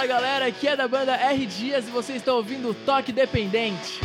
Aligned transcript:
Fala 0.00 0.08
galera, 0.08 0.46
aqui 0.46 0.66
é 0.66 0.74
da 0.74 0.88
banda 0.88 1.14
R 1.14 1.44
Dias 1.44 1.86
e 1.86 1.90
vocês 1.90 2.20
estão 2.20 2.36
ouvindo 2.36 2.72
Toque 2.72 3.12
Dependente. 3.12 4.00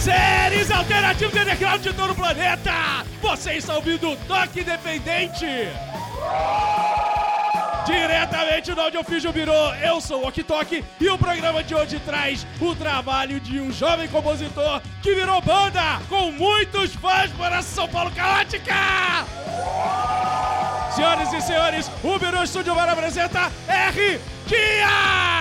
Seres 0.00 0.70
alternativos 0.70 1.38
underground 1.38 1.82
de 1.82 1.92
todo 1.92 2.12
o 2.12 2.14
planeta! 2.14 2.72
Você 3.20 3.52
está 3.56 3.76
ouvindo 3.76 4.10
o 4.10 4.16
Toque 4.16 4.60
Independente! 4.60 5.44
Diretamente 7.84 8.72
do 8.72 8.80
Onde 8.80 8.96
eu 8.96 9.04
fiz 9.04 9.22
eu 9.82 10.00
sou 10.00 10.22
o 10.22 10.28
Oktok 10.28 10.84
e 11.00 11.08
o 11.08 11.18
programa 11.18 11.62
de 11.62 11.74
hoje 11.74 12.00
traz 12.00 12.46
o 12.60 12.74
trabalho 12.74 13.38
de 13.40 13.60
um 13.60 13.70
jovem 13.70 14.08
compositor 14.08 14.80
que 15.02 15.14
virou 15.14 15.40
banda 15.42 16.00
com 16.08 16.30
muitos 16.32 16.94
fãs 16.94 17.30
para 17.32 17.60
São 17.62 17.86
Paulo 17.88 18.10
Caótica! 18.12 18.74
Senhoras 20.94 21.32
e 21.32 21.40
senhores, 21.40 21.90
o 22.02 22.18
Birô 22.18 22.42
Estúdio 22.42 22.74
Bar 22.74 22.88
apresenta 22.88 23.50
R. 23.68 24.20
Dias! 24.46 25.33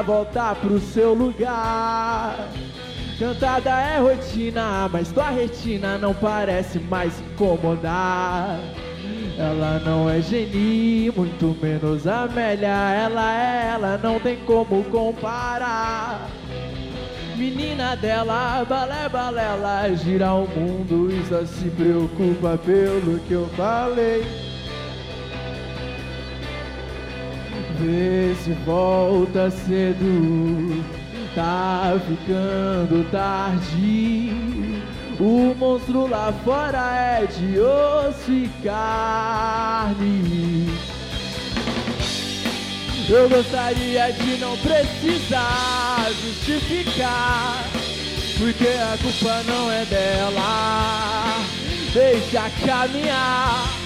Mas 0.00 0.02
ela 0.02 0.02
volta 0.02 0.54
pro 0.54 0.80
seu 0.80 1.14
lugar. 1.14 2.48
Cantada 3.18 3.70
é 3.70 3.98
rotina, 3.98 4.88
mas 4.90 5.12
tua 5.12 5.30
retina 5.30 5.98
não 5.98 6.14
parece 6.14 6.78
mais 6.78 7.20
incomodar. 7.20 8.58
Ela 9.38 9.80
não 9.84 10.08
é 10.08 10.20
geni, 10.20 11.10
muito 11.14 11.56
menos 11.60 12.06
Amélia. 12.06 12.68
Ela 12.68 13.32
é 13.34 13.70
ela, 13.74 14.00
não 14.02 14.18
tem 14.18 14.36
como 14.44 14.82
comparar. 14.84 16.28
Menina 17.36 17.96
dela, 17.96 18.64
balé, 18.68 19.08
balela, 19.08 19.94
gira 19.96 20.34
o 20.34 20.46
mundo 20.46 21.10
e 21.10 21.24
só 21.26 21.44
se 21.44 21.70
preocupa 21.70 22.58
pelo 22.58 23.18
que 23.20 23.32
eu 23.32 23.48
falei. 23.56 24.49
Vê 27.80 28.34
se 28.44 28.52
volta 28.66 29.50
cedo, 29.50 30.84
tá 31.34 31.98
ficando 32.06 33.10
tarde. 33.10 34.32
O 35.18 35.54
monstro 35.54 36.06
lá 36.06 36.30
fora 36.44 36.94
é 36.94 37.26
de 37.26 37.58
osso 37.58 38.30
e 38.30 38.50
carne. 38.62 40.68
Eu 43.08 43.30
gostaria 43.30 44.12
de 44.12 44.36
não 44.36 44.56
precisar 44.58 46.06
justificar, 46.22 47.64
porque 48.38 48.68
a 48.68 48.98
culpa 49.02 49.42
não 49.46 49.72
é 49.72 49.86
dela. 49.86 51.38
Deixa 51.94 52.50
caminhar. 52.64 53.79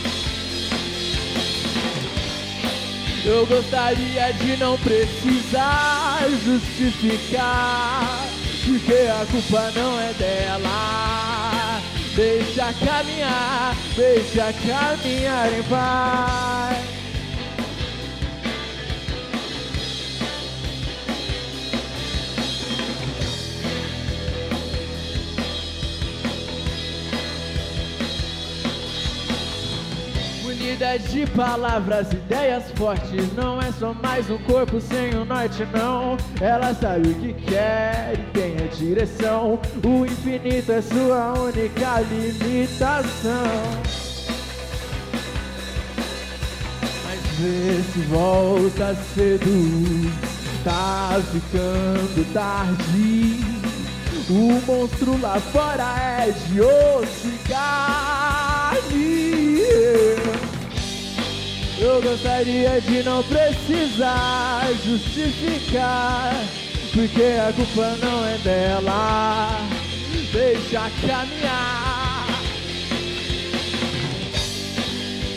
Eu 3.24 3.46
gostaria 3.46 4.32
de 4.34 4.56
não 4.58 4.76
precisar 4.78 6.18
justificar, 6.44 8.26
porque 8.66 8.92
a 8.92 9.24
culpa 9.30 9.70
não 9.74 9.98
é 9.98 10.12
dela. 10.12 11.80
Deixa 12.14 12.70
caminhar, 12.84 13.74
deixa 13.96 14.52
caminhar 14.52 15.52
em 15.52 15.62
paz. 15.62 16.94
Unida 30.74 30.98
de 30.98 31.24
palavras, 31.26 32.10
ideias 32.12 32.64
fortes. 32.74 33.32
Não 33.36 33.62
é 33.62 33.70
só 33.70 33.94
mais 33.94 34.28
um 34.28 34.38
corpo 34.38 34.80
sem 34.80 35.14
um 35.14 35.24
norte, 35.24 35.64
não. 35.72 36.16
Ela 36.40 36.74
sabe 36.74 37.10
o 37.10 37.14
que 37.14 37.32
quer 37.32 38.14
e 38.14 38.16
tem 38.32 38.56
a 38.56 38.66
direção. 38.66 39.60
O 39.84 40.04
infinito 40.04 40.72
é 40.72 40.82
sua 40.82 41.32
única 41.38 42.00
limitação. 42.00 43.46
Mas 47.04 47.20
vê 47.38 47.80
se 47.92 48.00
volta 48.08 48.96
cedo. 49.14 50.10
Tá 50.64 51.20
ficando 51.30 52.32
tarde. 52.32 53.38
O 54.28 54.60
monstro 54.66 55.20
lá 55.20 55.38
fora 55.38 55.94
é 56.00 56.32
de 56.32 56.60
osso 56.60 57.28
e 57.28 57.38
carne. 57.48 59.44
Eu 61.78 62.00
gostaria 62.00 62.80
de 62.80 63.02
não 63.02 63.22
precisar 63.24 64.68
justificar, 64.84 66.32
porque 66.92 67.22
a 67.22 67.52
culpa 67.52 67.96
não 68.00 68.24
é 68.26 68.38
dela. 68.38 69.60
Deixa 70.32 70.90
caminhar. 71.06 72.26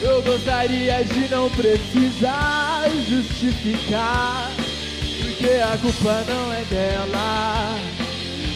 Eu 0.02 0.22
gostaria 0.22 1.04
de 1.04 1.28
não 1.30 1.50
precisar 1.50 2.84
justificar, 3.10 4.52
porque 5.20 5.54
a 5.60 5.78
culpa 5.78 6.24
não 6.28 6.54
é 6.54 6.64
dela. 6.66 7.80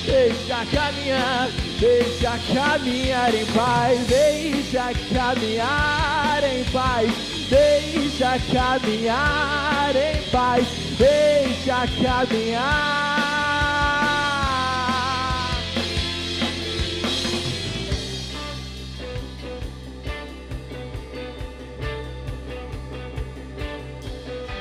Deixa 0.06 0.66
caminhar, 0.72 1.50
deixa 1.80 2.40
caminhar 2.53 3.34
em 3.34 3.46
paz, 3.47 4.00
deixa 4.08 4.91
caminhar 5.14 6.44
em 6.44 6.64
paz, 6.66 7.31
deixa 7.52 8.40
caminhar 8.52 9.94
em 9.94 10.22
paz, 10.32 10.66
deixa 10.98 11.86
caminhar. 12.02 13.12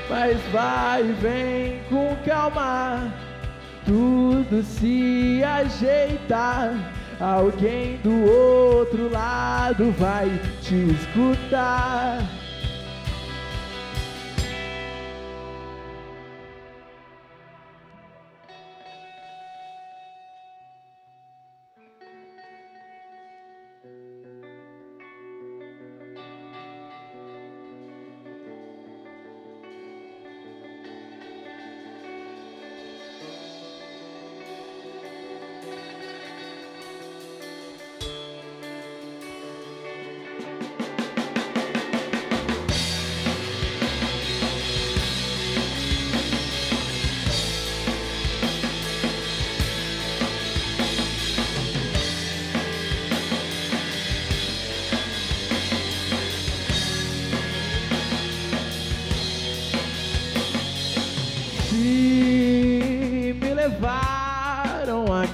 Mas 0.09 0.37
vai, 0.51 1.03
vem 1.03 1.81
com 1.89 2.15
calma 2.25 3.11
tudo 3.85 4.63
se 4.63 5.43
ajeita. 5.43 6.75
Alguém 7.19 7.97
do 7.97 8.25
outro 8.25 9.09
lado 9.11 9.91
vai 9.91 10.29
te 10.61 10.75
escutar. 10.75 12.19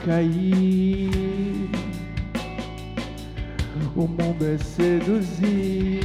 Cair 0.07 1.69
O 3.94 4.07
mundo 4.07 4.45
é 4.45 4.57
seduzir, 4.59 6.01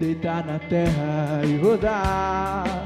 deitar 0.00 0.44
na 0.44 0.58
terra 0.58 1.42
e 1.44 1.56
rodar. 1.58 2.84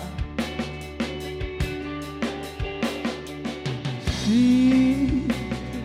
Se 4.04 5.24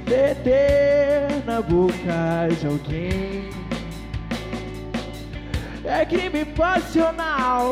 deter 0.05 1.45
na 1.45 1.61
boca 1.61 2.49
de 2.59 2.67
alguém 2.67 3.49
é 5.85 6.05
crime 6.05 6.43
passional. 6.43 7.71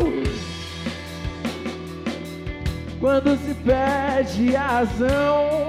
Quando 3.04 3.38
se 3.38 3.54
perde 3.66 4.56
a 4.56 4.66
razão, 4.66 5.68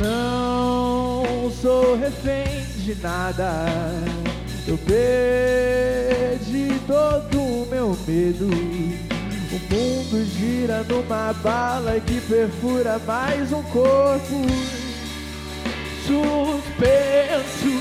não 0.00 1.48
sou 1.62 1.94
refém 1.96 2.66
de 2.78 2.96
nada. 2.96 3.68
Eu 4.66 4.76
perdi 4.78 5.60
todo 6.88 7.38
o 7.38 7.68
meu 7.70 7.96
medo. 8.04 8.46
O 8.46 9.60
mundo 9.72 10.26
gira 10.36 10.82
numa 10.82 11.32
bala 11.34 12.00
que 12.00 12.20
perfura 12.22 12.98
mais 13.06 13.52
um 13.52 13.62
corpo 13.62 14.44
suspenso. 16.04 17.80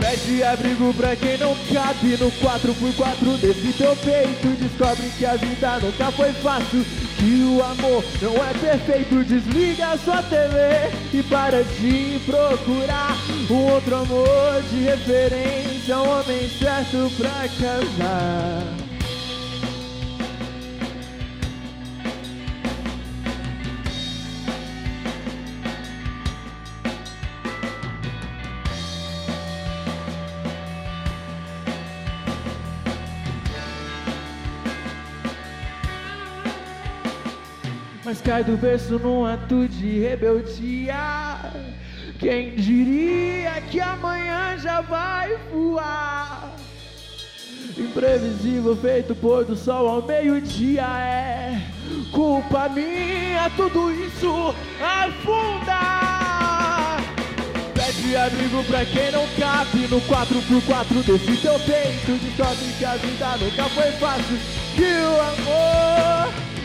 Pede 0.00 0.42
abrigo 0.42 0.94
pra 0.94 1.14
quem 1.14 1.36
não 1.36 1.54
cabe 1.72 2.16
no 2.18 2.30
4x4 2.30 3.38
desse 3.40 3.72
teu 3.72 3.96
peito. 3.96 4.48
Descobre 4.60 5.08
que 5.16 5.24
a 5.24 5.36
vida 5.36 5.78
nunca 5.80 6.12
foi 6.12 6.32
fácil. 6.34 6.84
Que 7.18 7.44
o 7.44 7.62
amor 7.62 8.04
não 8.20 8.34
é 8.44 8.52
perfeito. 8.52 9.24
Desliga 9.24 9.96
sua 9.98 10.22
TV 10.22 10.90
e 11.14 11.22
para 11.22 11.64
de 11.64 12.20
procurar 12.26 13.16
um 13.50 13.72
outro 13.72 13.96
amor 13.96 14.62
de 14.70 14.80
referência. 14.80 15.98
Um 15.98 16.20
homem 16.20 16.48
certo 16.58 17.10
pra 17.16 17.48
casar. 17.58 18.91
Cai 38.24 38.44
do 38.44 38.56
berço 38.56 38.98
num 38.98 39.24
ato 39.24 39.68
de 39.68 39.98
rebeldia. 39.98 41.38
Quem 42.18 42.54
diria 42.54 43.60
que 43.70 43.80
amanhã 43.80 44.56
já 44.58 44.80
vai 44.80 45.36
voar? 45.52 46.54
Imprevisível, 47.76 48.76
feito 48.76 49.14
pôr 49.14 49.44
do 49.44 49.56
sol 49.56 49.88
ao 49.88 50.02
meio-dia. 50.02 50.82
É 50.82 51.60
culpa 52.12 52.68
minha, 52.68 53.50
tudo 53.56 53.90
isso 53.90 54.54
afunda. 54.80 55.80
Pede 57.74 58.16
abrigo 58.16 58.62
pra 58.64 58.84
quem 58.84 59.10
não 59.10 59.26
cabe 59.38 59.88
no 59.88 60.00
4x4 60.02 61.02
desse 61.04 61.36
teu 61.42 61.58
peito. 61.60 62.12
Descobre 62.22 62.72
que 62.78 62.84
a 62.84 62.94
vida 62.96 63.36
nunca 63.38 63.64
foi 63.70 63.90
fácil. 63.92 64.38
Que 64.76 64.82
o 64.82 65.20
amor 65.20 66.01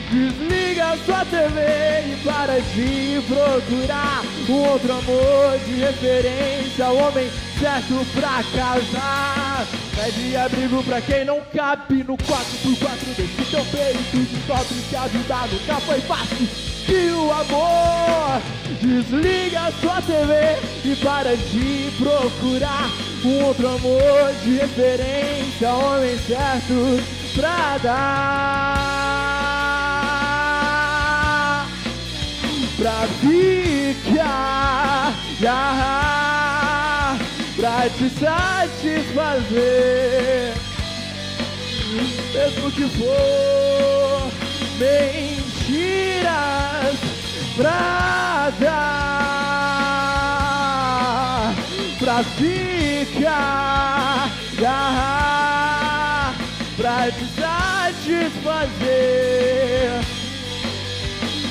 desliga 0.09 0.97
sua 1.05 1.25
TV 1.25 1.59
e 1.59 2.21
para 2.23 2.59
de 2.61 3.21
procurar 3.27 4.23
um 4.49 4.69
outro 4.69 4.91
amor 4.91 5.59
de 5.65 5.73
referência. 5.73 6.89
O 6.89 6.97
homem 6.97 7.29
certo 7.59 8.05
pra 8.13 8.43
casar. 8.55 9.67
Pede 9.95 10.35
abrigo 10.35 10.83
pra 10.83 11.01
quem 11.01 11.25
não 11.25 11.41
cabe 11.53 12.03
no 12.03 12.17
4x4 12.17 13.15
desse 13.15 13.51
teu 13.51 13.65
peito. 13.65 14.17
Descobre 14.17 14.81
que 14.89 14.95
a 14.95 15.07
vida 15.07 15.35
nunca 15.51 15.81
foi 15.81 15.99
fácil. 16.01 16.47
Que 16.85 17.11
o 17.11 17.31
amor 17.31 18.41
desliga 18.79 19.71
sua 19.81 20.01
TV 20.01 20.33
e 20.85 20.95
para 21.03 21.35
de 21.35 21.91
procurar 21.97 22.89
um 23.25 23.43
outro 23.43 23.67
amor 23.67 24.33
de 24.43 24.55
referência. 24.55 25.69
Homem 25.69 26.17
certo 26.19 27.03
pra 27.35 27.77
dar. 27.79 28.96
Pra 32.77 33.07
ficar, 33.21 35.13
ah, 35.47 37.17
pra 37.55 37.89
te 37.89 38.09
satisfazer 38.09 39.47
mesmo 42.37 42.71
que 42.71 42.87
for 42.89 44.31
mentiras 44.77 46.27
pra 47.55 48.51
dar, 48.59 48.75
pra 51.97 52.23
ficar, 52.23 53.31
ah, 54.63 56.33
pra 56.77 57.11
te 57.11 57.25
satisfazer, 57.39 58.57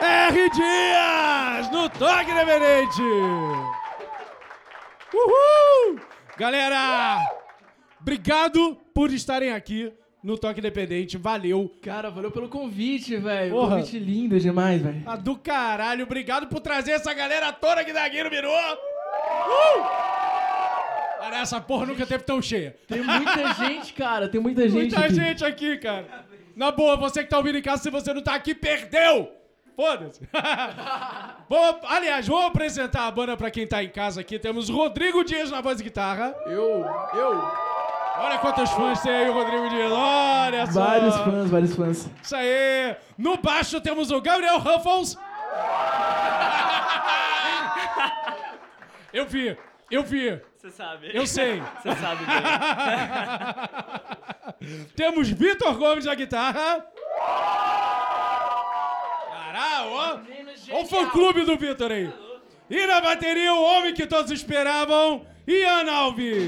R. 0.00 0.50
Dias, 0.50 1.70
no 1.70 1.88
Toque 1.90 2.30
Independente. 2.30 3.02
Uhul! 5.12 6.00
Galera, 6.38 7.18
obrigado 8.00 8.76
por 8.94 9.12
estarem 9.12 9.52
aqui 9.52 9.92
no 10.22 10.38
Toque 10.38 10.60
Independente. 10.60 11.18
Valeu. 11.18 11.68
Cara, 11.82 12.10
valeu 12.10 12.30
pelo 12.30 12.48
convite, 12.48 13.16
velho. 13.16 13.54
Convite 13.54 13.98
lindo 13.98 14.38
demais, 14.38 14.80
velho. 14.80 15.02
Ah, 15.04 15.16
do 15.16 15.36
caralho. 15.36 16.04
Obrigado 16.04 16.46
por 16.46 16.60
trazer 16.60 16.92
essa 16.92 17.12
galera 17.12 17.52
toda 17.52 17.80
aqui 17.80 17.92
daqui 17.92 18.22
no 18.22 18.30
Miru. 18.30 18.48
Uh! 18.48 20.29
Cara, 21.20 21.38
essa 21.38 21.60
porra 21.60 21.86
nunca 21.86 22.06
teve 22.06 22.24
tão 22.24 22.40
cheia. 22.40 22.74
Tem 22.88 23.02
muita 23.02 23.52
gente, 23.54 23.92
cara. 23.92 24.28
Tem 24.28 24.40
muita 24.40 24.62
gente. 24.62 24.72
Muita 24.72 25.00
aqui. 25.00 25.14
gente 25.14 25.44
aqui, 25.44 25.76
cara. 25.76 26.06
Na 26.56 26.70
boa, 26.70 26.96
você 26.96 27.22
que 27.22 27.28
tá 27.30 27.36
ouvindo 27.38 27.58
em 27.58 27.62
casa, 27.62 27.82
se 27.82 27.90
você 27.90 28.12
não 28.14 28.22
tá 28.22 28.34
aqui, 28.34 28.54
perdeu! 28.54 29.30
Foda-se. 29.76 30.20
Vou- 31.48 31.80
aliás, 31.84 32.26
vou 32.26 32.46
apresentar 32.46 33.06
a 33.06 33.10
banda 33.10 33.36
pra 33.36 33.50
quem 33.50 33.66
tá 33.66 33.82
em 33.82 33.88
casa 33.88 34.20
aqui. 34.20 34.38
Temos 34.38 34.68
Rodrigo 34.68 35.24
Dias 35.24 35.50
na 35.50 35.60
voz 35.60 35.80
e 35.80 35.84
guitarra. 35.84 36.34
Eu, 36.46 36.84
eu. 37.14 37.52
Olha 38.18 38.38
quantos 38.38 38.70
fãs 38.72 39.00
tem 39.00 39.12
aí, 39.12 39.30
o 39.30 39.32
Rodrigo 39.32 39.68
Dias. 39.70 39.90
Olha 39.90 40.66
só. 40.66 40.84
Vários 40.84 41.16
fãs, 41.16 41.50
vários 41.50 41.74
fãs. 41.74 42.10
Isso 42.22 42.36
aí. 42.36 42.94
No 43.16 43.38
baixo 43.38 43.80
temos 43.80 44.10
o 44.10 44.20
Gabriel 44.20 44.58
Ruffles. 44.58 45.16
Eu 49.12 49.26
vi, 49.26 49.56
eu 49.90 50.04
vi, 50.04 50.40
Você 50.60 50.70
sabe. 50.70 51.10
eu 51.14 51.26
sei. 51.26 51.62
Você 51.82 51.96
sabe 51.96 52.22
bem. 52.26 52.36
Temos 54.94 55.30
Vitor 55.30 55.74
Gomes 55.78 56.04
na 56.04 56.14
guitarra. 56.14 56.84
Caralho, 59.26 59.90
ó. 59.90 60.18
O 60.78 60.86
fã-clube 60.86 61.46
do 61.46 61.56
Vitor 61.56 61.90
aí. 61.90 62.12
E 62.68 62.86
na 62.86 63.00
bateria, 63.00 63.54
o 63.54 63.62
homem 63.62 63.94
que 63.94 64.06
todos 64.06 64.30
esperavam, 64.30 65.26
Ian 65.48 65.90
Alves. 65.90 66.46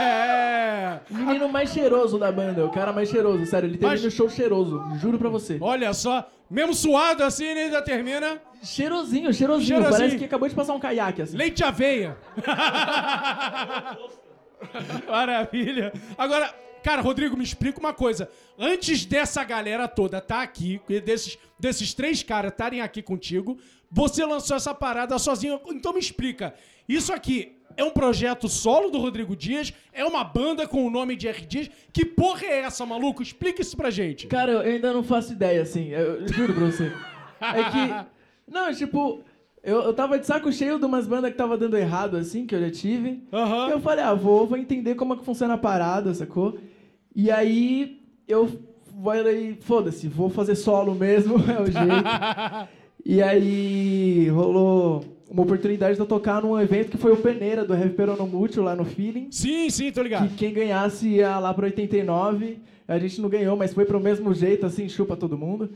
É. 0.00 1.00
O 1.10 1.14
menino 1.14 1.48
mais 1.48 1.72
cheiroso 1.72 2.18
da 2.18 2.30
banda, 2.32 2.64
o 2.64 2.70
cara 2.70 2.92
mais 2.92 3.08
cheiroso, 3.08 3.44
sério. 3.46 3.66
Ele 3.68 3.78
termina 3.78 4.00
Mas- 4.00 4.04
o 4.04 4.10
show 4.16 4.28
cheiroso, 4.28 4.82
juro 5.00 5.18
pra 5.18 5.28
você. 5.28 5.58
Olha 5.60 5.92
só, 5.92 6.28
mesmo 6.50 6.74
suado 6.74 7.22
assim, 7.24 7.44
ele 7.44 7.60
ainda 7.60 7.82
termina. 7.82 8.40
Cheirosinho, 8.62 9.32
cheirosinho, 9.32 9.66
Cheirosinho. 9.78 9.90
Parece 9.98 10.18
que 10.18 10.24
acabou 10.24 10.48
de 10.48 10.54
passar 10.54 10.74
um 10.74 10.80
caiaque, 10.80 11.22
assim. 11.22 11.36
Leite 11.36 11.62
aveia. 11.64 12.16
Maravilha. 15.08 15.92
Agora, 16.16 16.52
cara, 16.82 17.02
Rodrigo, 17.02 17.36
me 17.36 17.44
explica 17.44 17.78
uma 17.78 17.92
coisa. 17.92 18.28
Antes 18.58 19.04
dessa 19.04 19.44
galera 19.44 19.86
toda 19.86 20.20
tá 20.20 20.42
aqui, 20.42 20.80
desses, 21.04 21.38
desses 21.58 21.94
três 21.94 22.22
caras 22.22 22.52
estarem 22.52 22.80
aqui 22.80 23.02
contigo, 23.02 23.58
você 23.90 24.24
lançou 24.24 24.56
essa 24.56 24.74
parada 24.74 25.18
sozinho. 25.18 25.60
Então 25.68 25.92
me 25.92 26.00
explica. 26.00 26.54
Isso 26.88 27.12
aqui 27.12 27.57
é 27.78 27.84
um 27.84 27.90
projeto 27.90 28.48
solo 28.48 28.90
do 28.90 28.98
Rodrigo 28.98 29.36
Dias? 29.36 29.72
É 29.92 30.04
uma 30.04 30.24
banda 30.24 30.66
com 30.66 30.84
o 30.84 30.90
nome 30.90 31.14
de 31.14 31.28
R. 31.28 31.46
Dias? 31.46 31.70
Que 31.92 32.04
porra 32.04 32.44
é 32.44 32.60
essa, 32.62 32.84
maluco? 32.84 33.22
Explica 33.22 33.62
isso 33.62 33.76
pra 33.76 33.88
gente. 33.88 34.26
Cara, 34.26 34.50
eu 34.50 34.60
ainda 34.60 34.92
não 34.92 35.04
faço 35.04 35.32
ideia, 35.32 35.62
assim, 35.62 35.90
eu, 35.90 36.26
juro 36.26 36.52
pra 36.52 36.66
você. 36.66 36.92
É 37.40 37.64
que. 37.70 38.08
Não, 38.50 38.72
tipo, 38.74 39.22
Eu, 39.62 39.82
eu 39.82 39.92
tava 39.92 40.18
de 40.18 40.26
saco 40.26 40.50
cheio 40.50 40.78
de 40.78 40.86
umas 40.86 41.06
bandas 41.06 41.30
que 41.30 41.36
tava 41.36 41.58
dando 41.58 41.76
errado, 41.76 42.16
assim, 42.16 42.46
que 42.46 42.54
eu 42.54 42.60
já 42.62 42.70
tive. 42.70 43.22
Aham. 43.32 43.68
Eu 43.68 43.80
falei, 43.80 44.02
ah, 44.02 44.14
vou, 44.14 44.46
vou 44.46 44.56
entender 44.56 44.94
como 44.94 45.12
é 45.12 45.16
que 45.18 45.24
funciona 45.24 45.54
a 45.54 45.58
parada, 45.58 46.14
sacou? 46.14 46.58
E 47.14 47.30
aí 47.30 48.00
eu 48.26 48.48
falei, 49.04 49.58
foda-se, 49.60 50.08
vou 50.08 50.30
fazer 50.30 50.54
solo 50.54 50.94
mesmo, 50.94 51.36
é 51.50 51.60
o 51.60 51.66
jeito. 51.66 52.68
e 53.04 53.22
aí 53.22 54.28
rolou 54.30 55.04
uma 55.30 55.42
oportunidade 55.42 55.94
de 55.94 56.00
eu 56.00 56.06
tocar 56.06 56.42
num 56.42 56.58
evento 56.58 56.90
que 56.90 56.96
foi 56.96 57.12
o 57.12 57.16
Peneira, 57.16 57.64
do 57.64 57.74
Heavy 57.74 57.90
Peronomútil, 57.94 58.62
lá 58.62 58.74
no 58.74 58.84
Feeling. 58.84 59.28
Sim, 59.30 59.68
sim, 59.70 59.90
tô 59.92 60.02
ligado. 60.02 60.28
Que 60.28 60.34
quem 60.36 60.52
ganhasse 60.54 61.06
ia 61.08 61.38
lá 61.38 61.52
pra 61.52 61.66
89. 61.66 62.58
A 62.86 62.98
gente 62.98 63.20
não 63.20 63.28
ganhou, 63.28 63.56
mas 63.56 63.74
foi 63.74 63.84
pro 63.84 64.00
mesmo 64.00 64.32
jeito, 64.34 64.64
assim, 64.64 64.88
chupa 64.88 65.16
todo 65.16 65.36
mundo. 65.36 65.70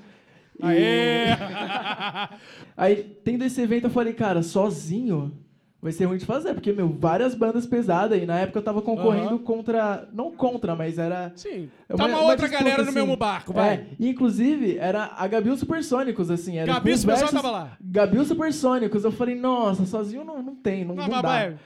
E- 0.59 0.65
Aê! 0.65 1.27
Aí, 2.77 2.97
tendo 3.25 3.45
esse 3.45 3.61
evento, 3.61 3.85
eu 3.85 3.91
falei, 3.91 4.13
cara, 4.15 4.43
sozinho 4.43 5.33
vai 5.83 5.91
ser 5.93 6.05
ruim 6.05 6.17
de 6.17 6.25
fazer, 6.25 6.55
porque, 6.55 6.73
meu, 6.73 6.89
várias 6.89 7.35
bandas 7.35 7.67
pesadas, 7.67 8.23
e 8.23 8.25
na 8.25 8.39
época 8.39 8.61
eu 8.61 8.63
tava 8.63 8.81
concorrendo 8.81 9.31
Aham. 9.31 9.39
contra. 9.39 10.09
Não 10.13 10.31
contra, 10.31 10.77
mas 10.77 10.97
era. 10.99 11.33
Sim. 11.35 11.69
É 11.89 11.97
Tá 11.97 12.05
uma- 12.05 12.07
uma, 12.07 12.19
uma 12.19 12.31
outra 12.31 12.47
disputa, 12.49 12.63
galera 12.65 12.83
no 12.85 12.89
assim. 12.91 12.99
mesmo 13.01 13.17
barco, 13.17 13.53
vai. 13.53 13.75
É, 13.75 13.87
e, 13.99 14.09
inclusive, 14.09 14.79
era 14.79 15.11
a 15.17 15.27
Gabi 15.27 15.49
e 15.49 15.53
os 15.53 15.59
Supersônicos, 15.61 16.31
assim. 16.31 16.57
Era 16.59 16.73
Gabi 16.75 16.91
e 16.91 16.95
os 16.95 17.01
Supersônicos 17.01 17.43
tava 17.43 17.51
lá. 17.51 17.77
Gabi 17.81 18.17
e 18.17 18.21
os 18.21 18.29
Supersônicos. 18.29 19.03
Eu 19.05 19.11
falei, 19.13 19.35
nossa, 19.35 19.85
sozinho 19.85 20.25
não, 20.25 20.41
não 20.41 20.55
tem, 20.55 20.85
não, 20.85 20.95
Não, 20.95 21.03
não 21.05 21.11
mas 21.13 21.23
dá. 21.23 21.29
vai. 21.29 21.57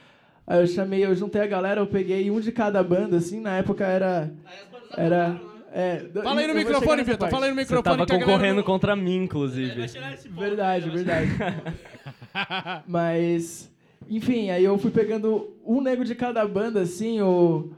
Aí 0.47 0.61
eu 0.61 0.67
chamei, 0.67 1.05
eu 1.05 1.15
juntei 1.15 1.43
a 1.43 1.47
galera, 1.47 1.81
eu 1.81 1.87
peguei 1.87 2.31
um 2.31 2.41
de 2.41 2.53
cada 2.53 2.83
banda, 2.83 3.17
assim, 3.19 3.41
na 3.41 3.57
época 3.59 3.85
era. 3.85 4.33
Era. 4.97 5.39
É, 5.73 6.07
Fala 6.23 6.41
aí 6.41 6.47
no 6.47 6.55
microfone, 6.55 7.03
Vitor. 7.03 7.29
Fala 7.29 7.45
aí 7.47 7.51
no 7.51 7.57
Você 7.57 7.63
microfone 7.63 7.97
tava 7.97 8.07
que 8.07 8.13
a 8.13 8.17
galera 8.17 8.33
concorrendo 8.33 8.57
não- 8.57 8.63
contra 8.63 8.97
mim, 8.97 9.25
inclusive. 9.25 9.87
Verdade, 10.31 10.89
verdade. 10.89 11.29
Mas, 12.87 13.71
enfim, 14.09 14.51
aí 14.51 14.65
eu 14.65 14.79
fui 14.79 14.91
pegando 14.91 15.57
um 15.65 15.81
nego 15.81 16.05
de 16.05 16.15
cada 16.15 16.47
banda, 16.47 16.81
assim, 16.81 17.21
o, 17.21 17.71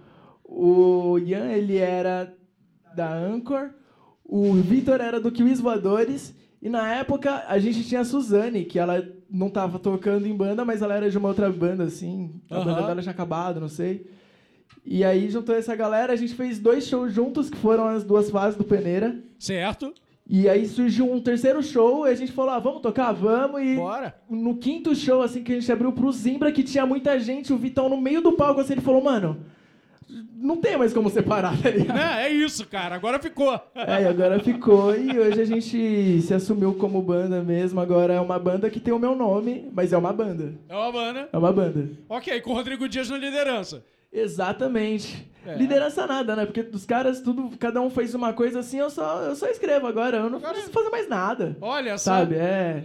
o 0.44 1.18
Ian, 1.18 1.52
ele 1.52 1.76
era 1.76 2.34
da 2.94 3.12
Anchor, 3.12 3.70
o 4.24 4.54
Vitor 4.54 5.00
era 5.00 5.20
do 5.20 5.32
Kiwis 5.32 5.60
Voadores, 5.60 6.34
e 6.60 6.68
na 6.68 6.94
época 6.94 7.44
a 7.46 7.58
gente 7.58 7.84
tinha 7.84 8.00
a 8.00 8.04
Suzane, 8.04 8.64
que 8.64 8.78
ela 8.78 9.06
não 9.30 9.48
tava 9.48 9.78
tocando 9.78 10.26
em 10.26 10.36
banda, 10.36 10.64
mas 10.64 10.82
ela 10.82 10.94
era 10.94 11.10
de 11.10 11.16
uma 11.16 11.28
outra 11.28 11.50
banda, 11.50 11.84
assim, 11.84 12.40
a 12.50 12.60
banda 12.60 12.82
dela 12.82 13.02
tinha 13.02 13.12
acabado, 13.12 13.60
não 13.60 13.68
sei. 13.68 14.06
E 14.84 15.04
aí 15.04 15.28
juntou 15.30 15.54
essa 15.54 15.76
galera, 15.76 16.12
a 16.12 16.16
gente 16.16 16.34
fez 16.34 16.58
dois 16.58 16.86
shows 16.86 17.12
juntos, 17.12 17.50
que 17.50 17.56
foram 17.56 17.88
as 17.88 18.04
duas 18.04 18.30
fases 18.30 18.56
do 18.56 18.64
Peneira. 18.64 19.22
Certo? 19.38 19.92
E 20.28 20.46
aí 20.48 20.66
surgiu 20.66 21.10
um 21.10 21.20
terceiro 21.20 21.62
show 21.62 22.06
e 22.06 22.10
a 22.10 22.14
gente 22.14 22.32
falou, 22.32 22.50
ah, 22.52 22.58
vamos 22.58 22.82
tocar? 22.82 23.12
Vamos. 23.12 23.62
E 23.62 23.76
Bora. 23.76 24.14
no 24.28 24.56
quinto 24.56 24.94
show, 24.94 25.22
assim, 25.22 25.42
que 25.42 25.52
a 25.52 25.54
gente 25.54 25.72
abriu 25.72 25.90
pro 25.90 26.12
Zimbra, 26.12 26.52
que 26.52 26.62
tinha 26.62 26.84
muita 26.84 27.18
gente, 27.18 27.50
o 27.52 27.56
Vitão 27.56 27.88
no 27.88 27.96
meio 27.98 28.20
do 28.20 28.32
palco, 28.32 28.60
assim, 28.60 28.74
ele 28.74 28.82
falou, 28.82 29.02
mano, 29.02 29.38
não 30.36 30.56
tem 30.58 30.76
mais 30.76 30.92
como 30.92 31.08
separar, 31.10 31.56
tá 31.60 31.70
ligado? 31.70 31.98
É, 31.98 32.26
é 32.26 32.32
isso, 32.32 32.66
cara. 32.66 32.94
Agora 32.94 33.18
ficou. 33.18 33.58
É, 33.74 34.06
agora 34.06 34.38
ficou, 34.38 34.94
e 34.94 35.18
hoje 35.18 35.40
a 35.40 35.44
gente 35.46 36.20
se 36.22 36.34
assumiu 36.34 36.74
como 36.74 37.00
banda 37.00 37.42
mesmo, 37.42 37.80
agora 37.80 38.12
é 38.12 38.20
uma 38.20 38.38
banda 38.38 38.68
que 38.68 38.80
tem 38.80 38.92
o 38.92 38.98
meu 38.98 39.14
nome, 39.16 39.70
mas 39.72 39.92
é 39.94 39.96
uma 39.98 40.12
banda, 40.12 40.54
É 40.68 40.74
uma 40.74 40.92
banda. 40.92 41.28
é 41.32 41.38
uma 41.38 41.52
banda. 41.52 41.90
Ok, 42.08 42.40
com 42.42 42.50
o 42.50 42.54
Rodrigo 42.54 42.86
Dias 42.88 43.08
na 43.08 43.16
liderança. 43.16 43.82
Exatamente. 44.12 45.30
É. 45.46 45.54
Liderança 45.54 46.06
nada, 46.06 46.34
né? 46.36 46.46
Porque 46.46 46.62
dos 46.62 46.84
caras, 46.84 47.20
tudo, 47.20 47.56
cada 47.58 47.80
um 47.80 47.90
fez 47.90 48.14
uma 48.14 48.32
coisa 48.32 48.60
assim, 48.60 48.78
eu 48.78 48.90
só, 48.90 49.22
eu 49.22 49.36
só 49.36 49.46
escrevo 49.46 49.86
agora, 49.86 50.18
eu 50.18 50.30
não 50.30 50.38
Agora- 50.38 50.52
preciso 50.52 50.72
fazer 50.72 50.90
mais 50.90 51.08
nada. 51.08 51.56
Olha 51.60 51.96
só. 51.98 52.18
Sabe? 52.18 52.34
É. 52.36 52.84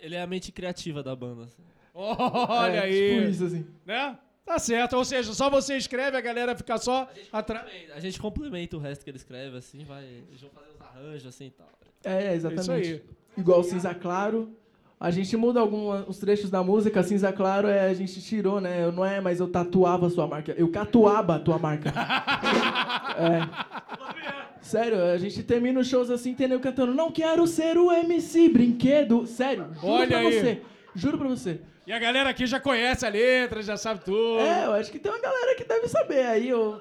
Ele 0.00 0.14
é 0.14 0.22
a 0.22 0.26
mente 0.26 0.52
criativa 0.52 1.02
da 1.02 1.16
banda. 1.16 1.44
assim. 1.44 1.62
Olha 1.94 2.76
é, 2.76 2.80
aí. 2.80 3.14
Tipo 3.18 3.30
isso, 3.30 3.44
assim. 3.46 3.66
Né? 3.84 4.18
Tá 4.44 4.58
certo. 4.58 4.96
Ou 4.96 5.04
seja, 5.04 5.32
só 5.32 5.50
você 5.50 5.76
escreve, 5.76 6.16
a 6.16 6.20
galera 6.20 6.54
fica 6.54 6.78
só 6.78 7.08
atrás. 7.32 7.66
A 7.94 7.98
gente 7.98 8.20
complementa 8.20 8.76
o 8.76 8.80
resto 8.80 9.02
que 9.02 9.10
ele 9.10 9.16
escreve, 9.16 9.56
assim, 9.56 9.84
vai. 9.84 10.04
Eles 10.04 10.40
vão 10.40 10.50
fazer 10.50 10.68
os 10.70 10.80
arranjos 10.80 11.26
assim 11.26 11.46
e 11.46 11.50
tal. 11.50 11.68
É, 12.04 12.34
exatamente. 12.34 12.62
Isso 12.62 12.70
aí. 12.72 13.02
Igual 13.36 13.64
Cinza 13.64 13.92
Claro. 13.94 14.54
A 14.98 15.10
gente 15.10 15.36
muda 15.36 15.60
alguns 15.60 16.18
trechos 16.18 16.48
da 16.48 16.62
música. 16.62 17.02
Cinza 17.02 17.30
Claro 17.32 17.68
é 17.68 17.88
a 17.90 17.94
gente 17.94 18.20
tirou, 18.22 18.60
né? 18.60 18.84
Eu- 18.84 18.92
Não 18.92 19.04
é, 19.04 19.20
mas 19.20 19.40
eu 19.40 19.48
tatuava 19.48 20.06
a 20.06 20.10
sua 20.10 20.26
marca. 20.26 20.54
Eu 20.56 20.68
catuaba 20.70 21.36
a 21.36 21.38
tua 21.38 21.58
marca. 21.58 21.92
é. 23.18 24.56
Sério, 24.60 25.00
a 25.04 25.18
gente 25.18 25.42
termina 25.42 25.78
os 25.80 25.86
shows 25.86 26.10
assim, 26.10 26.30
entendeu? 26.30 26.58
Cantando 26.60 26.94
Não 26.94 27.10
quero 27.12 27.46
ser 27.46 27.76
o 27.76 27.92
MC 27.92 28.48
Brinquedo. 28.48 29.26
Sério, 29.26 29.66
juro 29.74 29.86
Olha 29.86 30.06
pra 30.08 30.18
aí. 30.18 30.32
você. 30.40 30.62
Juro 30.94 31.18
pra 31.18 31.28
você. 31.28 31.60
E 31.86 31.92
a 31.92 31.98
galera 31.98 32.30
aqui 32.30 32.46
já 32.46 32.58
conhece 32.58 33.06
a 33.06 33.08
letra, 33.08 33.62
já 33.62 33.76
sabe 33.76 34.00
tudo. 34.04 34.40
É, 34.40 34.64
eu 34.64 34.72
acho 34.72 34.90
que 34.90 34.98
tem 34.98 35.12
uma 35.12 35.20
galera 35.20 35.54
que 35.54 35.62
deve 35.62 35.86
saber 35.88 36.26
aí. 36.26 36.48
Eu... 36.48 36.80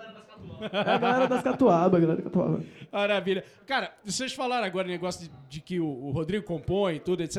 É 0.61 0.79
a 0.79 0.97
galera 0.97 1.27
das 1.27 1.43
catuaba, 1.43 1.97
a 1.97 1.99
galera 1.99 2.17
da 2.17 2.23
catuaba. 2.23 2.61
Maravilha. 2.91 3.43
Cara, 3.67 3.91
vocês 4.03 4.33
falaram 4.33 4.65
agora 4.65 4.87
o 4.87 4.91
negócio 4.91 5.21
de, 5.27 5.31
de 5.49 5.59
que 5.61 5.79
o, 5.79 5.85
o 5.85 6.11
Rodrigo 6.11 6.45
compõe 6.45 6.95
e 6.95 6.99
tudo, 6.99 7.21
etc. 7.21 7.37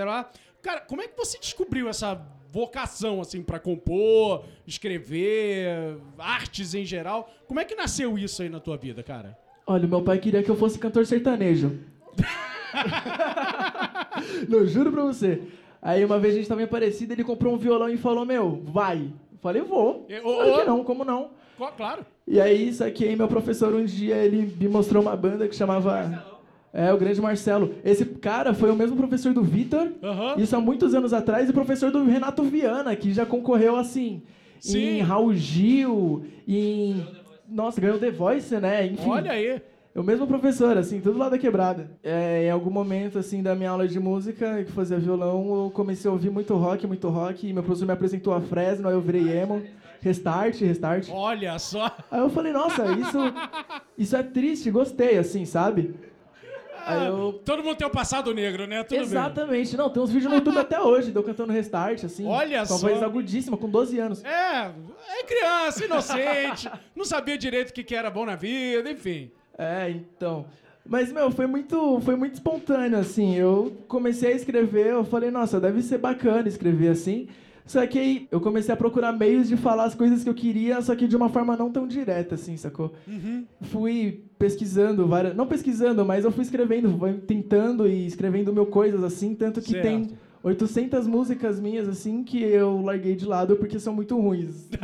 Cara, 0.66 0.80
como 0.80 1.00
é 1.00 1.06
que 1.06 1.16
você 1.16 1.38
descobriu 1.38 1.88
essa 1.88 2.20
vocação, 2.50 3.20
assim, 3.20 3.40
pra 3.40 3.60
compor, 3.60 4.42
escrever, 4.66 5.96
artes 6.18 6.74
em 6.74 6.84
geral? 6.84 7.30
Como 7.46 7.60
é 7.60 7.64
que 7.64 7.76
nasceu 7.76 8.18
isso 8.18 8.42
aí 8.42 8.48
na 8.48 8.58
tua 8.58 8.76
vida, 8.76 9.00
cara? 9.00 9.38
Olha, 9.64 9.86
meu 9.86 10.02
pai 10.02 10.18
queria 10.18 10.42
que 10.42 10.50
eu 10.50 10.56
fosse 10.56 10.76
cantor 10.76 11.06
sertanejo. 11.06 11.78
Não, 14.48 14.66
juro 14.66 14.90
pra 14.90 15.04
você. 15.04 15.40
Aí 15.80 16.04
uma 16.04 16.18
vez 16.18 16.34
a 16.34 16.38
gente 16.38 16.48
tava 16.48 16.62
em 16.62 16.64
Aparecida, 16.64 17.12
ele 17.12 17.22
comprou 17.22 17.54
um 17.54 17.58
violão 17.58 17.88
e 17.88 17.96
falou, 17.96 18.24
meu, 18.24 18.60
vai. 18.64 19.02
Eu 19.04 19.38
Falei, 19.40 19.62
vou. 19.62 20.04
E- 20.08 20.18
ô, 20.18 20.34
Claro 20.34 20.66
não, 20.66 20.82
como 20.82 21.04
não? 21.04 21.30
Claro. 21.76 22.04
E 22.26 22.40
aí, 22.40 22.70
isso 22.70 22.82
aqui, 22.82 23.14
meu 23.14 23.28
professor, 23.28 23.72
um 23.72 23.84
dia, 23.84 24.16
ele 24.16 24.52
me 24.58 24.66
mostrou 24.66 25.00
uma 25.00 25.14
banda 25.14 25.46
que 25.46 25.54
chamava... 25.54 26.35
É, 26.72 26.92
o 26.92 26.98
Grande 26.98 27.20
Marcelo. 27.20 27.74
Esse 27.84 28.04
cara 28.04 28.52
foi 28.52 28.70
o 28.70 28.76
mesmo 28.76 28.96
professor 28.96 29.32
do 29.32 29.42
Vitor, 29.42 29.88
Aham. 30.02 30.34
isso 30.36 30.54
há 30.54 30.60
muitos 30.60 30.94
anos 30.94 31.12
atrás, 31.12 31.48
e 31.48 31.52
professor 31.52 31.90
do 31.90 32.04
Renato 32.04 32.42
Viana, 32.42 32.94
que 32.94 33.12
já 33.12 33.24
concorreu, 33.24 33.76
assim, 33.76 34.22
Sim. 34.60 34.78
em 34.78 35.00
Raul 35.00 35.34
Gil, 35.34 36.24
em... 36.46 37.06
Nossa, 37.48 37.80
ganhou 37.80 37.98
The 37.98 38.10
Voice, 38.10 38.54
né? 38.56 38.86
Enfim. 38.86 39.08
Olha 39.08 39.32
aí. 39.32 39.62
É 39.94 40.00
o 40.00 40.04
mesmo 40.04 40.26
professor, 40.26 40.76
assim, 40.76 41.00
tudo 41.00 41.16
lá 41.16 41.30
da 41.30 41.38
quebrada. 41.38 41.90
É, 42.04 42.48
em 42.48 42.50
algum 42.50 42.68
momento, 42.68 43.18
assim, 43.18 43.42
da 43.42 43.54
minha 43.54 43.70
aula 43.70 43.88
de 43.88 43.98
música, 43.98 44.62
que 44.62 44.70
fazia 44.70 44.98
violão, 44.98 45.64
eu 45.64 45.70
comecei 45.70 46.06
a 46.06 46.12
ouvir 46.12 46.28
muito 46.28 46.54
rock, 46.54 46.86
muito 46.86 47.08
rock, 47.08 47.48
e 47.48 47.52
meu 47.54 47.62
professor 47.62 47.86
me 47.86 47.92
apresentou 47.92 48.34
a 48.34 48.40
Fresno, 48.42 48.88
aí 48.88 48.94
eu 48.94 49.00
virei 49.00 49.30
emo. 49.38 49.62
Restart, 50.02 50.60
restart. 50.60 51.08
Olha 51.10 51.58
só. 51.58 51.90
Aí 52.10 52.20
eu 52.20 52.28
falei, 52.28 52.52
nossa, 52.52 52.84
isso, 52.92 53.18
isso 53.96 54.14
é 54.14 54.22
triste, 54.22 54.70
gostei, 54.70 55.16
assim, 55.16 55.46
sabe? 55.46 55.94
Aí 56.86 57.06
eu... 57.06 57.40
Todo 57.44 57.64
mundo 57.64 57.76
tem 57.76 57.86
o 57.86 57.90
passado 57.90 58.32
negro, 58.32 58.66
né? 58.66 58.84
Tudo 58.84 58.96
bem. 58.96 59.06
Exatamente, 59.06 59.76
não, 59.76 59.90
tem 59.90 60.02
uns 60.02 60.10
vídeos 60.10 60.30
no 60.30 60.38
YouTube 60.38 60.58
até 60.58 60.80
hoje, 60.80 61.10
de 61.10 61.16
eu 61.16 61.22
cantando 61.22 61.52
restart, 61.52 62.04
assim. 62.04 62.26
Olha 62.26 62.58
com 62.58 62.74
a 62.74 62.78
só. 62.78 62.88
voz 62.88 63.02
agudíssima, 63.02 63.56
com 63.56 63.68
12 63.68 63.98
anos. 63.98 64.24
É, 64.24 64.70
é 65.18 65.24
criança, 65.24 65.84
inocente, 65.84 66.70
não 66.94 67.04
sabia 67.04 67.36
direito 67.36 67.70
o 67.70 67.72
que, 67.72 67.82
que 67.82 67.94
era 67.94 68.10
bom 68.10 68.24
na 68.24 68.36
vida, 68.36 68.88
enfim. 68.90 69.30
É, 69.58 69.90
então. 69.90 70.46
Mas, 70.88 71.10
meu, 71.10 71.30
foi 71.32 71.46
muito, 71.46 72.00
foi 72.00 72.14
muito 72.14 72.34
espontâneo, 72.34 72.98
assim. 72.98 73.34
Eu 73.34 73.76
comecei 73.88 74.32
a 74.32 74.36
escrever, 74.36 74.86
eu 74.86 75.04
falei, 75.04 75.30
nossa, 75.30 75.58
deve 75.58 75.82
ser 75.82 75.98
bacana 75.98 76.48
escrever 76.48 76.90
assim. 76.90 77.28
Só 77.66 77.84
que 77.86 77.98
aí 77.98 78.28
eu 78.30 78.40
comecei 78.40 78.72
a 78.72 78.76
procurar 78.76 79.12
meios 79.12 79.48
de 79.48 79.56
falar 79.56 79.84
as 79.84 79.94
coisas 79.94 80.22
que 80.22 80.30
eu 80.30 80.34
queria, 80.34 80.80
só 80.80 80.94
que 80.94 81.08
de 81.08 81.16
uma 81.16 81.28
forma 81.28 81.56
não 81.56 81.70
tão 81.70 81.86
direta, 81.86 82.36
assim, 82.36 82.56
sacou? 82.56 82.92
Fui 83.62 84.22
pesquisando 84.38 85.06
várias. 85.06 85.34
Não 85.34 85.46
pesquisando, 85.48 86.04
mas 86.04 86.24
eu 86.24 86.30
fui 86.30 86.42
escrevendo, 86.44 86.96
tentando 87.26 87.88
e 87.88 88.06
escrevendo 88.06 88.52
mil 88.52 88.66
coisas, 88.66 89.02
assim, 89.02 89.34
tanto 89.34 89.60
que 89.60 89.72
Certo. 89.72 89.82
tem 89.82 90.10
800 90.44 91.08
músicas 91.08 91.58
minhas, 91.58 91.88
assim, 91.88 92.22
que 92.22 92.40
eu 92.40 92.80
larguei 92.80 93.16
de 93.16 93.26
lado 93.26 93.56
porque 93.56 93.80
são 93.80 93.92
muito 93.92 94.16
ruins. 94.20 94.68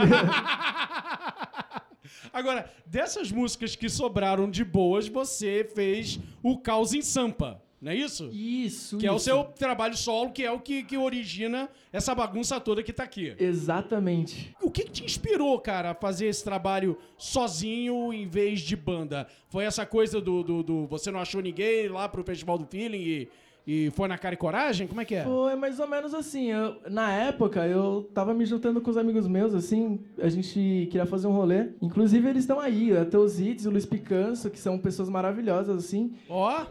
Agora, 2.33 2.69
dessas 2.87 3.31
músicas 3.31 3.77
que 3.77 3.89
sobraram 3.89 4.51
de 4.51 4.65
boas, 4.65 5.07
você 5.09 5.69
fez 5.75 6.19
o 6.43 6.59
Caos 6.59 6.95
em 6.95 7.03
Sampa, 7.03 7.61
não 7.83 7.91
é 7.91 7.97
isso? 7.97 8.31
Isso, 8.33 8.97
Que 8.97 9.07
é 9.09 9.13
o 9.13 9.17
isso. 9.17 9.25
seu 9.25 9.43
trabalho 9.45 9.97
solo, 9.97 10.31
que 10.31 10.45
é 10.45 10.51
o 10.53 10.61
que, 10.61 10.85
que 10.85 10.97
origina 10.97 11.69
essa 11.93 12.15
bagunça 12.15 12.61
toda 12.61 12.83
que 12.83 12.93
tá 12.93 13.03
aqui. 13.03 13.35
Exatamente. 13.39 14.55
O 14.63 14.71
que, 14.71 14.85
que 14.85 14.91
te 14.93 15.05
inspirou, 15.05 15.59
cara, 15.59 15.91
a 15.91 15.95
fazer 15.95 16.27
esse 16.27 16.45
trabalho 16.45 16.97
sozinho 17.19 18.13
em 18.13 18.27
vez 18.27 18.61
de 18.61 18.77
banda? 18.77 19.27
Foi 19.49 19.65
essa 19.65 19.85
coisa 19.85 20.21
do, 20.21 20.43
do, 20.43 20.63
do 20.63 20.87
você 20.87 21.11
não 21.11 21.19
achou 21.21 21.41
ninguém 21.41 21.89
lá 21.89 22.09
pro 22.09 22.23
Festival 22.23 22.57
do 22.59 22.67
Feeling 22.67 23.01
e, 23.01 23.29
e 23.67 23.91
foi 23.91 24.07
na 24.09 24.17
cara 24.19 24.35
e 24.35 24.39
coragem? 24.39 24.87
Como 24.87 25.01
é 25.01 25.05
que 25.05 25.15
é? 25.15 25.25
Foi 25.25 25.55
mais 25.57 25.81
ou 25.81 25.87
menos 25.89 26.15
assim. 26.15 26.51
eu- 26.51 26.77
na 26.91 27.13
época, 27.13 27.67
eu 27.67 28.09
tava 28.15 28.33
me 28.35 28.45
juntando 28.45 28.81
com 28.81 28.91
os 28.91 28.97
amigos 28.97 29.27
meus, 29.27 29.55
assim, 29.55 30.01
a 30.19 30.29
gente 30.29 30.89
queria 30.91 31.07
fazer 31.07 31.27
um 31.27 31.33
rolê. 31.33 31.69
Inclusive, 31.81 32.29
eles 32.29 32.43
estão 32.45 32.61
aí, 32.61 32.97
até 32.97 33.17
os 33.19 33.41
e 33.41 33.57
o 33.67 33.71
Luiz 33.71 33.87
Picanso, 33.87 34.51
que 34.51 34.59
são 34.59 34.79
pessoas 34.79 35.09
maravilhosas, 35.09 35.85
assim. 35.85 36.13
Ó, 36.29 36.65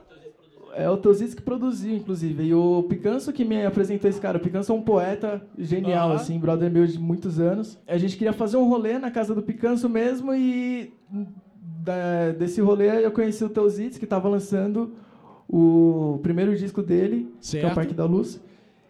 É 0.75 0.89
o 0.89 0.97
Teusitz 0.97 1.33
que 1.33 1.41
produziu, 1.41 1.95
inclusive. 1.95 2.43
E 2.43 2.53
o 2.53 2.83
Picanso 2.83 3.31
que 3.33 3.43
me 3.43 3.65
apresentou 3.65 4.09
esse 4.09 4.19
cara. 4.21 4.37
O 4.37 4.41
Picanso 4.41 4.71
é 4.71 4.75
um 4.75 4.81
poeta 4.81 5.41
genial, 5.57 6.07
Aham. 6.09 6.15
assim, 6.15 6.39
brother 6.39 6.71
meu 6.71 6.85
de 6.87 6.97
muitos 6.99 7.39
anos. 7.39 7.77
A 7.87 7.97
gente 7.97 8.15
queria 8.17 8.33
fazer 8.33 8.57
um 8.57 8.67
rolê 8.69 8.97
na 8.97 9.11
casa 9.11 9.35
do 9.35 9.41
Picanso 9.41 9.89
mesmo 9.89 10.33
e 10.33 10.93
da- 11.83 12.31
desse 12.37 12.61
rolê 12.61 13.05
eu 13.05 13.11
conheci 13.11 13.43
o 13.43 13.49
Teusitz, 13.49 13.97
que 13.97 14.05
estava 14.05 14.29
lançando 14.29 14.93
o 15.49 16.19
primeiro 16.23 16.55
disco 16.55 16.81
dele, 16.81 17.23
que 17.41 17.57
é 17.57 17.61
Certo. 17.61 17.71
o 17.71 17.75
Parque 17.75 17.93
da 17.93 18.05
Luz. 18.05 18.39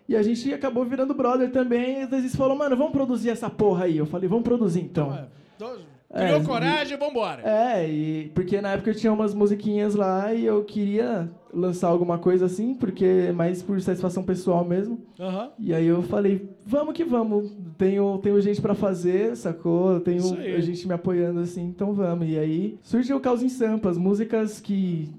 E 0.07 0.15
a 0.15 0.21
gente 0.21 0.53
acabou 0.53 0.83
virando 0.85 1.13
brother 1.13 1.51
também. 1.51 2.01
E 2.01 2.05
o 2.05 2.07
Teusitz 2.09 2.35
falou, 2.35 2.55
mano, 2.55 2.75
vamos 2.75 2.91
produzir 2.91 3.29
essa 3.29 3.50
porra 3.50 3.85
aí. 3.85 3.97
Eu 3.97 4.05
falei, 4.05 4.27
vamos 4.27 4.43
produzir 4.43 4.81
então. 4.81 5.07
Então, 5.55 5.73
É, 5.73 5.77
Criou 6.13 6.41
e- 6.41 6.45
coragem, 6.45 6.97
vambora. 6.97 7.41
É, 7.43 7.87
e 7.89 8.31
porque 8.35 8.59
na 8.59 8.71
época 8.73 8.89
eu 8.89 8.95
tinha 8.95 9.13
umas 9.13 9.33
musiquinhas 9.33 9.95
lá 9.95 10.33
e 10.33 10.45
eu 10.45 10.63
queria 10.63 11.29
lançar 11.53 11.87
alguma 11.87 12.17
coisa 12.17 12.45
assim, 12.45 12.73
porque 12.73 13.31
mais 13.33 13.61
por 13.63 13.79
satisfação 13.81 14.23
pessoal 14.23 14.63
mesmo. 14.65 14.99
Aham. 15.19 15.51
E 15.57 15.73
aí 15.73 15.85
eu 15.87 16.01
falei, 16.03 16.49
vamos 16.65 16.93
que 16.93 17.03
vamos. 17.03 17.51
Tenho, 17.77 18.17
tenho 18.19 18.39
gente 18.41 18.61
pra 18.61 18.73
fazer, 18.75 19.35
sacou? 19.37 19.99
Tenho 20.01 20.21
gente 20.61 20.87
me 20.87 20.93
apoiando 20.93 21.39
assim, 21.39 21.63
então 21.63 21.93
vamos. 21.93 22.27
E 22.27 22.37
aí 22.37 22.77
surgiu 22.81 23.17
o 23.17 23.19
Caos 23.21 23.41
em 23.41 23.49
Sampas, 23.49 23.97
músicas 23.97 24.59
que 24.59 25.09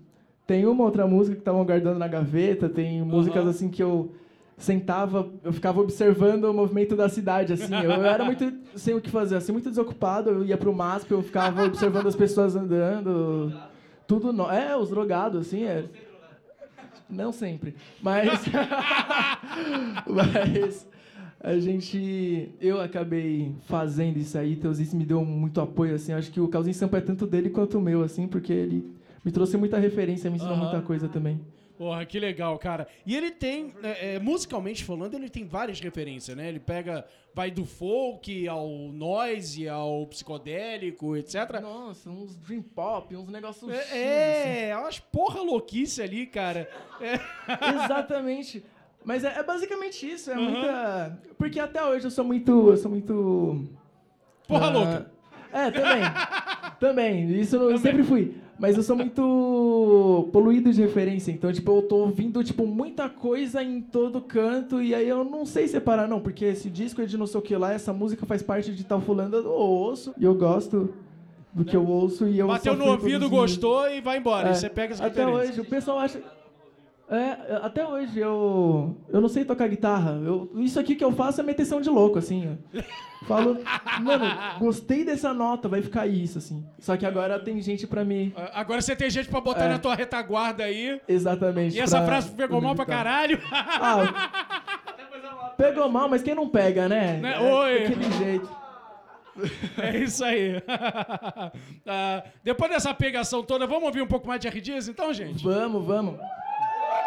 tem 0.47 0.67
uma 0.67 0.85
outra 0.85 1.07
música 1.07 1.37
que 1.37 1.41
estavam 1.41 1.65
guardando 1.65 1.99
na 1.99 2.09
gaveta, 2.09 2.69
tem 2.69 3.03
músicas 3.03 3.43
Aham. 3.43 3.51
assim 3.51 3.69
que 3.69 3.83
eu 3.83 4.11
sentava, 4.63 5.29
eu 5.43 5.53
ficava 5.53 5.81
observando 5.81 6.45
o 6.45 6.55
movimento 6.55 6.95
da 6.95 7.09
cidade, 7.09 7.53
assim. 7.53 7.75
Eu, 7.75 7.91
eu 7.91 8.05
era 8.05 8.25
muito 8.25 8.53
sem 8.77 8.95
o 8.95 9.01
que 9.01 9.11
fazer, 9.11 9.37
assim, 9.37 9.53
muito 9.53 9.69
desocupado. 9.69 10.31
Eu 10.31 10.45
ia 10.45 10.57
pro 10.57 10.73
MASP, 10.73 11.11
eu 11.11 11.23
ficava 11.23 11.65
observando 11.65 12.07
as 12.07 12.17
pessoas 12.17 12.55
andando. 12.55 13.53
Tudo 14.07 14.33
no... 14.33 14.51
É, 14.51 14.77
os 14.77 14.91
drogados, 14.91 15.47
assim, 15.49 15.65
é. 15.65 15.85
Não 17.09 17.33
sempre. 17.33 17.75
Mas. 18.01 18.31
Mas. 20.07 20.89
A 21.41 21.59
gente. 21.59 22.55
Eu 22.61 22.81
acabei 22.81 23.53
fazendo 23.67 24.17
isso 24.17 24.39
aí, 24.39 24.55
Teusitz 24.55 24.95
me 24.95 25.05
deu 25.05 25.25
muito 25.25 25.61
apoio, 25.61 25.95
assim. 25.95 26.13
Acho 26.13 26.31
que 26.31 26.41
o 26.41 26.47
Causinho 26.47 26.75
Sampa 26.75 26.99
é 26.99 27.01
tanto 27.01 27.27
dele 27.27 27.51
quanto 27.51 27.79
o 27.79 27.81
meu, 27.81 28.03
assim, 28.03 28.29
porque 28.29 28.53
ele 28.53 28.95
me 29.25 29.33
trouxe 29.33 29.57
muita 29.57 29.79
referência, 29.79 30.31
me 30.31 30.37
ensinou 30.37 30.55
Aham. 30.55 30.65
muita 30.65 30.81
coisa 30.83 31.09
também. 31.09 31.41
Porra, 31.77 32.05
que 32.05 32.19
legal, 32.19 32.59
cara. 32.59 32.87
E 33.05 33.17
ele 33.17 33.31
tem, 33.31 33.75
é, 33.83 34.15
é, 34.15 34.19
musicalmente 34.19 34.85
falando, 34.85 35.15
ele 35.15 35.29
tem 35.29 35.47
várias 35.47 35.81
referências, 35.81 36.37
né? 36.37 36.49
Ele 36.49 36.61
pega, 36.61 37.05
vai 37.35 37.51
do 37.51 37.65
folk 37.65 38.47
ao 38.47 38.69
noise, 38.69 39.69
ao 39.69 40.07
psicodélico, 40.07 41.17
etc. 41.17 41.61
Nossa, 41.61 42.11
uns 42.11 42.37
dream 42.37 42.63
pop, 42.63 43.17
uns 43.17 43.29
negócios. 43.31 43.73
É, 43.73 43.99
é, 43.99 44.69
é 44.69 44.77
umas 44.77 44.99
porra 44.99 45.41
louquice 45.41 46.03
ali, 46.03 46.27
cara. 46.27 46.69
É. 47.01 47.15
assim. 47.15 47.79
Exatamente. 47.85 48.65
Mas 49.05 49.25
é, 49.25 49.39
é 49.39 49.43
basicamente 49.43 50.09
isso, 50.09 50.31
é 50.31 50.35
Aham. 50.35 50.43
muita. 50.43 51.19
Porque 51.37 51.59
até 51.59 51.83
hoje 51.85 52.07
eu 52.07 52.11
sou 52.11 52.25
muito. 52.25 52.71
Eu 52.71 52.77
sou 52.77 52.91
muito. 52.91 53.67
Porra 54.47 54.67
ah, 54.67 54.71
louca. 54.71 55.13
É, 55.53 55.71
também. 55.71 56.03
também. 56.79 57.41
Isso 57.41 57.57
eu 57.57 57.79
sempre 57.79 58.03
fui. 58.03 58.42
Mas 58.63 58.77
eu 58.77 58.83
sou 58.85 58.95
muito 58.95 60.29
poluído 60.33 60.73
de 60.73 60.81
referência. 60.81 61.33
Então, 61.33 61.53
tipo, 61.53 61.69
eu 61.73 61.83
tô 61.83 61.97
ouvindo, 61.97 62.45
tipo, 62.45 62.65
muita 62.65 63.09
coisa 63.09 63.61
em 63.61 63.81
todo 63.81 64.21
canto. 64.21 64.81
E 64.81 64.95
aí 64.95 65.09
eu 65.09 65.25
não 65.25 65.45
sei 65.45 65.67
separar, 65.67 66.07
não. 66.07 66.21
Porque 66.21 66.45
esse 66.45 66.71
disco 66.71 67.03
é 67.03 67.05
de 67.05 67.19
não 67.19 67.27
sei 67.27 67.41
o 67.41 67.43
que 67.43 67.57
lá. 67.57 67.73
Essa 67.73 67.93
música 67.93 68.25
faz 68.25 68.41
parte 68.41 68.73
de 68.73 68.85
tal 68.85 69.01
fulano. 69.01 69.35
Eu 69.35 69.51
ouço. 69.51 70.15
E 70.17 70.25
eu 70.25 70.37
gosto 70.37 70.95
do 71.53 71.65
que 71.65 71.77
eu 71.77 71.85
ouço. 71.85 72.29
E 72.29 72.39
eu 72.39 72.47
Bateu 72.47 72.77
no 72.77 72.85
ouvido, 72.85 73.29
produzindo. 73.29 73.31
gostou 73.31 73.91
e 73.91 74.01
vai 74.01 74.19
embora. 74.19 74.51
É, 74.51 74.53
E 74.53 74.55
você 74.55 74.71
pega 74.71 74.95
essa 74.95 75.07
Até 75.07 75.27
hoje, 75.27 75.61
o 75.61 75.65
pessoal 75.65 75.99
acha. 75.99 76.23
É, 77.15 77.57
até 77.63 77.87
hoje 77.87 78.19
eu. 78.19 78.97
Eu 79.11 79.21
não 79.21 79.29
sei 79.29 79.45
tocar 79.45 79.69
guitarra. 79.69 80.13
Eu, 80.25 80.51
isso 80.57 80.81
aqui 80.81 80.97
que 80.97 81.05
eu 81.05 81.13
faço 81.13 81.43
é 81.43 81.45
meteção 81.45 81.79
de 81.81 81.91
louco, 81.91 82.19
assim. 82.19 82.59
Falo, 83.29 83.59
mano, 84.01 84.25
gostei 84.59 85.05
dessa 85.05 85.35
nota, 85.35 85.69
vai 85.69 85.83
ficar 85.83 86.07
isso, 86.07 86.39
assim. 86.39 86.65
Só 86.79 86.97
que 86.97 87.05
agora 87.05 87.39
tem 87.39 87.61
gente 87.61 87.87
pra 87.87 88.03
me. 88.03 88.33
Ah, 88.35 88.61
Agora 88.61 88.81
você 88.81 88.97
tem 88.97 89.11
gente 89.11 89.29
pra 89.29 89.43
botar 89.43 89.67
É. 89.67 89.69
na 89.69 89.79
tua 89.79 89.95
retaguarda 89.95 90.65
aí. 90.65 90.99
Exatamente. 91.07 91.77
E 91.77 91.81
essa 91.81 91.99
pra- 91.99 92.07
frase 92.07 92.31
pegou 92.35 92.63
mal 92.63 92.75
pra 92.75 92.87
caralho. 92.87 93.39
Ah, 93.53 95.53
pegou 95.57 95.89
mal, 95.91 96.09
mas 96.09 96.23
quem 96.23 96.35
não 96.35 96.49
pega, 96.49 96.89
né? 96.89 97.19
Né? 97.19 97.35
É 97.35 97.39
Oi. 97.41 97.81
Daquele 97.89 98.13
jeito. 98.13 98.49
É 99.79 99.97
isso 99.99 100.25
aí. 100.25 100.63
Ah, 101.87 102.23
depois 102.45 102.71
dessa 102.71 102.93
pegação 102.95 103.43
toda, 103.43 103.67
vamos 103.67 103.85
ouvir 103.85 104.03
um 104.03 104.07
pouco 104.07 104.27
mais 104.29 104.41
de 104.41 104.47
R 104.47 104.61
Dias, 104.61 104.89
então, 104.89 105.13
gente? 105.13 105.43
Vamos, 105.45 105.85
vamos. 105.85 106.17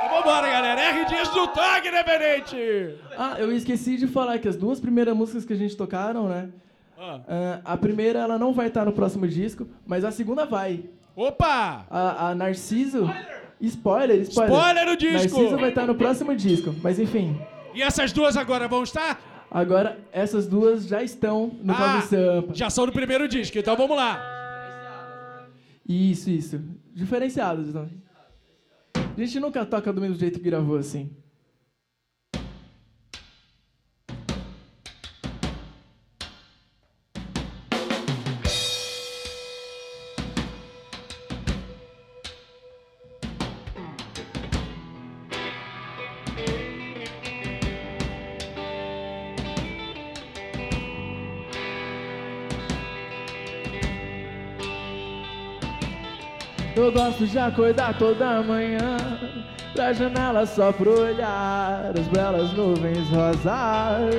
Então, 0.05 0.17
vambora, 0.17 0.49
galera. 0.49 0.81
R 0.81 1.05
Dias 1.05 1.29
do 1.29 1.47
Tog 1.47 1.87
Independente. 1.87 2.95
Ah, 3.17 3.35
eu 3.39 3.51
esqueci 3.51 3.97
de 3.97 4.07
falar 4.07 4.39
que 4.39 4.47
as 4.47 4.55
duas 4.55 4.79
primeiras 4.79 5.15
músicas 5.15 5.45
que 5.45 5.53
a 5.53 5.55
gente 5.55 5.75
tocaram, 5.75 6.27
né? 6.29 6.49
Ah. 6.97 7.19
ah, 7.27 7.61
a 7.73 7.77
primeira 7.77 8.19
ela 8.19 8.37
não 8.39 8.53
vai 8.53 8.67
estar 8.67 8.85
no 8.85 8.91
próximo 8.93 9.27
disco, 9.27 9.67
mas 9.85 10.03
a 10.05 10.11
segunda 10.11 10.45
vai. 10.45 10.85
Opa! 11.15 11.85
A, 11.89 12.29
a 12.29 12.35
Narciso. 12.35 13.09
Spoiler, 13.59 14.21
spoiler. 14.21 14.53
Spoiler 14.53 14.85
no 14.85 14.97
disco! 14.97 15.37
Narciso 15.39 15.57
vai 15.57 15.69
estar 15.69 15.85
no 15.87 15.95
próximo 15.95 16.35
disco. 16.35 16.73
Mas 16.83 16.99
enfim, 16.99 17.39
E 17.73 17.81
essas 17.81 18.11
duas 18.11 18.37
agora 18.37 18.67
vão 18.67 18.83
estar? 18.83 19.19
agora 19.51 19.97
essas 20.11 20.47
duas 20.47 20.85
já 20.87 21.01
estão 21.03 21.51
no 21.61 21.71
Ah, 21.73 22.01
Sampa. 22.01 22.53
já 22.53 22.69
são 22.69 22.85
do 22.85 22.91
primeiro 22.91 23.27
disco, 23.27 23.57
então 23.57 23.75
vamos 23.77 23.95
lá. 23.95 24.21
Isso, 25.87 26.29
isso. 26.29 26.61
Diferenciados, 26.93 27.69
então. 27.69 27.87
A 29.15 29.19
gente 29.19 29.39
nunca 29.39 29.65
toca 29.65 29.93
do 29.93 30.01
mesmo 30.01 30.17
jeito 30.17 30.39
que 30.39 30.45
gravou 30.45 30.77
assim. 30.77 31.15
Gosto 56.95 57.27
de 57.27 57.37
acordar 57.37 57.97
toda 57.97 58.41
manhã 58.41 58.95
Pra 59.73 59.91
janela 59.91 60.45
só 60.45 60.71
pra 60.71 60.89
olhar 60.89 61.91
As 61.99 62.07
belas 62.07 62.53
nuvens 62.53 63.09
rosas 63.09 64.15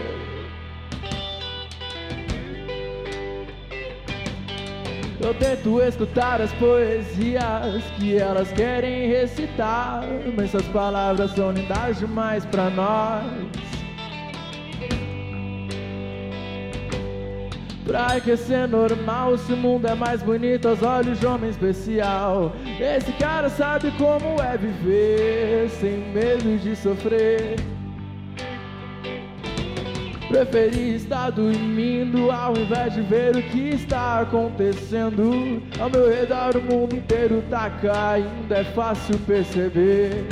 Eu 5.18 5.32
tento 5.34 5.80
escutar 5.80 6.42
as 6.42 6.52
poesias 6.52 7.82
que 7.98 8.18
elas 8.18 8.52
querem 8.52 9.08
recitar 9.08 10.04
Mas 10.36 10.54
essas 10.54 10.68
palavras 10.68 11.30
são 11.30 11.52
lindas 11.52 11.98
demais 11.98 12.44
pra 12.44 12.68
nós 12.68 13.65
Pra 17.86 18.20
que 18.20 18.36
ser 18.36 18.66
normal 18.66 19.38
se 19.38 19.52
o 19.52 19.56
mundo 19.56 19.86
é 19.86 19.94
mais 19.94 20.20
bonito 20.20 20.66
aos 20.68 20.82
olhos 20.82 21.20
de 21.20 21.26
homem 21.26 21.50
especial? 21.50 22.52
Esse 22.80 23.12
cara 23.12 23.48
sabe 23.48 23.92
como 23.92 24.42
é 24.42 24.56
viver 24.56 25.70
sem 25.70 26.12
medo 26.12 26.58
de 26.58 26.74
sofrer. 26.74 27.54
Preferi 30.28 30.96
estar 30.96 31.30
dormindo 31.30 32.32
ao 32.32 32.56
invés 32.56 32.92
de 32.92 33.02
ver 33.02 33.36
o 33.36 33.42
que 33.44 33.68
está 33.68 34.22
acontecendo. 34.22 35.62
Ao 35.78 35.88
meu 35.88 36.10
redor 36.10 36.56
o 36.56 36.62
mundo 36.62 36.96
inteiro 36.96 37.44
tá 37.48 37.70
caindo, 37.70 38.52
é 38.52 38.64
fácil 38.64 39.16
perceber 39.20 40.26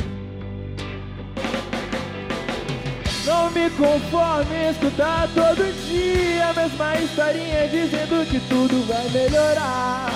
me 3.55 3.71
conformo 3.71 4.53
em 4.53 4.71
escutar 4.71 5.29
todo 5.33 5.73
dia 5.87 6.49
a 6.49 6.53
mesma 6.53 6.97
historinha 6.99 7.69
dizendo 7.69 8.29
que 8.29 8.41
tudo 8.49 8.87
vai 8.87 9.09
melhorar. 9.11 10.11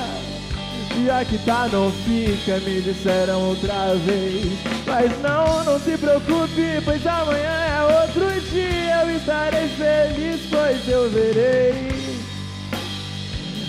E 0.96 1.08
aqui 1.08 1.38
tá, 1.46 1.68
não 1.72 1.92
fica, 1.92 2.58
me 2.58 2.82
disseram 2.82 3.40
outra 3.48 3.94
vez. 4.04 4.58
Mas 4.84 5.22
não, 5.22 5.62
não 5.64 5.78
se 5.78 5.96
preocupe, 5.96 6.82
pois 6.84 7.06
amanhã 7.06 7.48
é 7.48 8.02
outro 8.02 8.40
dia. 8.50 9.02
Eu 9.04 9.16
estarei 9.16 9.68
feliz, 9.68 10.40
pois 10.50 10.88
eu 10.88 11.08
verei 11.08 12.18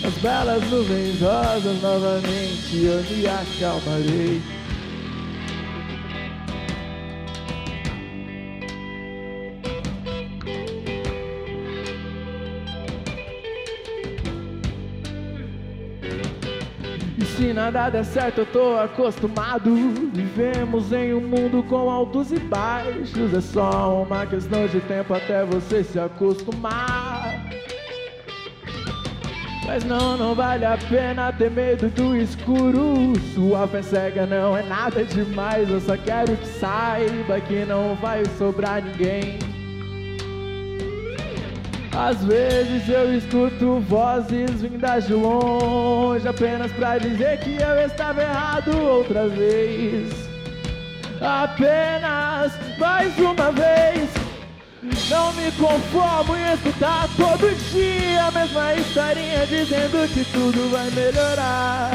as 0.03 0.13
belas 0.15 0.63
nuvens 0.71 1.21
rosas 1.21 1.81
novamente. 1.81 2.83
Eu 2.83 3.03
me 3.03 3.27
acalmarei. 3.27 4.58
Se 17.39 17.53
nada 17.53 17.89
der 17.89 18.03
certo, 18.03 18.39
eu 18.39 18.45
tô 18.45 18.77
acostumado. 18.77 19.73
Vivemos 20.13 20.91
em 20.91 21.13
um 21.13 21.21
mundo 21.21 21.63
com 21.63 21.89
altos 21.89 22.33
e 22.33 22.39
baixos. 22.39 23.33
É 23.33 23.39
só 23.39 24.03
uma 24.03 24.25
questão 24.25 24.67
de 24.67 24.81
tempo 24.81 25.13
até 25.13 25.45
você 25.45 25.81
se 25.81 25.97
acostumar. 25.97 27.39
Mas 29.65 29.85
não, 29.85 30.17
não 30.17 30.35
vale 30.35 30.65
a 30.65 30.77
pena 30.89 31.31
ter 31.31 31.49
medo 31.49 31.87
do 31.89 32.13
escuro. 32.17 33.13
Sua 33.33 33.65
fé 33.67 33.83
cega 33.83 34.25
não 34.25 34.57
é 34.57 34.63
nada 34.63 35.05
demais. 35.05 35.69
Eu 35.69 35.79
só 35.79 35.95
quero 35.95 36.35
que 36.35 36.45
saiba 36.45 37.39
que 37.39 37.63
não 37.63 37.95
vai 37.95 38.25
sobrar 38.37 38.83
ninguém. 38.83 39.48
Às 41.95 42.23
vezes 42.23 42.87
eu 42.87 43.15
escuto 43.15 43.79
vozes 43.81 44.61
vindas 44.61 45.07
de 45.07 45.13
longe 45.13 46.27
apenas 46.27 46.71
pra 46.73 46.97
dizer 46.97 47.39
que 47.39 47.57
eu 47.61 47.85
estava 47.85 48.21
errado 48.21 48.77
outra 48.77 49.27
vez. 49.27 50.13
Apenas 51.21 52.53
mais 52.77 53.17
uma 53.17 53.51
vez. 53.51 54.09
Não 55.09 55.33
me 55.33 55.51
conformo 55.53 56.35
em 56.37 56.53
escutar 56.53 57.09
todo 57.17 57.53
dia 57.71 58.25
a 58.25 58.31
mesma 58.31 58.75
historinha 58.75 59.45
dizendo 59.47 60.07
que 60.13 60.23
tudo 60.31 60.71
vai 60.71 60.89
melhorar. 60.91 61.91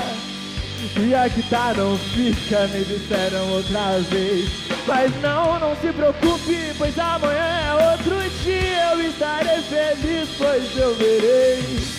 E 0.96 1.14
aqui 1.14 1.42
tá, 1.48 1.72
não 1.74 1.96
fica, 1.98 2.66
me 2.68 2.84
disseram 2.84 3.48
outra 3.52 3.98
vez. 4.10 4.50
Mas 4.86 5.10
não, 5.22 5.58
não 5.58 5.74
se 5.76 5.92
preocupe, 5.92 6.74
pois 6.76 6.98
amanhã 6.98 7.40
é 7.40 7.92
outro 7.92 8.16
dia. 8.42 8.92
Eu 8.92 9.00
estarei 9.08 9.62
feliz, 9.62 10.28
pois 10.36 10.76
eu 10.76 10.94
verei 10.96 11.94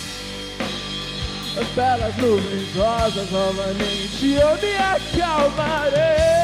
as 1.58 1.66
belas 1.68 2.16
nuvens 2.16 2.74
rosas 2.76 3.30
novamente. 3.30 4.34
Eu 4.34 4.56
me 4.58 4.76
acalmarei. 4.76 6.36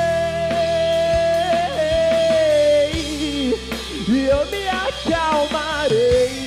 E 4.08 4.26
eu 4.26 4.46
me 4.46 4.68
acalmarei. 4.68 6.41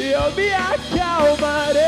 E 0.00 0.12
eu 0.12 0.32
me 0.32 0.50
acalmarei. 0.50 1.82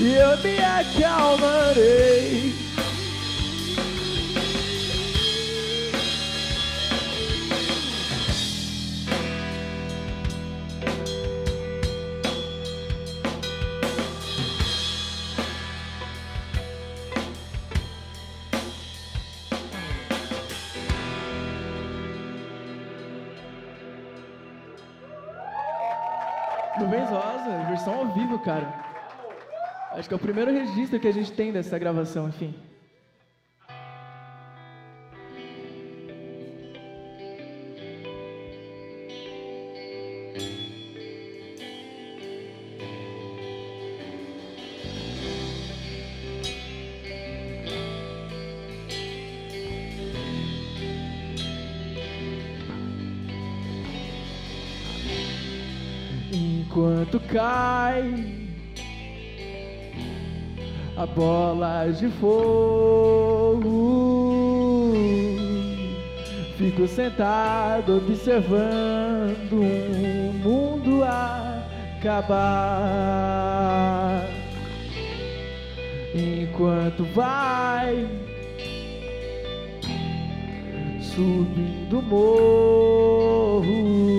E 0.00 0.14
eu 0.14 0.38
me 0.38 0.58
acalmarei. 0.62 2.57
Cara. 28.40 28.86
Acho 29.92 30.08
que 30.08 30.14
é 30.14 30.16
o 30.16 30.20
primeiro 30.20 30.52
registro 30.52 31.00
que 31.00 31.08
a 31.08 31.12
gente 31.12 31.32
tem 31.32 31.52
dessa 31.52 31.78
gravação, 31.78 32.28
enfim. 32.28 32.54
A 61.18 61.18
bola 61.18 61.90
de 61.90 62.08
fogo, 62.08 63.64
fico 66.56 66.86
sentado 66.86 67.96
observando 67.96 69.52
o 69.52 70.32
mundo 70.32 71.02
acabar. 71.98 72.38
Enquanto 76.14 77.02
vai 77.14 78.06
subindo 81.00 81.98
o 81.98 82.02
morro 82.02 84.17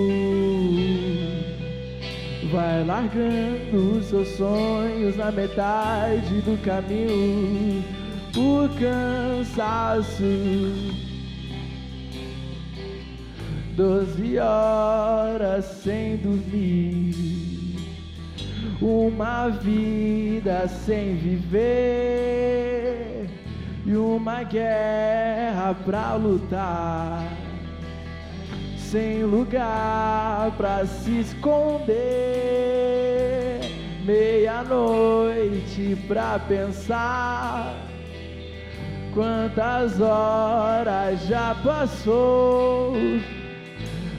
vai 2.51 2.83
largando 2.83 4.03
seus 4.03 4.27
sonhos 4.29 5.15
na 5.15 5.31
metade 5.31 6.41
do 6.41 6.57
caminho 6.63 7.83
por 8.33 8.69
cansaço. 8.79 10.23
Doze 13.75 14.37
horas 14.39 15.65
sem 15.65 16.17
dormir, 16.17 17.77
uma 18.81 19.49
vida 19.49 20.67
sem 20.67 21.15
viver 21.15 22.49
e 23.85 23.95
uma 23.95 24.43
guerra 24.43 25.73
pra 25.85 26.15
lutar 26.15 27.38
sem 28.91 29.23
lugar 29.23 30.51
pra 30.57 30.83
se 30.83 31.19
esconder. 31.19 31.99
Meia-noite 34.03 35.95
pra 36.07 36.39
pensar. 36.39 37.75
Quantas 39.13 40.01
horas 40.01 41.21
já 41.27 41.55
passou? 41.63 42.95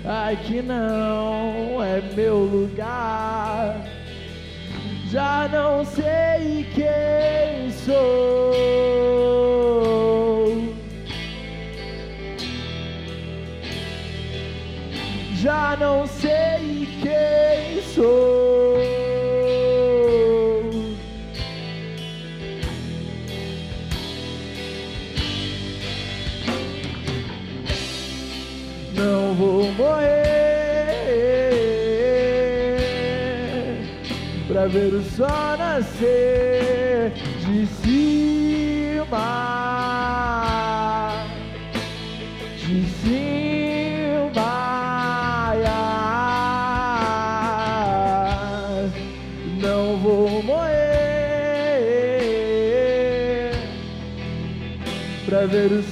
Aqui 0.05 0.63
não 0.63 1.83
é 1.83 2.01
meu 2.15 2.39
lugar. 2.39 3.85
Já 5.11 5.49
não 5.53 5.85
sei 5.85 6.65
quem 6.73 7.73
sou. 7.73 8.90
Já 15.41 15.75
não 15.81 16.07
sei 16.07 16.87
quem 17.01 17.81
sou. 17.95 18.77
Não 28.95 29.35
vou 29.35 29.73
morrer 29.73 30.11
pra 34.47 34.67
ver 34.67 34.93
o 34.93 35.03
sol 35.05 35.57
nascer 35.57 37.15
de 37.47 37.67
cima, 37.83 39.60
pra 55.61 55.69
ver 55.69 55.73
o 55.73 55.83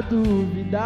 dúvida 0.00 0.78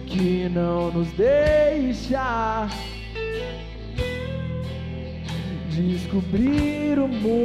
que 0.07 0.49
não 0.49 0.91
nos 0.91 1.13
deixa 1.13 2.69
descobrir 5.69 6.99
o 6.99 7.09
mundo. 7.09 7.43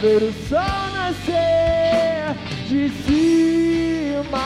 Ver 0.00 0.22
o 0.22 0.32
sol 0.48 0.90
nascer 0.94 2.34
de 2.68 2.88
cima, 3.04 4.38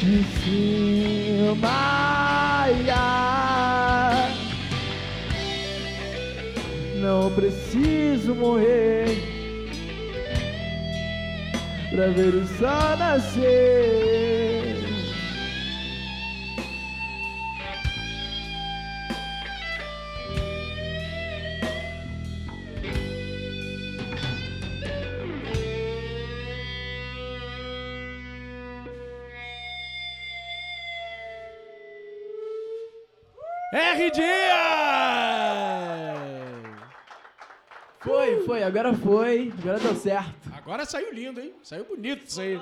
de 0.00 0.24
cima. 0.42 1.86
Não 7.00 7.30
preciso 7.30 8.34
morrer 8.34 9.06
pra 11.90 12.08
ver 12.08 12.34
o 12.34 12.46
sol 12.58 12.96
nascer. 12.98 14.35
Agora 38.66 38.94
foi, 38.94 39.52
agora 39.58 39.78
deu 39.78 39.94
certo. 39.96 40.34
Agora 40.52 40.84
saiu 40.84 41.12
lindo, 41.12 41.40
hein? 41.40 41.52
Saiu 41.62 41.84
bonito 41.84 42.26
isso 42.26 42.40
aí. 42.40 42.60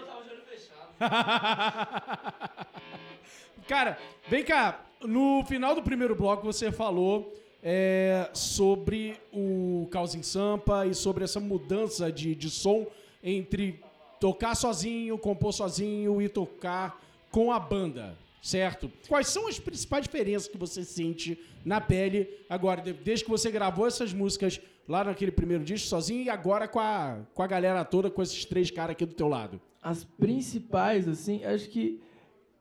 Cara, 3.69 3.99
vem 4.29 4.45
cá. 4.45 4.81
No 5.03 5.45
final 5.45 5.75
do 5.75 5.83
primeiro 5.83 6.15
bloco 6.15 6.45
você 6.47 6.73
falou 6.73 7.35
é, 7.63 8.31
sobre 8.33 9.17
o 9.33 9.87
Caos 9.91 10.15
em 10.15 10.23
Sampa 10.23 10.87
e 10.87 10.95
sobre 10.95 11.25
essa 11.25 11.41
mudança 11.41 12.11
de, 12.11 12.35
de 12.35 12.49
som 12.49 12.87
entre 13.23 13.81
tocar 14.21 14.55
sozinho, 14.55 15.19
compor 15.19 15.53
sozinho 15.53 16.23
e 16.23 16.29
tocar 16.29 17.03
com 17.31 17.53
a 17.53 17.59
banda, 17.59 18.17
certo? 18.41 18.91
Quais 19.09 19.27
são 19.29 19.47
as 19.49 19.59
principais 19.59 20.05
diferenças 20.05 20.49
que 20.49 20.57
você 20.57 20.85
sente 20.85 21.39
na 21.65 21.81
pele 21.81 22.29
agora, 22.49 22.81
de- 22.81 22.93
desde 22.95 23.25
que 23.25 23.31
você 23.31 23.51
gravou 23.51 23.87
essas 23.87 24.13
músicas 24.13 24.61
lá 24.89 25.05
naquele 25.05 25.31
primeiro 25.33 25.65
disco 25.65 25.89
sozinho 25.89 26.23
e 26.23 26.31
agora 26.31 26.69
com 26.69 26.81
a, 26.81 27.19
com 27.35 27.43
a 27.43 27.47
galera 27.47 27.85
toda, 27.85 28.11
com 28.11 28.23
esses 28.23 28.45
três 28.45 28.71
caras 28.71 28.93
aqui 28.93 29.07
do 29.07 29.15
teu 29.15 29.29
lado? 29.29 29.61
As 29.83 30.05
principais, 30.05 31.07
assim, 31.09 31.45
acho 31.45 31.69
que 31.69 32.01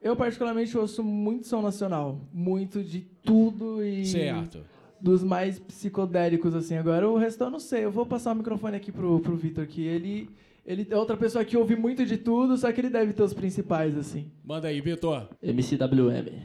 eu 0.02 0.14
particularmente 0.14 0.76
ouço 0.76 1.02
muito 1.02 1.46
som 1.46 1.62
nacional, 1.62 2.20
muito 2.32 2.82
de 2.82 3.00
tudo 3.22 3.82
e 3.82 4.04
Certo. 4.04 4.60
dos 5.00 5.24
mais 5.24 5.58
psicodélicos, 5.58 6.54
assim. 6.54 6.76
Agora 6.76 7.08
o 7.08 7.16
resto 7.16 7.42
eu 7.42 7.50
não 7.50 7.58
sei. 7.60 7.84
Eu 7.84 7.90
vou 7.90 8.04
passar 8.04 8.32
o 8.32 8.34
microfone 8.34 8.76
aqui 8.76 8.92
pro, 8.92 9.20
pro 9.20 9.34
Vitor, 9.36 9.66
que 9.66 9.82
ele, 9.82 10.28
ele 10.66 10.86
é 10.90 10.96
outra 10.96 11.16
pessoa 11.16 11.42
que 11.44 11.56
ouve 11.56 11.74
muito 11.76 12.04
de 12.04 12.18
tudo, 12.18 12.56
só 12.58 12.70
que 12.70 12.80
ele 12.82 12.90
deve 12.90 13.14
ter 13.14 13.22
os 13.22 13.32
principais, 13.32 13.96
assim. 13.96 14.30
Manda 14.44 14.68
aí, 14.68 14.80
Vitor. 14.82 15.26
MCWM. 15.42 16.42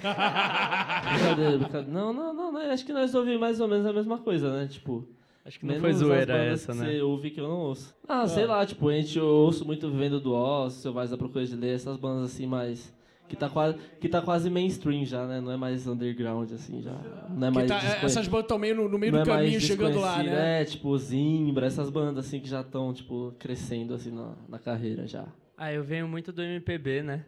Brincadeira, 0.00 1.58
brincadeira. 1.58 1.86
Não, 1.92 2.12
não, 2.12 2.32
não, 2.34 2.52
não, 2.52 2.60
acho 2.72 2.84
que 2.84 2.92
nós 2.92 3.14
ouvimos 3.14 3.40
mais 3.40 3.60
ou 3.60 3.68
menos 3.68 3.86
a 3.86 3.92
mesma 3.92 4.18
coisa, 4.18 4.52
né? 4.52 4.66
Tipo. 4.68 5.06
Acho 5.44 5.58
que 5.60 5.64
não 5.66 5.74
menos 5.74 5.82
foi 5.82 5.92
zoeira 5.94 6.34
bandas 6.34 6.62
essa, 6.62 6.72
que 6.72 6.78
né? 6.78 6.84
Você 6.92 7.00
ouve 7.02 7.30
que 7.30 7.40
eu 7.40 7.48
não 7.48 7.56
ouço. 7.60 7.94
Ah, 8.06 8.26
sei 8.28 8.44
lá, 8.44 8.66
tipo, 8.66 8.88
a 8.88 8.92
gente 8.92 9.16
eu 9.18 9.26
ouço 9.26 9.64
muito 9.64 9.90
Vivendo 9.90 10.20
do 10.20 10.68
Seu 10.70 10.92
Vaz 10.92 11.10
da 11.10 11.16
Procura 11.16 11.46
de 11.46 11.56
Ler, 11.56 11.74
essas 11.74 11.96
bandas 11.96 12.30
assim 12.32 12.46
mais. 12.46 12.94
Que 13.28 13.36
tá, 13.36 13.48
quase, 13.50 13.76
que 14.00 14.08
tá 14.08 14.22
quase 14.22 14.48
mainstream 14.48 15.04
já, 15.04 15.26
né? 15.26 15.38
Não 15.38 15.52
é 15.52 15.56
mais 15.56 15.86
underground, 15.86 16.50
assim, 16.50 16.80
já. 16.80 16.92
Não 17.28 17.48
é 17.48 17.50
Que 17.50 17.56
mais. 17.56 17.68
tá- 17.68 17.78
desconhe- 17.78 18.04
essas 18.06 18.26
bandas 18.26 18.44
estão 18.44 18.58
meio 18.58 18.74
no, 18.74 18.88
no 18.88 18.98
meio 18.98 19.12
não 19.12 19.22
do 19.22 19.30
é 19.30 19.34
caminho, 19.34 19.60
chegando 19.60 20.00
lá, 20.00 20.22
né? 20.22 20.62
É, 20.62 20.64
tipo, 20.64 20.96
Zimbra, 20.96 21.66
essas 21.66 21.90
bandas 21.90 22.26
assim 22.26 22.40
que 22.40 22.48
já 22.48 22.62
estão, 22.62 22.92
tipo, 22.94 23.34
crescendo 23.38 23.92
assim 23.92 24.10
na, 24.10 24.32
na 24.48 24.58
carreira 24.58 25.06
já. 25.06 25.26
Ah, 25.58 25.70
eu 25.70 25.84
venho 25.84 26.08
muito 26.08 26.32
do 26.32 26.40
MPB, 26.42 27.02
né? 27.02 27.26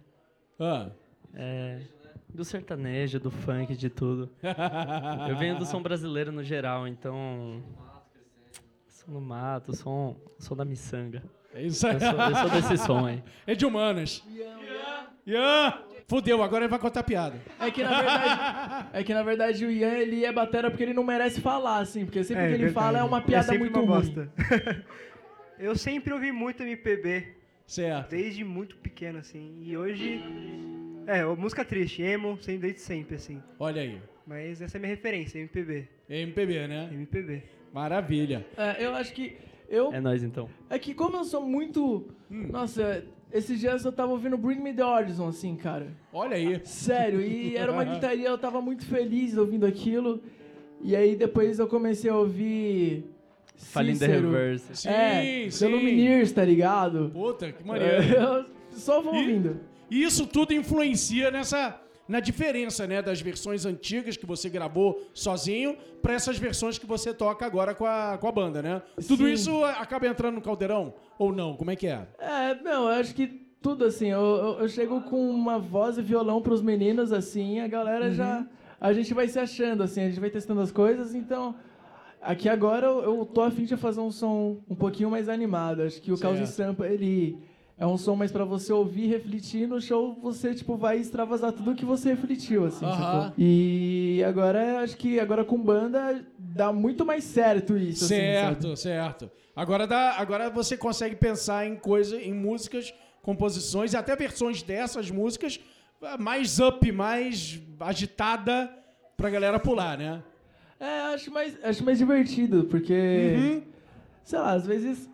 Ah. 0.59 0.89
É, 1.35 1.81
do 2.35 2.45
sertanejo, 2.45 3.19
do 3.21 3.31
funk, 3.31 3.75
de 3.77 3.91
tudo. 3.91 4.31
Eu 5.29 5.37
venho 5.37 5.59
do 5.59 5.65
som 5.67 5.83
brasileiro 5.83 6.31
no 6.33 6.43
geral, 6.43 6.87
então. 6.87 7.63
Som 8.89 9.13
no 9.13 9.21
mato, 9.21 9.75
som, 9.75 10.17
som 10.39 10.55
da 10.57 10.65
miçanga. 10.65 11.23
É 11.55 11.63
isso 11.65 11.87
aí. 11.87 11.95
Eu 11.95 12.01
sou, 12.01 12.11
eu 12.21 12.35
sou 12.37 12.51
desse 12.51 12.77
som 12.79 13.07
aí. 13.07 13.23
É 13.47 13.55
de 13.55 13.67
humanas. 13.67 14.23
Ian! 15.27 15.75
Fudeu, 16.07 16.43
agora 16.43 16.65
ele 16.65 16.71
vai 16.71 16.79
contar 16.79 17.03
piada. 17.05 17.37
É 17.61 17.71
que 17.71 17.83
na 17.85 17.99
verdade, 18.01 18.87
é 18.93 19.05
que 19.05 19.15
na 19.15 19.23
verdade 19.23 19.65
o 19.65 19.71
Ian 19.71 19.93
ele 19.93 20.25
é 20.25 20.33
batera 20.33 20.69
porque 20.69 20.83
ele 20.83 20.93
não 20.95 21.05
merece 21.05 21.41
falar, 21.41 21.79
assim, 21.79 22.05
porque 22.05 22.25
sempre 22.25 22.43
É, 22.45 22.47
que 22.49 22.55
ele 22.55 22.65
verdade. 22.65 22.85
fala 22.87 22.99
é 22.99 23.03
uma 23.05 23.21
piada 23.21 23.45
sempre 23.45 23.61
muito 23.71 23.79
uma 23.81 23.97
ruim. 23.99 24.07
bosta. 24.13 24.33
eu 25.59 25.77
sempre 25.77 26.13
ouvi 26.13 26.33
muito 26.33 26.65
MPB, 26.65 27.37
Certo. 27.65 28.11
desde 28.11 28.43
muito 28.43 28.77
pequeno, 28.79 29.19
assim. 29.21 29.59
E 29.63 29.77
hoje. 29.77 30.21
É, 31.07 31.25
música 31.25 31.65
triste, 31.65 32.03
emo, 32.03 32.37
sempre, 32.41 32.61
desde 32.63 32.81
sempre, 32.81 33.17
assim. 33.17 33.43
Olha 33.59 33.83
aí. 33.83 33.99
Mas 34.27 34.61
essa 34.63 34.77
é 34.77 34.79
a 34.79 34.81
minha 34.81 34.95
referência, 34.95 35.39
MPB. 35.39 35.89
MPB, 36.09 36.67
né? 36.69 36.89
MPB. 36.93 37.43
Maravilha. 37.73 38.47
É, 38.57 38.85
eu 38.85 38.95
acho 38.95 39.13
que 39.13 39.37
eu 39.69 39.93
É 39.93 40.01
nóis 40.01 40.23
então. 40.23 40.49
é 40.69 40.79
que 40.79 40.95
como 40.95 41.17
eu 41.17 41.25
sou 41.25 41.41
muito, 41.45 42.07
nossa, 42.29 43.05
esses 43.33 43.59
dias 43.61 43.85
eu 43.85 43.93
tava 43.93 44.13
ouvindo 44.13 44.37
Bring 44.37 44.61
Me 44.61 44.73
the 44.73 44.85
Horizon 44.85 45.29
assim, 45.29 45.57
cara. 45.57 45.89
Olha 46.13 46.37
aí. 46.37 46.61
Sério, 46.65 47.21
e 47.21 47.57
era 47.57 47.73
uma 47.73 47.85
gritaria, 47.85 48.29
eu 48.29 48.39
tava 48.39 48.61
muito 48.61 48.85
feliz 48.87 49.37
ouvindo 49.37 49.67
aquilo. 49.67 50.23
E 50.83 50.95
aí 50.97 51.15
depois 51.17 51.59
eu 51.59 51.67
comecei 51.67 52.11
a 52.11 52.17
ouvir 52.17 53.05
Falling 53.57 53.99
the. 53.99 54.07
Reverse. 54.07 54.77
Sim, 54.77 54.89
é, 54.89 55.51
sim. 55.51 55.65
pelo 55.67 55.77
Lumineers, 55.79 56.33
tá 56.33 56.45
ligado? 56.45 57.11
Puta, 57.13 57.53
que 57.53 57.63
maneiro. 57.67 58.03
Eu 58.15 58.47
só 58.73 59.03
vou 59.03 59.15
E- 59.15 59.19
ouvindo. 59.19 59.61
E 59.91 60.03
isso 60.03 60.27
tudo 60.27 60.55
influencia 60.55 61.31
nessa 61.31 61.81
na 62.11 62.19
diferença, 62.19 62.89
né, 62.89 63.01
das 63.01 63.21
versões 63.21 63.65
antigas 63.65 64.17
que 64.17 64.27
você 64.27 64.49
gravou 64.51 65.01
sozinho 65.15 65.77
para 66.03 66.13
essas 66.13 66.37
versões 66.39 66.77
que 66.77 66.85
você 66.85 67.15
toca 67.15 67.47
agora 67.47 67.73
com 67.73 67.87
a, 67.87 68.19
com 68.19 68.27
a 68.27 68.33
banda, 68.33 68.61
né? 68.61 68.83
Tudo 69.07 69.27
Sim. 69.29 69.33
isso 69.33 69.65
acaba 69.65 70.09
entrando 70.09 70.35
no 70.35 70.41
caldeirão 70.41 70.93
ou 71.17 71.33
não? 71.33 71.57
Como 71.57 71.71
é 71.71 71.77
que 71.77 71.87
é? 71.87 72.09
É, 72.19 72.61
não, 72.65 72.89
eu 72.89 73.01
acho 73.01 73.15
que 73.15 73.29
tudo 73.63 73.85
assim, 73.85 74.09
eu, 74.09 74.21
eu, 74.21 74.61
eu 74.61 74.69
chego 74.69 75.03
com 75.03 75.31
uma 75.31 75.61
voz 75.61 75.99
e 75.99 76.03
violão 76.03 76.43
pros 76.43 76.61
meninos, 76.61 77.13
assim, 77.13 77.61
a 77.61 77.69
galera 77.69 78.11
já. 78.11 78.45
A 78.81 78.93
gente 78.93 79.15
vai 79.15 79.29
se 79.29 79.39
achando, 79.39 79.85
assim, 79.85 80.01
a 80.01 80.09
gente 80.09 80.19
vai 80.19 80.31
testando 80.31 80.61
as 80.63 80.73
coisas, 80.73 81.15
então. 81.15 81.55
Aqui 82.21 82.49
agora 82.49 82.87
eu, 82.87 83.03
eu 83.03 83.25
tô 83.25 83.41
afim 83.41 83.65
de 83.65 83.77
fazer 83.77 84.01
um 84.01 84.11
som 84.11 84.59
um 84.69 84.75
pouquinho 84.75 85.11
mais 85.11 85.29
animado. 85.29 85.83
Acho 85.83 86.03
que 86.03 86.11
o 86.11 86.19
Caos 86.19 86.41
e. 86.41 86.47
Sampa, 86.47 86.87
ele 86.87 87.39
é 87.81 87.87
um 87.87 87.97
som 87.97 88.15
mais 88.15 88.31
pra 88.31 88.45
você 88.45 88.71
ouvir, 88.75 89.07
refletir. 89.07 89.67
No 89.67 89.81
show 89.81 90.15
você, 90.21 90.55
tipo, 90.55 90.77
vai 90.77 90.99
extravasar 90.99 91.51
tudo 91.51 91.75
que 91.75 91.85
você 91.85 92.11
refletiu, 92.11 92.67
assim, 92.67 92.85
Aham. 92.85 92.95
sacou? 92.95 93.33
E 93.39 94.23
agora, 94.23 94.81
acho 94.81 94.99
que 94.99 95.19
agora 95.19 95.47
com 95.47 95.59
banda 95.59 96.23
dá 96.39 96.71
muito 96.75 97.07
mais 97.07 97.25
certo 97.25 97.79
isso, 97.79 98.05
assim, 98.05 98.17
certo, 98.17 98.63
sabe? 98.63 98.79
certo. 98.79 99.31
Agora 99.57 99.87
dá, 99.87 100.17
agora 100.19 100.51
você 100.51 100.77
consegue 100.77 101.17
pensar 101.17 101.67
em 101.67 101.75
coisa, 101.75 102.21
em 102.21 102.35
músicas, 102.35 102.93
composições 103.23 103.95
e 103.95 103.97
até 103.97 104.15
versões 104.15 104.63
dessas 104.63 105.11
músicas 105.11 105.59
mais 106.19 106.59
up, 106.61 106.93
mais 106.93 107.61
agitada 107.81 108.71
pra 109.17 109.31
galera 109.31 109.59
pular, 109.59 109.97
né? 109.97 110.23
É, 110.79 111.15
acho 111.15 111.31
mais, 111.31 111.57
acho 111.65 111.83
mais 111.83 111.97
divertido, 111.97 112.65
porque. 112.65 113.37
Uhum. 113.37 113.63
Sei 114.23 114.39
lá, 114.39 114.53
às 114.53 114.67
vezes 114.67 115.10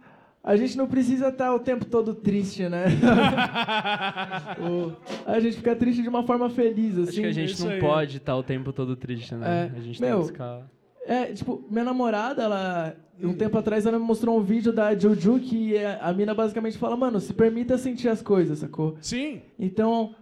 a 0.47 0.57
gente 0.57 0.79
não 0.79 0.87
precisa 0.87 1.29
estar 1.29 1.53
o 1.53 1.59
tempo 1.59 1.85
todo 1.85 2.15
triste, 2.15 2.69
né? 2.69 2.85
A 5.27 5.41
gente 5.41 5.57
fica 5.57 5.75
triste 5.75 6.03
de 6.03 6.09
uma 6.09 6.23
forma 6.23 6.49
feliz, 6.49 6.97
assim. 6.97 7.11
Acho 7.11 7.21
que 7.21 7.27
a 7.27 7.33
gente 7.33 7.53
isso 7.53 7.65
não 7.67 7.73
aí. 7.73 7.81
pode 7.81 8.17
estar 8.19 8.37
o 8.37 8.43
tempo 8.43 8.73
todo 8.73 8.95
triste, 8.95 9.35
né? 9.35 9.71
É, 9.75 9.79
a 9.79 9.81
gente 9.81 10.01
meu, 10.01 10.19
tem 10.19 10.27
que 10.27 10.33
ficar. 10.33 10.63
É, 11.05 11.25
tipo, 11.27 11.65
minha 11.71 11.85
namorada, 11.85 12.45
ela. 12.45 12.97
Um 13.21 13.35
tempo 13.35 13.57
atrás 13.59 13.87
ela 13.87 13.99
me 13.99 14.05
mostrou 14.05 14.39
um 14.39 14.43
vídeo 14.43 14.73
da 14.73 14.95
Juju 14.97 15.41
que 15.41 15.75
é- 15.75 15.99
a 16.03 16.13
mina 16.13 16.35
basicamente 16.35 16.77
fala, 16.77 16.97
mano, 16.97 17.19
se 17.19 17.33
permita 17.33 17.79
sentir 17.79 18.09
as 18.09 18.21
coisas, 18.21 18.59
sacou? 18.59 18.97
Sim. 19.01 19.41
Então, 19.59 20.15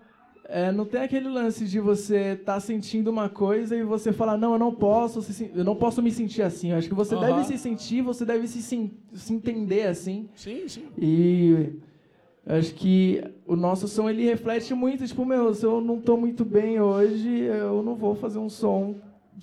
é, 0.49 0.71
não 0.71 0.85
tem 0.85 1.01
aquele 1.01 1.29
lance 1.29 1.65
de 1.65 1.81
você 1.81 2.33
estar 2.33 2.61
sentindo 2.61 3.11
uma 3.11 3.29
coisa 3.29 3.77
e 3.77 3.83
você 3.83 4.13
falar, 4.13 4.37
não, 4.37 4.53
eu 4.53 4.59
não 4.59 4.75
posso, 4.75 5.23
se 5.23 5.51
eu 5.55 5.65
não 5.65 5.75
posso 5.75 6.03
me 6.03 6.11
sentir 6.11 6.43
assim. 6.43 6.71
Eu 6.71 6.79
acho 6.79 6.89
que 6.89 6.95
você 6.95 7.15
Aham. 7.15 7.27
deve 7.27 7.45
se 7.45 7.59
sentir, 7.59 8.03
você 8.03 8.25
deve 8.25 8.47
se, 8.47 8.61
se 8.63 9.33
entender 9.33 9.87
assim. 9.87 10.29
Sim, 10.35 10.69
sim. 10.69 10.85
E 10.99 11.71
acho 12.47 12.75
que 12.75 13.23
o 13.47 13.57
nosso 13.57 13.89
som 13.89 14.09
ele 14.09 14.25
reflete 14.25 14.75
muito, 14.75 15.07
tipo, 15.07 15.25
meu, 15.25 15.55
se 15.55 15.65
eu 15.65 15.81
não 15.81 15.99
tô 16.01 16.17
muito 16.17 16.45
bem 16.45 16.81
hoje, 16.81 17.29
eu 17.45 17.83
não 17.83 17.95
vou 17.95 18.15
fazer 18.15 18.39
um 18.39 18.51
som 18.51 18.97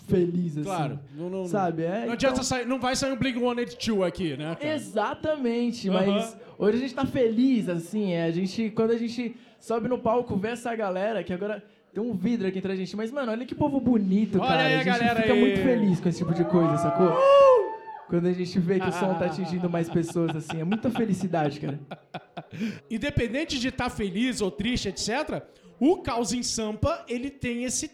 feliz 0.08 0.54
assim. 0.58 0.64
Claro. 0.64 1.00
Não, 1.16 1.30
não, 1.30 1.46
Sabe? 1.46 1.84
É, 1.84 2.06
Não 2.06 2.14
adianta 2.14 2.36
então- 2.36 2.44
sair, 2.44 2.66
não 2.66 2.80
vai 2.80 2.96
sair 2.96 3.12
um 3.12 3.18
Blink 3.18 3.38
182 3.40 4.02
aqui, 4.08 4.38
né? 4.38 4.56
cara? 4.60 4.74
Exatamente, 4.74 5.90
Aham. 5.90 6.06
mas 6.06 6.38
hoje 6.58 6.78
a 6.78 6.80
gente 6.82 6.94
tá 6.96 7.06
feliz, 7.06 7.68
assim, 7.70 8.12
é, 8.14 8.24
a 8.26 8.32
gente, 8.32 8.70
quando 8.72 8.92
a 8.92 8.98
gente 8.98 9.36
sobe 9.60 9.88
no 9.88 9.98
palco, 9.98 10.36
vê 10.38 10.50
essa 10.50 10.76
galera, 10.76 11.24
que 11.24 11.32
agora 11.34 11.64
tem 11.94 12.02
um 12.02 12.14
vidro 12.14 12.48
aqui 12.48 12.58
entre 12.58 12.72
a 12.72 12.76
gente, 12.76 12.96
mas, 12.96 13.12
mano, 13.12 13.32
olha 13.32 13.46
que 13.46 13.54
povo 13.54 13.80
bonito, 13.80 14.40
Olha 14.40 14.48
cara, 14.48 14.62
aí 14.64 14.74
a 14.74 14.78
gente 14.78 14.86
galera 14.86 15.22
fica 15.22 15.34
aí. 15.34 15.40
muito 15.40 15.60
feliz 15.62 16.00
com 16.00 16.10
esse 16.10 16.18
tipo 16.20 16.34
de 16.34 16.46
coisa, 16.46 16.78
sacou? 16.78 17.12
Quando 18.08 18.28
a 18.28 18.34
gente 18.34 18.60
vê 18.60 18.80
que 18.80 18.90
o 18.90 18.92
som 18.92 19.14
tá 19.16 19.26
atingindo 19.26 19.70
mais 19.70 19.90
pessoas, 19.90 20.36
assim, 20.36 20.60
é 20.60 20.64
muita 20.66 20.90
felicidade, 20.90 21.60
cara. 21.62 21.80
Independente 22.90 23.60
de 23.60 23.70
estar 23.70 23.90
feliz 23.90 24.42
ou 24.42 24.52
triste, 24.52 24.90
etc., 24.90 25.42
o 25.80 25.98
Caos 25.98 26.34
em 26.34 26.44
Sampa, 26.44 27.04
ele 27.08 27.30
tem 27.30 27.64
esse 27.64 27.90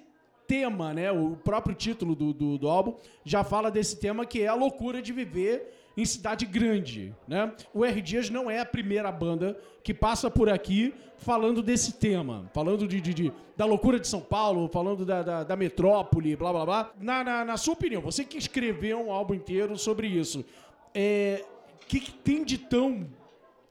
tema, 0.48 0.94
né? 0.94 1.12
O 1.12 1.36
próprio 1.36 1.76
título 1.76 2.16
do, 2.16 2.34
do, 2.34 2.58
do 2.58 2.68
álbum 2.70 2.96
já 3.26 3.44
fala 3.44 3.70
desse 3.70 4.00
tema 4.00 4.26
que 4.26 4.42
é 4.42 4.48
a 4.48 4.54
loucura 4.54 5.02
de 5.02 5.12
viver 5.12 5.74
em 5.96 6.06
cidade 6.06 6.46
grande, 6.46 7.14
né? 7.28 7.52
O 7.74 7.84
R. 7.84 8.02
Dias 8.02 8.30
não 8.30 8.50
é 8.50 8.60
a 8.60 8.66
primeira 8.66 9.12
banda 9.12 9.60
que 9.84 9.94
passa 9.94 10.30
por 10.30 10.48
aqui 10.50 10.94
falando 11.18 11.64
desse 11.64 11.94
tema, 11.94 12.50
falando 12.54 12.88
de, 12.88 13.02
de- 13.02 13.14
de- 13.14 13.34
da 13.56 13.66
loucura 13.66 14.00
de 14.00 14.08
São 14.08 14.22
Paulo, 14.22 14.70
falando 14.72 15.04
da, 15.04 15.24
da, 15.24 15.44
da 15.44 15.56
metrópole, 15.56 16.36
blá 16.36 16.52
blá 16.54 16.66
blá. 16.66 16.92
Na, 17.00 17.24
na, 17.24 17.44
na 17.46 17.58
sua 17.58 17.74
opinião, 17.74 18.02
você 18.02 18.24
que 18.24 18.38
escreveu 18.38 19.00
um 19.08 19.12
álbum 19.12 19.34
inteiro 19.34 19.76
sobre 19.76 20.06
isso, 20.08 20.46
é, 20.94 21.44
que, 21.88 22.00
que 22.00 22.12
tem 22.12 22.44
de 22.46 22.58
tão 22.60 23.08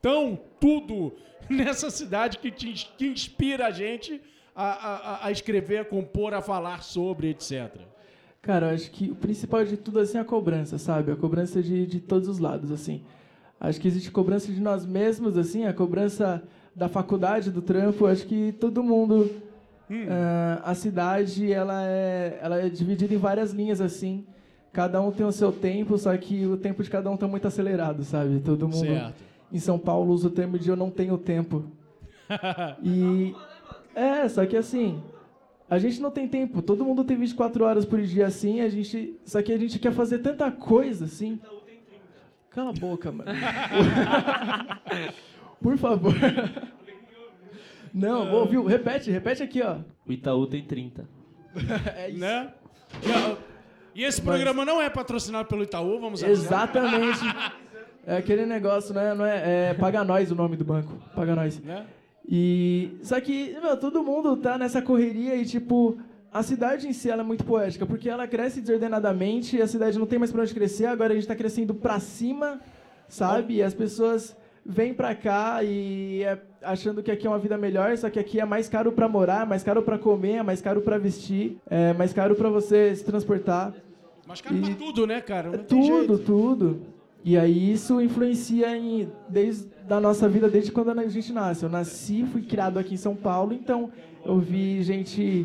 tão 0.02 0.38
tudo 0.60 1.12
nessa 1.48 1.90
cidade 1.90 2.38
que, 2.38 2.50
te, 2.50 2.72
que 2.98 3.06
inspira 3.06 3.66
a 3.66 3.70
gente 3.70 4.20
a, 4.64 5.26
a- 5.26 5.30
escrever, 5.30 5.78
a 5.78 5.84
compor, 5.84 6.32
a 6.34 6.40
falar 6.40 6.82
sobre, 6.82 7.28
etc. 7.30 7.70
Cara, 8.40 8.68
eu 8.70 8.74
acho 8.74 8.90
que 8.90 9.10
o 9.10 9.14
principal 9.14 9.64
de 9.64 9.76
tudo, 9.76 9.98
assim, 10.00 10.18
é 10.18 10.20
a 10.20 10.24
cobrança, 10.24 10.78
sabe? 10.78 11.10
A 11.12 11.16
cobrança 11.16 11.62
de, 11.62 11.86
de 11.86 12.00
todos 12.00 12.28
os 12.28 12.38
lados, 12.38 12.70
assim. 12.70 13.02
Acho 13.60 13.80
que 13.80 13.88
existe 13.88 14.10
cobrança 14.10 14.52
de 14.52 14.60
nós 14.60 14.86
mesmos, 14.86 15.36
assim, 15.36 15.64
a 15.66 15.72
cobrança 15.72 16.42
da 16.74 16.88
faculdade, 16.88 17.50
do 17.50 17.60
trampo. 17.62 18.06
Acho 18.06 18.26
que 18.26 18.52
todo 18.52 18.82
mundo... 18.82 19.30
ah, 20.08 20.62
a 20.64 20.74
cidade, 20.74 21.52
ela 21.52 21.82
é, 21.84 22.38
ela 22.40 22.60
é 22.60 22.68
dividida 22.68 23.12
em 23.14 23.18
várias 23.18 23.52
linhas, 23.52 23.80
assim. 23.80 24.24
Cada 24.72 25.00
um 25.00 25.10
tem 25.10 25.24
o 25.26 25.32
seu 25.32 25.50
tempo, 25.50 25.96
só 25.96 26.14
que 26.16 26.44
o 26.46 26.56
tempo 26.56 26.82
de 26.82 26.90
cada 26.90 27.10
um 27.10 27.16
tá 27.16 27.26
muito 27.26 27.46
acelerado, 27.48 28.04
sabe? 28.04 28.40
Todo 28.40 28.68
mundo 28.68 28.86
Certo. 28.86 29.14
em 29.50 29.58
São 29.58 29.78
Paulo 29.78 30.12
usa 30.12 30.28
o 30.28 30.30
termo 30.30 30.58
de 30.58 30.68
eu 30.68 30.76
não 30.76 30.90
tenho 30.90 31.16
tempo. 31.18 31.64
E... 32.82 33.34
É, 33.96 34.28
só 34.28 34.46
que 34.46 34.56
assim... 34.56 35.02
A 35.68 35.78
gente 35.78 36.00
não 36.00 36.12
tem 36.12 36.28
tempo. 36.28 36.62
Todo 36.62 36.84
mundo 36.84 37.02
tem 37.02 37.16
24 37.16 37.64
horas 37.64 37.84
por 37.84 38.00
dia 38.00 38.26
assim. 38.26 38.60
A 38.60 38.68
gente, 38.68 39.18
só 39.24 39.42
que 39.42 39.52
a 39.52 39.58
gente 39.58 39.80
quer 39.80 39.92
fazer 39.92 40.18
tanta 40.18 40.50
coisa 40.50 41.06
assim. 41.06 41.40
Cala 42.50 42.70
a 42.70 42.72
boca, 42.72 43.10
mano. 43.10 43.30
por 45.60 45.76
favor. 45.76 46.14
Não, 47.92 48.30
vou 48.30 48.40
ouvir. 48.40 48.64
Repete, 48.64 49.10
repete 49.10 49.42
aqui, 49.42 49.60
ó. 49.60 49.78
O 50.06 50.12
Itaú 50.12 50.46
tem 50.46 50.62
30. 50.62 51.08
É 51.96 52.10
isso. 52.10 52.18
Né? 52.18 52.52
E, 53.94 54.02
e 54.02 54.04
esse 54.04 54.20
programa 54.20 54.64
não 54.64 54.80
é 54.80 54.90
patrocinado 54.90 55.48
pelo 55.48 55.62
Itaú, 55.62 55.98
vamos 55.98 56.22
avisar. 56.22 56.68
Exatamente. 56.68 57.20
É 58.08 58.18
aquele 58.18 58.46
negócio, 58.46 58.94
né? 58.94 59.14
Não 59.14 59.26
é, 59.26 59.70
é 59.70 59.74
Paga 59.74 60.04
Nós 60.04 60.30
o 60.30 60.34
nome 60.36 60.56
do 60.56 60.64
banco. 60.64 60.92
Paga 61.12 61.34
Nós. 61.34 61.58
Né? 61.58 61.84
E 62.28 62.96
só 63.02 63.20
que, 63.20 63.56
meu, 63.62 63.76
todo 63.76 64.02
mundo 64.02 64.36
tá 64.36 64.58
nessa 64.58 64.82
correria 64.82 65.36
e 65.36 65.44
tipo, 65.44 65.96
a 66.32 66.42
cidade 66.42 66.88
em 66.88 66.92
si 66.92 67.08
ela 67.08 67.22
é 67.22 67.24
muito 67.24 67.44
poética, 67.44 67.86
porque 67.86 68.08
ela 68.08 68.26
cresce 68.26 68.60
desordenadamente 68.60 69.56
e 69.56 69.62
a 69.62 69.66
cidade 69.66 69.98
não 69.98 70.06
tem 70.06 70.18
mais 70.18 70.32
pra 70.32 70.42
onde 70.42 70.52
crescer, 70.54 70.86
agora 70.86 71.12
a 71.12 71.16
gente 71.16 71.28
tá 71.28 71.36
crescendo 71.36 71.72
pra 71.74 72.00
cima, 72.00 72.60
sabe? 73.08 73.54
E 73.56 73.62
as 73.62 73.74
pessoas 73.74 74.36
vêm 74.64 74.92
pra 74.92 75.14
cá 75.14 75.62
e 75.62 76.24
é 76.24 76.38
achando 76.60 77.00
que 77.00 77.12
aqui 77.12 77.24
é 77.28 77.30
uma 77.30 77.38
vida 77.38 77.56
melhor, 77.56 77.96
só 77.96 78.10
que 78.10 78.18
aqui 78.18 78.40
é 78.40 78.44
mais 78.44 78.68
caro 78.68 78.90
pra 78.90 79.08
morar, 79.08 79.46
mais 79.46 79.62
caro 79.62 79.82
pra 79.82 79.96
comer, 79.96 80.38
é 80.38 80.42
mais 80.42 80.60
caro 80.60 80.80
pra 80.80 80.98
vestir, 80.98 81.56
é 81.70 81.92
mais 81.92 82.12
caro 82.12 82.34
pra 82.34 82.48
você 82.48 82.92
se 82.96 83.04
transportar. 83.04 83.72
Mas 84.26 84.40
cara, 84.40 84.56
pra 84.56 84.70
E- 84.70 84.74
tudo, 84.74 85.06
né, 85.06 85.20
cara? 85.20 85.50
Não 85.50 85.54
É 85.54 85.58
tudo, 85.58 86.18
tudo. 86.18 86.82
E 87.26 87.36
aí 87.36 87.72
isso 87.72 88.00
influencia 88.00 88.76
em, 88.78 89.08
desde 89.28 89.66
a 89.90 89.98
nossa 89.98 90.28
vida, 90.28 90.48
desde 90.48 90.70
quando 90.70 90.90
a 90.90 91.08
gente 91.08 91.32
nasce. 91.32 91.64
Eu 91.64 91.68
nasci, 91.68 92.24
fui 92.32 92.40
criado 92.40 92.78
aqui 92.78 92.94
em 92.94 92.96
São 92.96 93.16
Paulo, 93.16 93.52
então 93.52 93.90
eu 94.24 94.38
vi 94.38 94.80
gente 94.84 95.44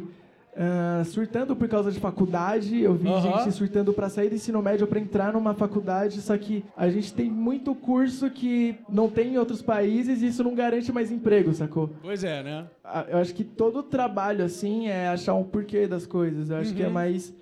ah, 0.56 1.02
surtando 1.06 1.56
por 1.56 1.68
causa 1.68 1.92
de 1.92 2.00
faculdade, 2.00 2.80
eu 2.80 2.94
vi 2.94 3.10
gente 3.22 3.52
surtando 3.52 3.94
para 3.94 4.10
sair 4.10 4.30
do 4.30 4.36
ensino 4.36 4.62
médio 4.62 4.86
para 4.86 5.00
entrar 5.00 5.34
numa 5.34 5.56
faculdade, 5.56 6.22
só 6.22 6.38
que 6.38 6.64
a 6.78 6.88
gente 6.88 7.12
tem 7.16 7.32
muito 7.32 7.74
curso 7.74 8.30
que 8.30 8.76
não 8.88 9.10
tem 9.10 9.34
em 9.34 9.38
outros 9.40 9.64
países 9.64 10.22
e 10.22 10.28
isso 10.28 10.44
não 10.44 10.54
garante 10.54 10.92
mais 10.92 11.12
emprego, 11.12 11.52
sacou? 11.52 11.90
Pois 12.04 12.24
é, 12.24 12.44
né? 12.44 12.68
Ah, 12.84 13.06
Eu 13.10 13.18
acho 13.18 13.34
que 13.34 13.44
todo 13.44 13.82
trabalho, 13.82 14.46
assim, 14.46 14.88
é 14.88 15.08
achar 15.08 15.34
um 15.34 15.44
porquê 15.44 15.88
das 15.88 16.06
coisas. 16.06 16.52
Eu 16.52 16.58
acho 16.58 16.76
que 16.76 16.84
é 16.84 16.90
mais. 16.90 17.34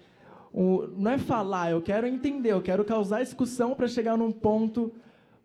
Um- 0.54 0.88
não 0.98 1.12
é 1.12 1.18
falar, 1.18 1.72
eu 1.72 1.82
quero 1.82 2.08
entender, 2.08 2.52
eu 2.54 2.62
quero 2.62 2.84
causar 2.86 3.22
discussão 3.24 3.76
para 3.76 3.88
chegar 3.88 4.18
num 4.18 4.32
ponto 4.32 4.92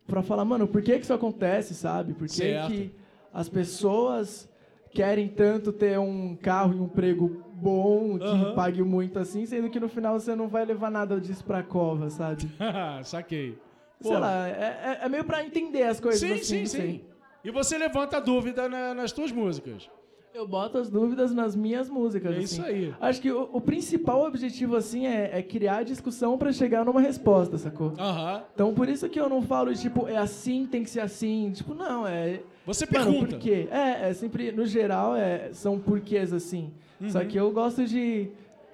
para 0.06 0.22
falar, 0.22 0.44
mano, 0.44 0.66
por 0.68 0.82
que, 0.82 0.96
que 0.98 1.04
isso 1.04 1.12
acontece, 1.14 1.74
sabe? 1.74 2.12
Por 2.14 2.28
que, 2.28 2.54
que 2.66 2.92
as 3.32 3.48
pessoas 3.48 4.48
querem 4.92 5.28
tanto 5.28 5.72
ter 5.72 5.98
um 5.98 6.36
carro 6.36 6.72
e 6.74 6.80
um 6.80 6.84
emprego 6.84 7.42
bom, 7.54 8.18
que 8.18 8.24
Aham. 8.24 8.54
pague 8.54 8.82
muito 8.82 9.18
assim, 9.18 9.44
sendo 9.46 9.68
que 9.70 9.80
no 9.80 9.88
final 9.88 10.18
você 10.20 10.34
não 10.36 10.46
vai 10.48 10.64
levar 10.64 10.90
nada 10.90 11.20
disso 11.20 11.44
pra 11.44 11.62
cova, 11.62 12.10
sabe? 12.10 12.48
Saquei. 13.04 13.58
Sei 14.00 14.12
Pô, 14.12 14.18
lá, 14.18 14.46
é, 14.48 14.98
é- 15.02 15.06
é 15.06 15.08
meio 15.08 15.24
pra 15.24 15.42
entender 15.44 15.84
as 15.84 15.98
coisas 15.98 16.20
Sim, 16.20 16.32
assim, 16.34 16.42
sim, 16.42 16.66
sim. 16.66 16.76
sei. 16.78 17.04
E 17.42 17.50
você 17.50 17.76
levanta 17.78 18.18
a 18.18 18.20
dúvida 18.20 18.68
na- 18.68 18.94
nas 18.94 19.12
tuas 19.12 19.32
músicas. 19.32 19.88
Eu 20.34 20.48
boto 20.48 20.78
as 20.78 20.90
dúvidas 20.90 21.32
nas 21.32 21.54
minhas 21.54 21.88
músicas. 21.88 22.32
É 22.32 22.38
assim. 22.38 22.44
isso 22.44 22.62
aí. 22.62 22.94
Acho 23.00 23.20
que 23.20 23.30
o, 23.30 23.48
o 23.52 23.60
principal 23.60 24.26
objetivo, 24.26 24.74
assim, 24.74 25.06
é, 25.06 25.30
é 25.32 25.40
criar 25.40 25.84
discussão 25.84 26.36
pra 26.36 26.50
chegar 26.50 26.84
numa 26.84 27.00
resposta, 27.00 27.56
sacou? 27.56 27.92
Aham. 27.96 28.42
Então, 28.52 28.74
por 28.74 28.88
isso 28.88 29.08
que 29.08 29.20
eu 29.20 29.28
não 29.28 29.40
falo, 29.40 29.72
tipo, 29.72 30.08
é 30.08 30.16
assim, 30.16 30.66
tem 30.66 30.82
que 30.82 30.90
ser 30.90 31.02
assim. 31.02 31.52
Tipo, 31.54 31.72
não, 31.72 32.04
é... 32.04 32.40
Você 32.66 32.84
Mano, 32.84 33.12
pergunta. 33.12 33.36
por 33.36 33.38
quê? 33.38 33.68
É, 33.70 34.08
é 34.08 34.12
sempre, 34.12 34.50
no 34.50 34.66
geral, 34.66 35.14
é, 35.14 35.50
são 35.52 35.78
porquês, 35.78 36.32
assim. 36.32 36.72
Uhum. 37.00 37.10
Só 37.10 37.24
que 37.24 37.38
eu 37.38 37.52
gosto 37.52 37.84
de, 37.84 38.28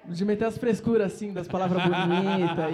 de 0.07 0.25
meter 0.25 0.45
as 0.45 0.57
frescuras, 0.57 1.13
assim, 1.13 1.31
das 1.31 1.47
palavras 1.47 1.83
bonitas 1.83 2.71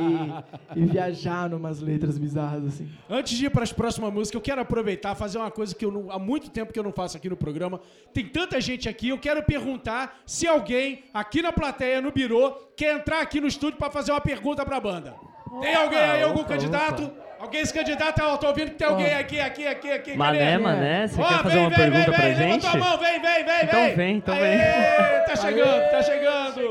e, 0.76 0.80
e 0.80 0.86
viajar 0.86 1.50
numas 1.50 1.82
letras 1.82 2.18
bizarras, 2.18 2.66
assim. 2.66 2.90
Antes 3.10 3.38
de 3.38 3.46
ir 3.46 3.50
para 3.50 3.64
as 3.64 3.74
próximas 3.74 4.12
músicas, 4.14 4.36
eu 4.36 4.42
quero 4.42 4.62
aproveitar 4.62 5.14
fazer 5.16 5.38
uma 5.38 5.52
coisa 5.52 5.76
que 5.76 5.84
eu 5.86 5.92
não- 5.92 6.10
há 6.12 6.18
muito 6.18 6.50
tempo 6.50 6.72
que 6.72 6.80
eu 6.80 6.84
não 6.84 6.92
faço 6.94 7.18
aqui 7.18 7.30
no 7.30 7.36
programa. 7.38 7.80
Tem 8.14 8.26
tanta 8.26 8.60
gente 8.62 8.88
aqui, 8.88 9.10
eu 9.10 9.20
quero 9.20 9.44
perguntar 9.44 10.20
se 10.26 10.48
alguém 10.48 11.04
aqui 11.14 11.42
na 11.42 11.52
plateia, 11.52 12.02
no 12.02 12.12
birô, 12.12 12.52
quer 12.76 12.96
entrar 12.96 13.22
aqui 13.22 13.42
no 13.42 13.48
estúdio 13.48 13.78
para 13.78 13.92
fazer 13.92 14.12
uma 14.12 14.22
pergunta 14.22 14.66
para 14.66 14.78
a 14.78 14.82
banda. 14.82 15.16
Tem 15.62 15.76
alguém 15.76 16.00
aí, 16.00 16.24
algum 16.24 16.40
opa, 16.42 16.50
candidato? 16.50 17.12
Alguém 17.40 17.64
se 17.66 17.74
candidata? 17.74 18.22
Eu 18.22 18.38
tô 18.38 18.48
ouvindo 18.48 18.72
que 18.72 18.78
tem 18.78 18.88
alguém 18.88 19.14
aqui, 19.14 19.40
aqui, 19.40 19.68
aqui, 19.68 19.92
aqui. 19.92 20.18
Mané, 20.18 20.40
cadê? 20.54 20.58
mané, 20.64 21.08
você 21.08 21.22
Ó, 21.22 21.28
quer 21.28 21.38
fazer 21.44 21.50
vem, 21.50 21.60
uma 21.64 21.70
vem, 21.70 21.78
pergunta 21.78 22.12
vem, 22.12 22.16
pra 22.16 22.26
vem, 22.26 22.36
gente? 22.36 22.66
Levanta 22.66 22.70
a 22.70 22.78
mão, 22.90 22.98
vem, 22.98 23.22
vem, 23.22 23.44
vem, 23.46 23.64
Então 23.64 23.84
vem. 23.86 23.96
vem, 23.96 24.16
então 24.18 24.36
Aê, 24.36 24.42
vem. 24.42 25.26
Tá 25.28 25.36
chegando, 25.36 25.92
tá 25.92 26.02
chegando. 26.02 26.62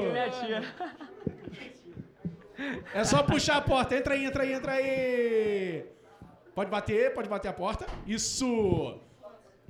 É 2.94 3.04
só 3.04 3.22
puxar 3.22 3.56
a 3.56 3.60
porta. 3.60 3.94
Entra 3.96 4.14
aí, 4.14 4.24
entra 4.24 4.42
aí, 4.42 4.52
entra 4.52 4.72
aí. 4.72 5.84
Pode 6.54 6.70
bater, 6.70 7.12
pode 7.14 7.28
bater 7.28 7.48
a 7.48 7.52
porta. 7.52 7.86
Isso. 8.06 8.98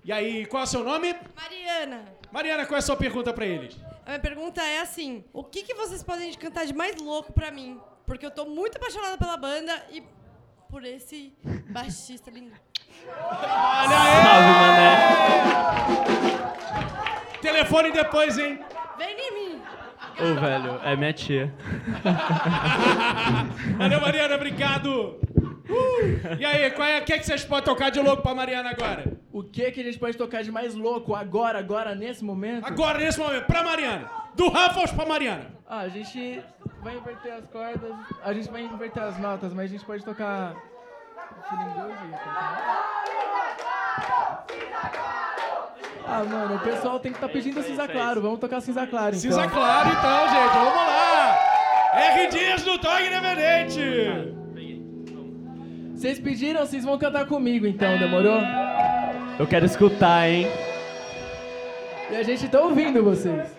E 0.04 0.12
aí, 0.12 0.46
qual 0.46 0.62
é 0.62 0.64
o 0.64 0.68
seu 0.68 0.84
nome? 0.84 1.14
Mariana. 1.34 2.04
Mariana, 2.30 2.64
qual 2.64 2.76
é 2.76 2.78
a 2.78 2.82
sua 2.82 2.96
pergunta 2.96 3.32
pra 3.32 3.44
eles? 3.44 3.76
A 4.04 4.10
minha 4.10 4.20
pergunta 4.20 4.62
é 4.62 4.80
assim: 4.80 5.24
o 5.32 5.42
que, 5.42 5.62
que 5.62 5.74
vocês 5.74 6.02
podem 6.02 6.32
cantar 6.34 6.64
de 6.64 6.72
mais 6.72 6.96
louco 6.96 7.32
pra 7.32 7.50
mim? 7.50 7.78
Porque 8.06 8.24
eu 8.24 8.30
tô 8.30 8.46
muito 8.46 8.76
apaixonada 8.76 9.18
pela 9.18 9.36
banda 9.36 9.72
e 9.90 10.02
por 10.70 10.84
esse 10.84 11.34
baixista 11.68 12.30
lindo. 12.30 12.54
Salve, 13.88 14.52
mané. 14.60 14.96
Telefone 17.40 17.92
depois, 17.92 18.38
hein? 18.38 18.58
Vem 18.96 19.16
em 19.18 19.34
mim! 19.34 19.62
Ô, 20.18 20.40
velho, 20.40 20.80
é 20.82 20.96
minha 20.96 21.12
tia. 21.12 21.54
Valeu, 23.76 24.00
Mariana, 24.00 24.36
obrigado. 24.36 25.20
Uh! 25.68 26.36
E 26.38 26.44
aí, 26.44 26.70
qual 26.70 26.88
é, 26.88 27.00
o 27.00 27.04
que, 27.04 27.12
é 27.12 27.18
que 27.18 27.26
vocês 27.26 27.44
podem 27.44 27.64
tocar 27.64 27.90
de 27.90 28.00
louco 28.00 28.22
pra 28.22 28.34
Mariana 28.34 28.70
agora? 28.70 29.18
O 29.32 29.42
que 29.42 29.70
que 29.72 29.80
a 29.80 29.84
gente 29.84 29.98
pode 29.98 30.16
tocar 30.16 30.42
de 30.42 30.50
mais 30.50 30.74
louco 30.74 31.14
agora, 31.14 31.58
agora, 31.58 31.94
nesse 31.94 32.24
momento? 32.24 32.64
Agora, 32.64 32.98
nesse 32.98 33.18
momento, 33.18 33.46
pra 33.46 33.62
Mariana. 33.62 34.10
Do 34.34 34.48
Raffles 34.48 34.92
pra 34.92 35.04
Mariana. 35.04 35.46
Ah, 35.66 35.80
a 35.80 35.88
gente 35.88 36.42
vai 36.86 36.96
inverter 36.96 37.32
as 37.32 37.46
cordas, 37.48 37.92
a 38.22 38.32
gente 38.32 38.48
vai 38.48 38.62
inverter 38.62 39.02
as 39.02 39.18
notas, 39.18 39.52
mas 39.52 39.64
a 39.64 39.68
gente 39.72 39.84
pode 39.84 40.04
tocar 40.04 40.54
Feeling 41.48 41.72
Good. 41.74 41.96
Ah, 46.06 46.22
mano, 46.22 46.54
o 46.54 46.60
pessoal 46.60 47.00
tem 47.00 47.10
que 47.10 47.16
estar 47.16 47.28
pedindo 47.28 47.60
cinza 47.64 47.88
claro. 47.88 48.22
Vamos 48.22 48.38
tocar 48.38 48.60
cinza 48.60 48.86
claro, 48.86 49.16
então. 49.16 49.20
Cinza 49.20 49.48
claro, 49.48 49.88
então, 49.88 50.28
gente. 50.28 50.54
Vamos 50.54 50.74
lá. 50.74 51.38
R 51.92 52.26
Dias 52.28 52.62
do 52.62 52.78
Toque 52.78 53.06
Independente. 53.08 54.34
Vocês 55.92 56.20
pediram, 56.20 56.60
vocês 56.64 56.84
vão 56.84 56.96
cantar 56.98 57.26
comigo, 57.26 57.66
então, 57.66 57.98
demorou? 57.98 58.40
Eu 59.40 59.46
quero 59.48 59.66
escutar, 59.66 60.28
hein? 60.28 60.46
E 62.12 62.14
a 62.14 62.22
gente 62.22 62.48
tá 62.48 62.60
ouvindo 62.60 63.02
vocês. 63.02 63.55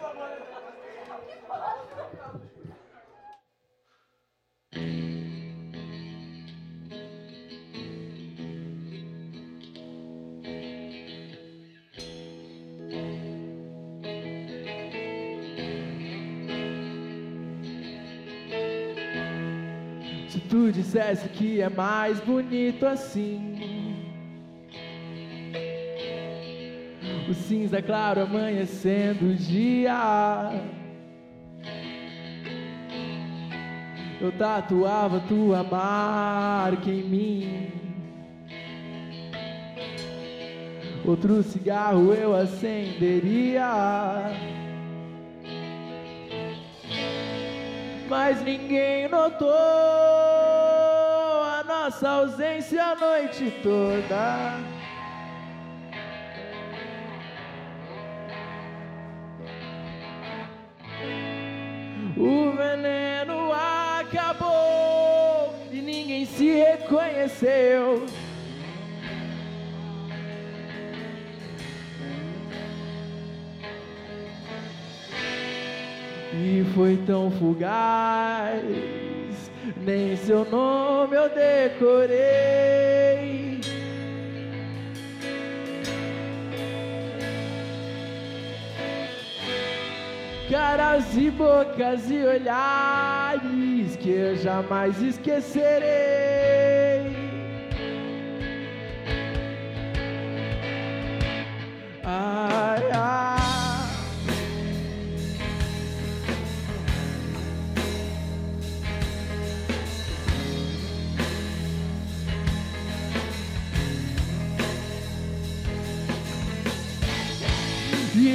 Dissesse 20.97 21.29
que 21.29 21.61
é 21.61 21.69
mais 21.69 22.19
bonito 22.19 22.85
assim. 22.85 23.95
O 27.29 27.33
cinza 27.33 27.81
claro 27.81 28.21
amanhecendo 28.21 29.31
o 29.31 29.35
dia. 29.35 30.51
Eu 34.19 34.31
tatuava 34.31 35.19
tua 35.19 35.63
marca 35.63 36.89
em 36.89 37.03
mim. 37.03 37.71
Outro 41.05 41.43
cigarro 41.43 42.13
eu 42.13 42.35
acenderia. 42.35 43.67
Mas 48.09 48.41
ninguém 48.41 49.07
notou 49.09 50.16
nossa 51.87 52.09
ausência 52.09 52.83
a 52.83 52.95
noite 52.95 53.49
toda. 53.63 54.59
O 62.17 62.51
veneno 62.51 63.53
acabou 63.53 65.55
e 65.71 65.81
ninguém 65.81 66.25
se 66.25 66.51
reconheceu. 66.51 68.05
E 76.33 76.65
foi 76.75 76.97
tão 77.07 77.31
fugaz, 77.31 78.96
nem 79.75 80.15
seu 80.15 80.45
nome 80.45 81.15
eu 81.15 81.29
decorei. 81.29 82.77
Caras 90.49 91.15
e 91.17 91.29
bocas 91.29 92.09
e 92.09 92.23
olhares 92.23 93.97
que 93.97 94.09
eu 94.09 94.35
jamais 94.37 95.01
esquecerei. 95.01 95.87
Ai, 102.03 102.91
ai. 102.93 103.36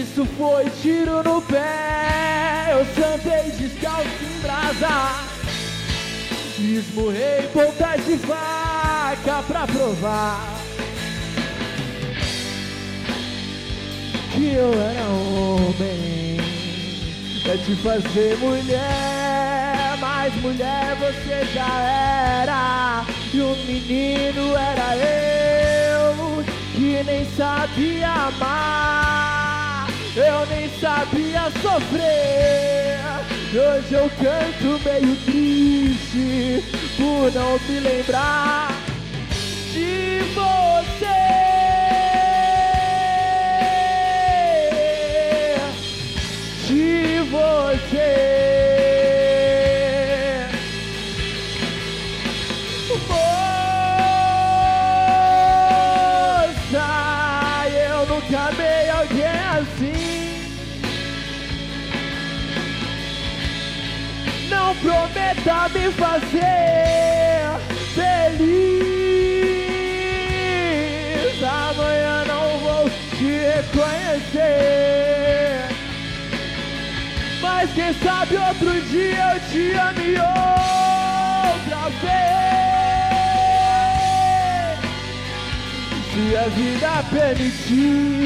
Isso 0.03 0.27
foi 0.37 0.69
tiro 0.83 1.23
no 1.23 1.41
pé, 1.43 2.71
eu 2.73 2.85
santei 2.87 3.53
descalço 3.53 4.09
em 4.21 4.41
brasa. 4.41 5.15
Esmurrei 6.59 7.49
pontas 7.53 8.05
de 8.05 8.19
faca 8.19 9.45
pra 9.47 9.65
provar 9.69 10.55
que 14.33 14.55
eu 14.55 14.73
era 14.73 15.05
homem. 15.07 16.37
É 17.47 17.57
te 17.59 17.77
fazer 17.77 18.37
mulher, 18.39 19.97
mas 20.01 20.35
mulher 20.43 20.97
você 20.97 21.47
já 21.55 21.81
era. 21.81 23.05
E 23.33 23.41
o 23.41 23.57
menino 23.67 24.57
era 24.57 24.97
eu, 24.97 26.45
que 26.75 27.05
nem 27.05 27.25
sabia 27.37 28.11
amar. 28.11 29.42
Eu 30.15 30.47
nem 30.47 30.69
sabia 30.79 31.51
sofrer. 31.63 33.01
Hoje 33.55 33.95
eu 33.95 34.11
canto 34.11 34.81
meio 34.85 35.17
triste 35.25 36.63
por 36.99 37.33
não 37.33 37.59
me 37.67 37.81
lembrar 37.81 38.69
de 39.73 40.21
você. 40.35 41.07
De 46.67 47.21
você. 47.31 48.32
Prometa 65.33 65.69
me 65.71 65.91
fazer 65.93 66.39
feliz. 67.95 68.83
Amanhã 71.43 72.25
não 72.27 72.59
vou 72.59 72.91
te 73.17 73.31
reconhecer. 73.55 74.43
Mas 77.41 77.73
quem 77.73 77.93
sabe 77.95 78.37
outro 78.37 78.81
dia 78.83 79.35
eu 79.35 79.41
te 79.51 79.73
ame 79.73 80.11
outra 80.19 81.89
vez. 82.03 82.23
Se 86.13 86.37
a 86.37 86.49
vida 86.49 87.05
permitir. 87.11 88.23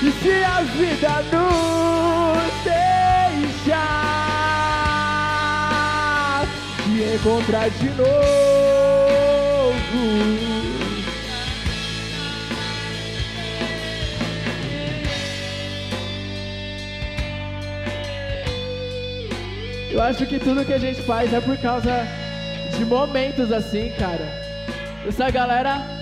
E 0.00 0.12
se 0.22 0.44
a 0.44 0.60
vida 0.62 1.22
nos 1.32 2.17
encontrar 7.18 7.68
de 7.70 7.90
novo. 7.90 8.08
Eu 19.90 20.02
acho 20.02 20.26
que 20.26 20.38
tudo 20.38 20.64
que 20.64 20.72
a 20.72 20.78
gente 20.78 21.02
faz 21.02 21.32
é 21.32 21.40
por 21.40 21.56
causa 21.58 22.06
de 22.76 22.84
momentos 22.84 23.52
assim, 23.52 23.90
cara. 23.98 24.26
Essa 25.06 25.30
galera 25.30 25.98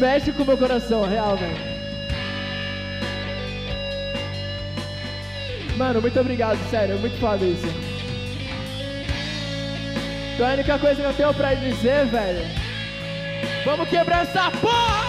Mexe 0.00 0.32
com 0.32 0.44
o 0.44 0.46
meu 0.46 0.56
coração, 0.56 1.06
real, 1.06 1.36
velho. 1.36 1.70
Mano, 5.76 6.00
muito 6.00 6.18
obrigado, 6.18 6.58
sério, 6.70 6.94
é 6.94 6.98
muito 6.98 7.18
foda 7.20 7.44
isso. 7.44 7.89
Então 10.40 10.48
a 10.48 10.54
única 10.54 10.78
coisa 10.78 11.02
que 11.02 11.06
eu 11.06 11.12
tenho 11.12 11.34
pra 11.34 11.52
dizer, 11.52 12.06
velho. 12.06 12.46
Vamos 13.62 13.86
quebrar 13.90 14.22
essa 14.22 14.50
porra! 14.52 14.99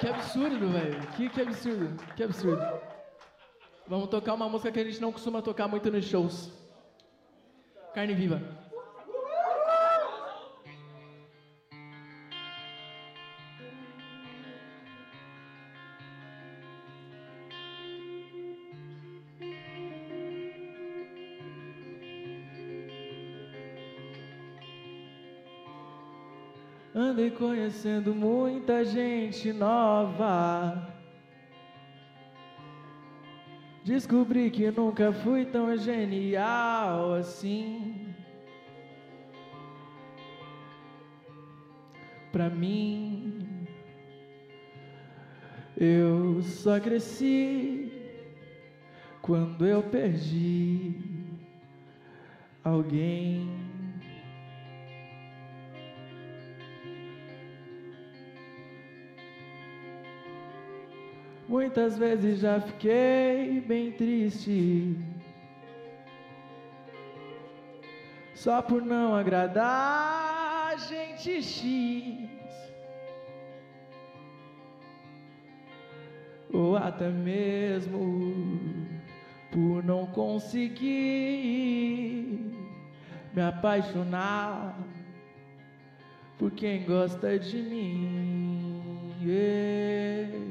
Que 0.00 0.08
absurdo, 0.08 0.68
velho. 0.70 1.00
Que, 1.14 1.28
que 1.28 1.40
absurdo, 1.42 2.04
que 2.16 2.22
absurdo. 2.22 2.80
Vamos 3.86 4.08
tocar 4.08 4.34
uma 4.34 4.48
música 4.48 4.72
que 4.72 4.80
a 4.80 4.84
gente 4.84 5.00
não 5.00 5.12
costuma 5.12 5.42
tocar 5.42 5.68
muito 5.68 5.90
nos 5.90 6.04
shows. 6.04 6.50
Carne 7.94 8.14
Viva. 8.14 8.59
Andei 27.10 27.32
conhecendo 27.32 28.14
muita 28.14 28.84
gente 28.84 29.52
nova. 29.52 30.94
Descobri 33.84 34.48
que 34.48 34.70
nunca 34.70 35.12
fui 35.12 35.44
tão 35.44 35.76
genial 35.76 37.14
assim. 37.14 38.14
Pra 42.30 42.48
mim, 42.48 43.66
eu 45.76 46.40
só 46.42 46.78
cresci 46.78 47.90
quando 49.20 49.66
eu 49.66 49.82
perdi 49.82 50.94
alguém. 52.62 53.69
Muitas 61.50 61.98
vezes 61.98 62.38
já 62.38 62.60
fiquei 62.60 63.60
bem 63.60 63.90
triste. 63.90 64.96
Só 68.36 68.62
por 68.62 68.80
não 68.80 69.16
agradar 69.16 70.78
gente 70.78 71.42
X. 71.42 72.30
Ou 76.52 76.76
até 76.76 77.08
mesmo 77.08 77.98
por 79.50 79.82
não 79.82 80.06
conseguir 80.06 80.88
me 83.34 83.42
apaixonar 83.42 84.78
por 86.38 86.52
quem 86.52 86.84
gosta 86.84 87.36
de 87.40 87.60
mim. 87.60 89.12
Yeah. 89.20 90.49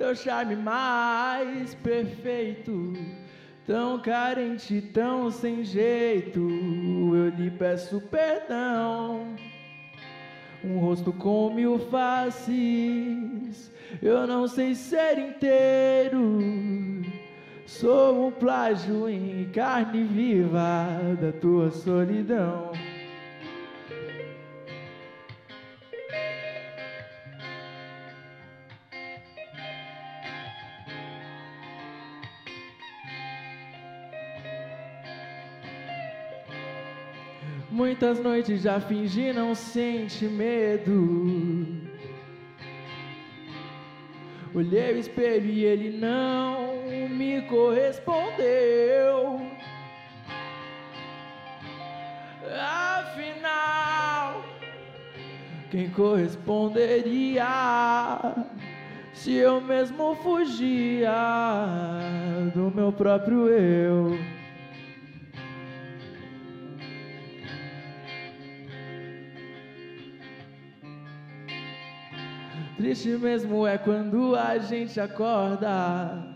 Teu 0.00 0.16
charme 0.16 0.56
mais 0.56 1.74
perfeito. 1.74 2.94
Tão 3.66 4.00
carente, 4.00 4.80
tão 4.80 5.30
sem 5.30 5.62
jeito, 5.62 6.40
eu 6.40 7.28
lhe 7.28 7.50
peço 7.50 8.00
perdão. 8.10 9.36
Um 10.64 10.78
rosto 10.78 11.12
com 11.12 11.52
mil 11.52 11.78
faces, 11.78 13.70
eu 14.00 14.26
não 14.26 14.48
sei 14.48 14.74
ser 14.74 15.18
inteiro. 15.18 16.38
Sou 17.66 18.28
um 18.28 18.32
plágio 18.32 19.06
em 19.06 19.50
carne 19.52 20.02
viva 20.04 20.88
da 21.20 21.30
tua 21.30 21.70
solidão. 21.70 22.72
Muitas 37.90 38.20
noites 38.20 38.62
já 38.62 38.78
fingi 38.78 39.32
não 39.32 39.52
sente 39.52 40.24
medo. 40.24 41.66
Olhei 44.54 44.94
o 44.94 44.98
espelho 44.98 45.46
e 45.46 45.64
ele 45.64 45.98
não 45.98 46.84
me 46.86 47.42
correspondeu. 47.48 49.40
Afinal, 52.96 54.44
quem 55.72 55.90
corresponderia 55.90 57.44
se 59.12 59.34
eu 59.34 59.60
mesmo 59.60 60.14
fugia 60.14 61.10
do 62.54 62.70
meu 62.70 62.92
próprio 62.92 63.48
eu? 63.48 64.39
Triste 72.80 73.10
mesmo 73.10 73.66
é 73.66 73.76
quando 73.76 74.34
a 74.34 74.56
gente 74.56 74.98
acorda 74.98 76.26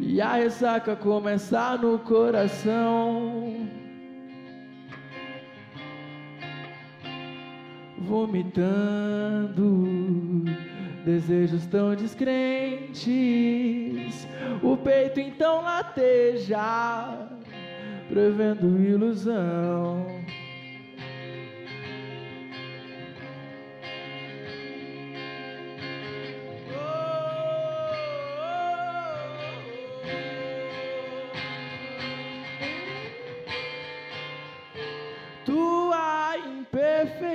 e 0.00 0.20
a 0.20 0.32
ressaca 0.32 0.96
começa 0.96 1.76
no 1.76 1.96
coração. 2.00 3.68
Vomitando 8.00 9.44
desejos 11.04 11.64
tão 11.66 11.94
descrentes, 11.94 13.06
o 14.60 14.76
peito 14.76 15.20
então 15.20 15.62
lateja, 15.62 17.28
prevendo 18.08 18.82
ilusão. 18.82 20.18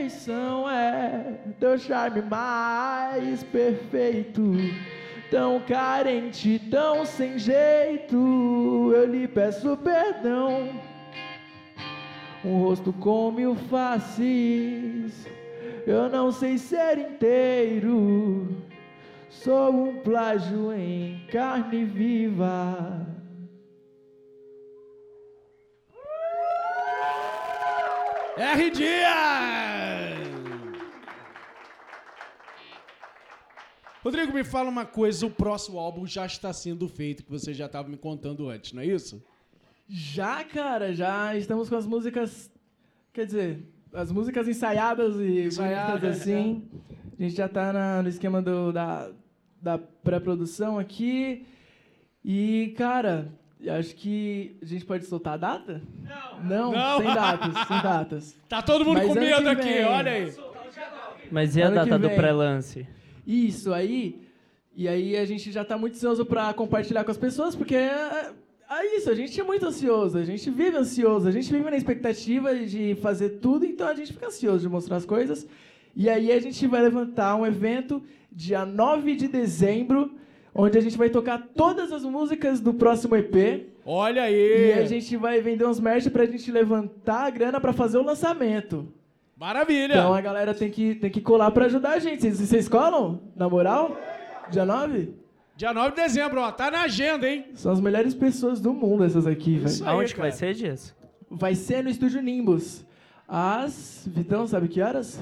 Perfeição 0.04 0.70
é 0.70 1.38
teu 1.60 1.78
charme 1.78 2.22
mais 2.24 3.43
perfeito. 3.43 4.54
Tão 5.32 5.62
carente, 5.62 6.60
tão 6.70 7.06
sem 7.06 7.39
jeito, 7.39 8.91
eu 8.93 9.06
lhe 9.06 9.28
peço 9.28 9.78
perdão. 9.78 10.70
Um 12.43 12.60
rosto 12.60 12.91
com 12.93 13.32
mil 13.32 13.56
faces, 13.56 15.28
eu 15.88 16.10
não 16.10 16.32
sei 16.32 16.58
ser 16.58 16.97
inteiro. 16.97 18.47
Sou 19.30 19.72
um 19.72 19.95
plágio 20.01 20.74
em 20.74 21.26
carne 21.32 21.86
viva. 21.86 23.08
R. 28.38 28.70
Dias! 28.72 29.83
Rodrigo, 34.04 34.34
me 34.34 34.43
fala 34.43 34.70
uma 34.70 34.86
coisa, 34.86 35.26
o 35.26 35.30
próximo 35.30 35.80
álbum 35.80 36.06
já 36.06 36.26
está 36.26 36.51
sendo 36.51 36.88
feito, 36.89 37.24
que 37.24 37.32
você 37.32 37.54
já 37.54 37.68
estava 37.68 37.88
me 37.88 37.95
contando 37.97 38.49
antes, 38.49 38.74
não 38.74 38.82
é 38.82 38.86
isso? 38.86 39.24
Já, 39.88 40.43
cara, 40.43 40.93
já 40.93 41.36
estamos 41.38 41.70
com 41.70 41.76
as 41.76 41.86
músicas. 41.86 42.51
Quer 43.14 43.26
dizer, 43.26 43.60
as 43.93 44.12
músicas 44.12 44.47
ensaiadas 44.47 45.16
e 45.20 45.45
Ensaiadas, 45.45 46.01
bonitas 46.01 46.22
assim. 46.22 46.68
A 47.18 47.24
gente 47.24 47.36
já 47.36 47.47
tá 47.47 47.72
na- 47.72 48.01
no 48.04 48.10
esquema 48.10 48.41
do, 48.41 48.72
da, 48.74 49.10
da 49.62 49.78
pré-produção 49.78 50.78
aqui. 50.80 51.45
E, 52.26 52.74
cara, 52.78 53.30
acho 53.80 53.95
que 53.95 54.58
a 54.62 54.66
gente 54.66 54.84
pode 54.86 55.06
soltar 55.06 55.34
a 55.36 55.38
data? 55.38 55.82
Não. 56.43 56.72
Não. 56.72 56.97
sem 56.97 57.14
datas, 57.14 57.68
sem 57.68 57.82
datas. 57.82 58.36
Tá 58.49 58.62
todo 58.62 58.84
mundo 58.84 58.97
Mas 58.97 59.08
com 59.08 59.14
medo 59.16 59.49
aqui, 59.49 59.62
vem. 59.74 59.86
olha 59.86 60.12
aí. 60.12 60.34
Mas 61.32 61.56
e 61.56 61.62
a 61.62 61.70
data 61.70 61.97
do 61.99 62.10
pré-lance? 62.10 62.86
Isso, 63.26 63.74
aí. 63.74 64.21
E 64.76 64.88
aí 64.88 65.15
a 65.15 65.26
gente 65.26 65.51
já 65.51 65.63
tá 65.63 65.78
muito 65.78 65.93
ansioso 65.95 66.26
pra 66.26 66.53
compartilhar 66.53 67.03
com 67.03 67.11
as 67.11 67.17
pessoas, 67.17 67.55
porque 67.55 67.76
é, 67.76 68.32
é 68.69 68.97
isso, 68.97 69.09
a 69.09 69.13
gente 69.13 69.39
é 69.39 69.43
muito 69.43 69.65
ansioso, 69.65 70.17
a 70.17 70.24
gente 70.24 70.49
vive 70.49 70.76
ansioso, 70.78 71.28
a 71.28 71.32
gente 71.32 71.51
vive 71.51 71.69
na 71.69 71.78
expectativa 71.78 72.55
de 72.55 72.95
fazer 72.95 73.30
tudo, 73.39 73.65
então 73.65 73.88
a 73.88 73.93
gente 73.93 74.11
fica 74.13 74.28
ansioso 74.28 74.59
de 74.61 74.69
mostrar 74.69 74.97
as 74.97 75.05
coisas. 75.05 75.47
E 75.95 76.09
aí 76.09 76.32
a 76.32 76.39
gente 76.39 76.65
vai 76.65 76.82
levantar 76.82 77.36
um 77.36 77.45
evento 77.45 78.01
dia 78.32 78.65
9 78.65 79.15
de 79.15 79.28
dezembro, 79.28 80.11
onde 80.55 80.76
a 80.76 80.82
gente 80.82 80.97
vai 80.97 81.09
tocar 81.11 81.38
todas 81.55 81.91
as 81.91 82.03
músicas 82.03 82.59
do 82.59 82.74
próximo 82.74 83.15
EP. 83.15 83.67
Olha 83.86 84.28
E 84.32 84.71
a 84.74 84.78
aí. 84.78 84.88
gente 84.88 85.15
vai 85.17 85.39
vender 85.39 85.67
uns 85.67 85.80
merch 85.80 86.09
pra 86.09 86.26
gente 86.26 86.51
levantar 86.51 87.26
a 87.28 87.30
grana 87.30 87.61
pra 87.61 87.74
fazer 87.74 87.99
o 87.99 88.03
lançamento. 88.03 88.88
Maravilha. 89.44 89.96
Então 89.96 90.14
a 90.14 90.22
galera 90.22 90.54
tem 90.54 90.72
que, 90.72 90.96
tem 90.96 91.12
que 91.12 91.20
colar 91.20 91.52
pra 91.52 91.66
ajudar 91.66 91.91
a 91.96 92.00
gente. 92.00 92.22
Vocês, 92.22 92.39
vocês 92.39 92.70
colam? 92.70 93.20
Na 93.36 93.50
moral? 93.50 93.98
Dia 94.50 94.64
9? 94.64 95.14
Dia 95.58 95.74
9 95.74 95.89
de 95.89 95.96
dezembro, 95.98 96.39
ó, 96.39 96.50
tá 96.50 96.72
na 96.72 96.84
agenda, 96.84 97.28
hein? 97.28 97.48
São 97.54 97.74
as 97.74 97.82
melhores 97.82 98.16
pessoas 98.16 98.62
do 98.62 98.74
mundo 98.74 99.04
essas 99.04 99.28
aqui, 99.28 99.58
velho. 99.58 99.86
Aonde 99.89 100.14
que 100.14 100.20
vai 100.22 100.32
ser, 100.32 100.54
Dias? 100.54 100.96
Vai 101.30 101.56
ser 101.56 101.84
no 101.84 101.89
Estúdio 101.89 102.22
Nimbus. 102.22 102.86
Às... 103.28 104.08
Vitão, 104.08 104.48
sabe 104.48 104.70
que 104.70 104.82
horas? 104.82 105.22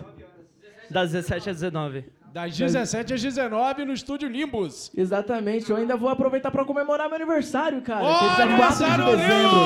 Das 0.91 1.13
17 1.13 1.49
às 1.49 1.55
19. 1.61 2.05
Das 2.31 2.55
17 2.55 3.15
às 3.15 3.21
19 3.23 3.85
no 3.85 3.93
estúdio 3.93 4.29
Nimbus. 4.29 4.91
Exatamente. 4.95 5.69
Eu 5.71 5.77
ainda 5.77 5.97
vou 5.97 6.09
aproveitar 6.09 6.51
pra 6.51 6.63
comemorar 6.63 7.07
meu 7.07 7.15
aniversário, 7.15 7.81
cara. 7.81 8.01
que 8.01 8.05
é 8.05 8.11
Ó, 8.11 8.19
dia 8.19 8.29
4 8.29 8.43
aniversário 8.43 9.05
de 9.05 9.11
dezembro. 9.17 9.59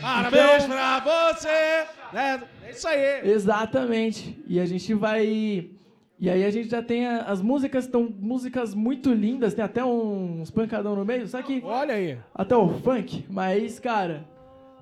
Parabéns 0.00 0.64
Então- 0.64 0.68
pra 0.68 1.00
você! 1.32 1.97
Né? 2.12 2.42
É 2.66 2.70
isso 2.70 2.86
aí. 2.88 3.30
Exatamente. 3.30 4.38
E 4.46 4.58
a 4.60 4.66
gente 4.66 4.94
vai... 4.94 5.70
E 6.20 6.28
aí 6.28 6.44
a 6.44 6.50
gente 6.50 6.68
já 6.68 6.82
tem 6.82 7.06
a- 7.06 7.22
as 7.22 7.40
músicas, 7.40 7.84
estão 7.84 8.12
músicas 8.18 8.74
muito 8.74 9.12
lindas, 9.12 9.54
tem 9.54 9.64
até 9.64 9.84
uns 9.84 10.50
pancadão 10.50 10.96
no 10.96 11.04
meio, 11.04 11.28
só 11.28 11.40
que 11.40 11.60
Olha 11.64 11.94
aí. 11.94 12.18
até 12.34 12.56
o 12.56 12.68
funk, 12.80 13.24
mas, 13.30 13.78
cara, 13.78 14.24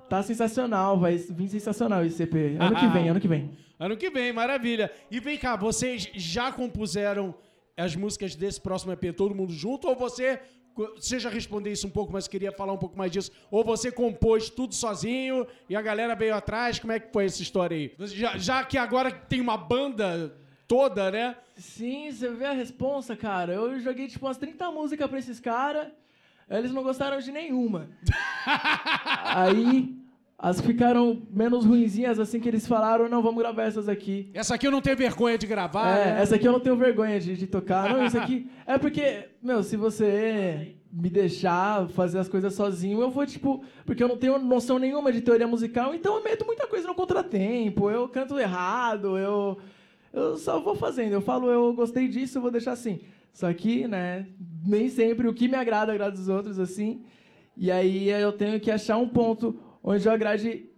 tá 0.08 0.22
sensacional, 0.22 0.98
vai 0.98 1.16
vir 1.18 1.48
sensacional 1.48 2.02
esse 2.06 2.22
EP. 2.22 2.56
Ano 2.58 2.74
que 2.76 2.86
vem, 2.86 3.08
ano 3.10 3.20
que 3.20 3.28
vem. 3.28 3.50
Ano 3.78 3.96
que 3.98 4.08
vem, 4.08 4.32
maravilha. 4.32 4.90
E 5.10 5.20
vem 5.20 5.36
cá, 5.36 5.56
vocês 5.56 6.08
já 6.14 6.50
compuseram 6.50 7.34
as 7.76 7.94
músicas 7.94 8.34
desse 8.34 8.58
próximo 8.58 8.92
EP 8.92 9.12
todo 9.14 9.34
mundo 9.34 9.52
junto? 9.52 9.86
Ou 9.88 9.94
você. 9.94 10.40
Você 10.96 11.18
já 11.18 11.30
respondeu 11.30 11.72
isso 11.72 11.86
um 11.86 11.90
pouco, 11.90 12.12
mas 12.12 12.28
queria 12.28 12.52
falar 12.52 12.72
um 12.72 12.78
pouco 12.78 12.96
mais 12.96 13.10
disso. 13.10 13.30
Ou 13.50 13.64
você 13.64 13.90
compôs 13.90 14.50
tudo 14.50 14.74
sozinho 14.74 15.46
e 15.68 15.74
a 15.74 15.82
galera 15.82 16.14
veio 16.14 16.34
atrás? 16.34 16.78
Como 16.78 16.92
é 16.92 17.00
que 17.00 17.12
foi 17.12 17.24
essa 17.24 17.42
história 17.42 17.76
aí? 17.76 17.94
Já, 18.08 18.36
já 18.36 18.64
que 18.64 18.76
agora 18.76 19.10
tem 19.10 19.40
uma 19.40 19.56
banda 19.56 20.36
toda, 20.68 21.10
né? 21.10 21.36
Sim, 21.56 22.10
você 22.10 22.28
vê 22.28 22.44
a 22.44 22.52
responsa, 22.52 23.16
cara. 23.16 23.54
Eu 23.54 23.80
joguei 23.80 24.06
tipo 24.06 24.26
umas 24.26 24.36
30 24.36 24.70
músicas 24.70 25.08
pra 25.08 25.18
esses 25.18 25.40
caras. 25.40 25.88
Eles 26.48 26.70
não 26.70 26.82
gostaram 26.82 27.18
de 27.18 27.32
nenhuma. 27.32 27.88
Aí 29.24 29.96
as 30.38 30.60
que 30.60 30.66
ficaram 30.66 31.22
menos 31.30 31.64
ruinzinhas, 31.64 32.20
assim 32.20 32.38
que 32.38 32.48
eles 32.48 32.66
falaram, 32.66 33.08
não, 33.08 33.22
vamos 33.22 33.42
gravar 33.42 33.62
essas 33.62 33.88
aqui. 33.88 34.30
Essa 34.34 34.54
aqui 34.54 34.66
eu 34.66 34.70
não 34.70 34.82
tenho 34.82 34.96
vergonha 34.96 35.38
de 35.38 35.46
gravar. 35.46 35.96
É, 35.96 36.04
né? 36.14 36.20
essa 36.20 36.36
aqui 36.36 36.46
eu 36.46 36.52
não 36.52 36.60
tenho 36.60 36.76
vergonha 36.76 37.18
de, 37.18 37.36
de 37.36 37.46
tocar. 37.46 37.88
Não, 37.90 38.04
isso 38.04 38.18
aqui. 38.18 38.50
É 38.68 38.76
porque, 38.78 39.28
meu, 39.40 39.62
se 39.62 39.76
você 39.76 40.74
me 40.92 41.08
deixar 41.08 41.88
fazer 41.90 42.18
as 42.18 42.28
coisas 42.28 42.52
sozinho, 42.52 43.00
eu 43.00 43.10
vou, 43.10 43.24
tipo. 43.24 43.62
Porque 43.84 44.02
eu 44.02 44.08
não 44.08 44.16
tenho 44.16 44.38
noção 44.38 44.76
nenhuma 44.76 45.12
de 45.12 45.20
teoria 45.20 45.46
musical, 45.46 45.94
então 45.94 46.16
eu 46.16 46.24
meto 46.24 46.44
muita 46.44 46.66
coisa 46.66 46.86
no 46.88 46.94
contratempo. 46.94 47.88
Eu 47.88 48.08
canto 48.08 48.38
errado, 48.38 49.16
eu. 49.16 49.56
Eu 50.12 50.36
só 50.36 50.58
vou 50.58 50.74
fazendo. 50.74 51.12
Eu 51.12 51.20
falo, 51.20 51.48
eu 51.48 51.72
gostei 51.74 52.08
disso, 52.08 52.38
eu 52.38 52.42
vou 52.42 52.50
deixar 52.50 52.72
assim. 52.72 53.00
Só 53.32 53.52
que, 53.52 53.86
né, 53.86 54.26
nem 54.66 54.88
sempre 54.88 55.28
o 55.28 55.34
que 55.34 55.46
me 55.46 55.56
agrada 55.56 55.92
agrada 55.92 56.14
os 56.14 56.28
outros, 56.28 56.58
assim. 56.58 57.04
E 57.56 57.70
aí 57.70 58.08
eu 58.08 58.32
tenho 58.32 58.58
que 58.58 58.70
achar 58.70 58.96
um 58.96 59.08
ponto 59.08 59.58
onde 59.86 60.06
eu 60.06 60.12
agrade 60.12 60.68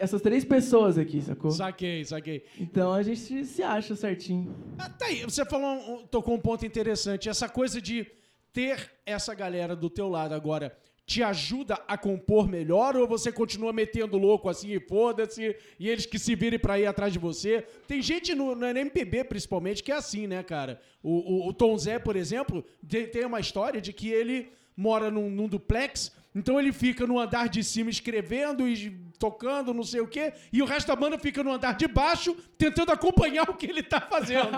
essas 0.00 0.20
três 0.20 0.44
pessoas 0.44 0.98
aqui, 0.98 1.22
sacou? 1.22 1.52
Saquei, 1.52 2.04
saquei. 2.04 2.44
Então 2.58 2.92
a 2.92 3.02
gente 3.02 3.44
se 3.44 3.62
acha 3.62 3.94
certinho. 3.94 4.54
Ah, 4.76 4.90
tá 4.90 5.06
aí, 5.06 5.22
você 5.22 5.44
falou, 5.44 6.02
tocou 6.08 6.34
um 6.34 6.40
ponto 6.40 6.66
interessante. 6.66 7.28
Essa 7.28 7.48
coisa 7.48 7.80
de 7.80 8.06
ter 8.52 8.90
essa 9.06 9.32
galera 9.34 9.76
do 9.76 9.88
teu 9.88 10.08
lado 10.08 10.34
agora 10.34 10.76
te 11.06 11.22
ajuda 11.22 11.74
a 11.88 11.96
compor 11.96 12.48
melhor 12.48 12.94
ou 12.94 13.06
você 13.06 13.32
continua 13.32 13.72
metendo 13.72 14.16
louco 14.16 14.48
assim 14.48 14.70
e 14.72 14.80
foda-se 14.80 15.56
e 15.78 15.88
eles 15.88 16.06
que 16.06 16.20
se 16.20 16.36
virem 16.36 16.58
pra 16.58 16.78
ir 16.78 16.86
atrás 16.86 17.12
de 17.12 17.18
você? 17.18 17.62
Tem 17.86 18.00
gente 18.02 18.34
no, 18.34 18.54
no 18.54 18.66
MPB 18.66 19.24
principalmente 19.24 19.82
que 19.82 19.90
é 19.90 19.96
assim, 19.96 20.26
né, 20.26 20.42
cara? 20.42 20.80
O, 21.02 21.46
o, 21.46 21.48
o 21.48 21.52
Tom 21.52 21.76
Zé, 21.78 21.98
por 21.98 22.14
exemplo, 22.14 22.64
tem, 22.88 23.06
tem 23.06 23.24
uma 23.24 23.40
história 23.40 23.80
de 23.80 23.92
que 23.92 24.08
ele 24.08 24.52
mora 24.76 25.10
num, 25.10 25.28
num 25.28 25.48
duplex, 25.48 26.12
então 26.34 26.58
ele 26.58 26.72
fica 26.72 27.06
no 27.06 27.18
andar 27.18 27.48
de 27.48 27.62
cima 27.64 27.90
escrevendo 27.90 28.68
e 28.68 28.90
tocando, 29.18 29.74
não 29.74 29.82
sei 29.82 30.00
o 30.00 30.08
quê, 30.08 30.32
e 30.52 30.62
o 30.62 30.64
resto 30.64 30.88
da 30.88 30.96
banda 30.96 31.18
fica 31.18 31.42
no 31.42 31.52
andar 31.52 31.76
de 31.76 31.86
baixo 31.86 32.34
tentando 32.56 32.92
acompanhar 32.92 33.48
o 33.48 33.54
que 33.54 33.66
ele 33.66 33.82
tá 33.82 34.00
fazendo. 34.00 34.50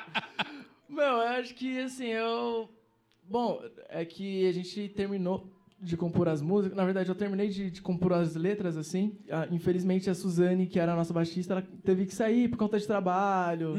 Meu, 0.88 1.04
eu 1.04 1.28
acho 1.28 1.54
que 1.54 1.80
assim, 1.80 2.06
eu. 2.06 2.68
Bom, 3.24 3.62
é 3.88 4.04
que 4.04 4.46
a 4.46 4.52
gente 4.52 4.88
terminou 4.90 5.53
de 5.84 5.96
compor 5.96 6.28
as 6.28 6.40
músicas. 6.40 6.76
Na 6.76 6.84
verdade, 6.84 7.08
eu 7.08 7.14
terminei 7.14 7.48
de, 7.48 7.70
de 7.70 7.82
compor 7.82 8.12
as 8.14 8.34
letras, 8.34 8.76
assim. 8.76 9.12
Ah, 9.30 9.46
infelizmente, 9.50 10.08
a 10.10 10.14
Suzane, 10.14 10.66
que 10.66 10.78
era 10.78 10.92
a 10.92 10.96
nossa 10.96 11.12
baixista, 11.12 11.54
ela 11.54 11.64
teve 11.84 12.06
que 12.06 12.14
sair 12.14 12.48
por 12.48 12.56
conta 12.56 12.78
de 12.78 12.86
trabalho. 12.86 13.74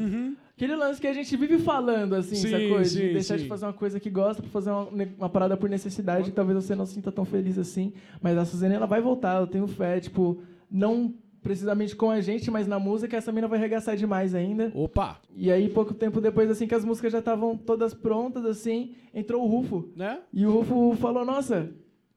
Aquele 0.54 0.74
lance 0.74 1.00
que 1.00 1.06
a 1.06 1.12
gente 1.12 1.36
vive 1.36 1.58
falando, 1.58 2.14
assim, 2.14 2.36
Sim, 2.36 2.50
sacou? 2.50 2.82
sim, 2.84 2.98
de 2.98 3.12
deixar 3.12 3.36
sim. 3.36 3.42
de 3.42 3.48
fazer 3.48 3.66
uma 3.66 3.72
coisa 3.74 4.00
que 4.00 4.08
gosta 4.08 4.40
pra 4.42 4.50
fazer 4.50 4.70
uma, 4.70 4.88
uma 5.18 5.28
parada 5.28 5.54
por 5.56 5.68
necessidade. 5.68 6.32
Talvez 6.32 6.64
você 6.64 6.74
não 6.74 6.86
se 6.86 6.94
sinta 6.94 7.12
tão 7.12 7.24
feliz 7.26 7.58
assim. 7.58 7.92
Mas 8.22 8.38
a 8.38 8.44
Suzane, 8.46 8.74
ela 8.74 8.86
vai 8.86 9.02
voltar, 9.02 9.38
eu 9.40 9.46
tenho 9.46 9.66
fé. 9.66 10.00
Tipo, 10.00 10.40
não 10.70 11.12
precisamente 11.42 11.94
com 11.94 12.10
a 12.10 12.20
gente, 12.20 12.50
mas 12.50 12.66
na 12.66 12.76
música, 12.76 13.16
essa 13.16 13.30
mina 13.30 13.46
vai 13.46 13.56
arregaçar 13.58 13.96
demais 13.96 14.34
ainda. 14.34 14.72
Opa, 14.74 15.20
E 15.32 15.52
aí, 15.52 15.68
pouco 15.68 15.94
tempo 15.94 16.20
depois, 16.20 16.50
assim, 16.50 16.66
que 16.66 16.74
as 16.74 16.84
músicas 16.84 17.12
já 17.12 17.20
estavam 17.20 17.56
todas 17.56 17.94
prontas, 17.94 18.44
assim, 18.44 18.94
entrou 19.14 19.44
o 19.44 19.46
Rufo. 19.46 19.88
né? 19.94 20.18
E 20.32 20.44
o 20.44 20.50
Rufo 20.50 20.96
falou, 21.00 21.24
nossa, 21.24 21.70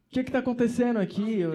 o 0.09 0.11
que 0.11 0.23
que 0.23 0.31
tá 0.31 0.39
acontecendo 0.39 0.97
aqui? 0.97 1.39
Eu... 1.39 1.53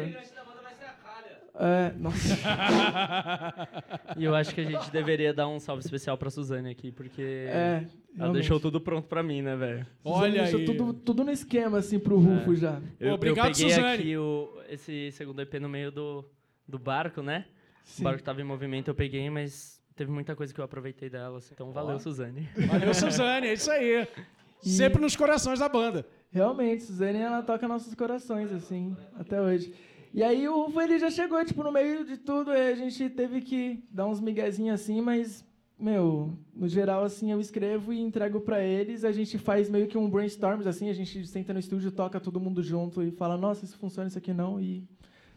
É, 1.57 1.93
nossa. 1.99 2.35
E 4.17 4.25
eu 4.25 4.35
acho 4.35 4.55
que 4.55 4.61
a 4.61 4.65
gente 4.65 4.91
deveria 4.91 5.33
dar 5.33 5.49
um 5.49 5.59
salve 5.59 5.83
especial 5.85 6.17
pra 6.17 6.31
Suzane 6.31 6.71
aqui, 6.71 6.91
porque 6.93 7.47
É, 7.49 7.85
ela 8.19 8.33
deixou 8.33 8.61
tudo 8.61 8.81
pronto 8.81 9.09
pra 9.09 9.23
mim, 9.23 9.43
né, 9.43 9.57
velho? 9.57 9.87
Olha 10.05 10.43
deixou 10.43 10.61
aí. 10.61 10.67
Tudo, 10.67 10.93
tudo 10.93 11.25
no 11.25 11.31
esquema, 11.33 11.79
assim, 11.79 11.99
pro 11.99 12.17
Rufo 12.19 12.55
já. 12.55 12.81
Eu, 13.01 13.15
Obrigado, 13.15 13.47
eu 13.49 13.53
peguei 13.53 13.71
Suzane. 13.71 13.95
aqui 13.95 14.17
o, 14.17 14.61
esse 14.69 15.11
segundo 15.13 15.41
EP 15.43 15.55
no 15.55 15.69
meio 15.69 15.91
do, 15.91 16.25
do 16.67 16.79
barco, 16.79 17.23
né? 17.23 17.45
Sim. 17.85 18.03
O 18.03 18.05
barco 18.05 18.23
tava 18.23 18.41
em 18.41 18.45
movimento, 18.45 18.89
eu 18.89 18.95
peguei, 18.95 19.29
mas 19.31 19.81
teve 19.97 20.11
muita 20.11 20.35
coisa 20.37 20.53
que 20.55 20.61
eu 20.61 20.65
aproveitei 20.65 21.09
dela. 21.11 21.39
assim. 21.39 21.55
Então 21.55 21.73
valeu, 21.73 21.99
Suzane. 21.99 22.49
Valeu, 22.69 22.95
Suzane, 22.95 23.49
é 23.49 23.53
isso 23.55 23.71
aí. 23.71 24.07
Sempre 24.63 25.01
nos 25.01 25.15
corações 25.15 25.59
da 25.59 25.69
banda. 25.69 26.07
Realmente, 26.35 26.83
Suzane, 26.83 27.21
ela 27.21 27.45
toca 27.45 27.69
nossos 27.69 27.95
corações, 27.95 28.51
assim, 28.51 28.97
até 29.15 29.41
hoje. 29.41 29.73
E 30.13 30.21
aí 30.21 30.49
o 30.49 30.67
Uva, 30.67 30.83
ele 30.83 30.99
já 30.99 31.09
chegou, 31.09 31.45
tipo, 31.45 31.63
no 31.63 31.71
meio 31.71 32.05
de 32.05 32.17
tudo, 32.17 32.53
e 32.53 32.73
a 32.73 32.75
gente 32.75 33.09
teve 33.09 33.41
que 33.41 33.85
dar 33.89 34.09
uns 34.09 34.21
miguezinhos 34.21 34.81
assim, 34.81 35.01
mas, 35.01 35.47
meu, 35.79 36.37
no 36.53 36.67
geral, 36.67 37.05
assim, 37.05 37.31
eu 37.31 37.41
escrevo 37.41 37.93
e 37.93 38.01
entrego 38.01 38.41
pra 38.41 38.61
eles, 38.61 39.05
a 39.05 39.13
gente 39.13 39.39
faz 39.39 39.71
meio 39.71 39.87
que 39.87 39.97
um 39.97 40.11
brainstorm, 40.11 40.61
assim, 40.67 40.91
a 40.91 40.93
gente 40.93 41.25
senta 41.25 41.53
no 41.53 41.61
estúdio, 41.61 41.93
toca 41.93 42.19
todo 42.19 42.41
mundo 42.41 42.65
junto 42.65 43.01
e 43.01 43.13
fala, 43.13 43.37
nossa, 43.37 43.65
isso 43.65 43.79
funciona, 43.79 44.09
isso 44.09 44.19
aqui 44.19 44.35
não, 44.35 44.61
e 44.61 44.83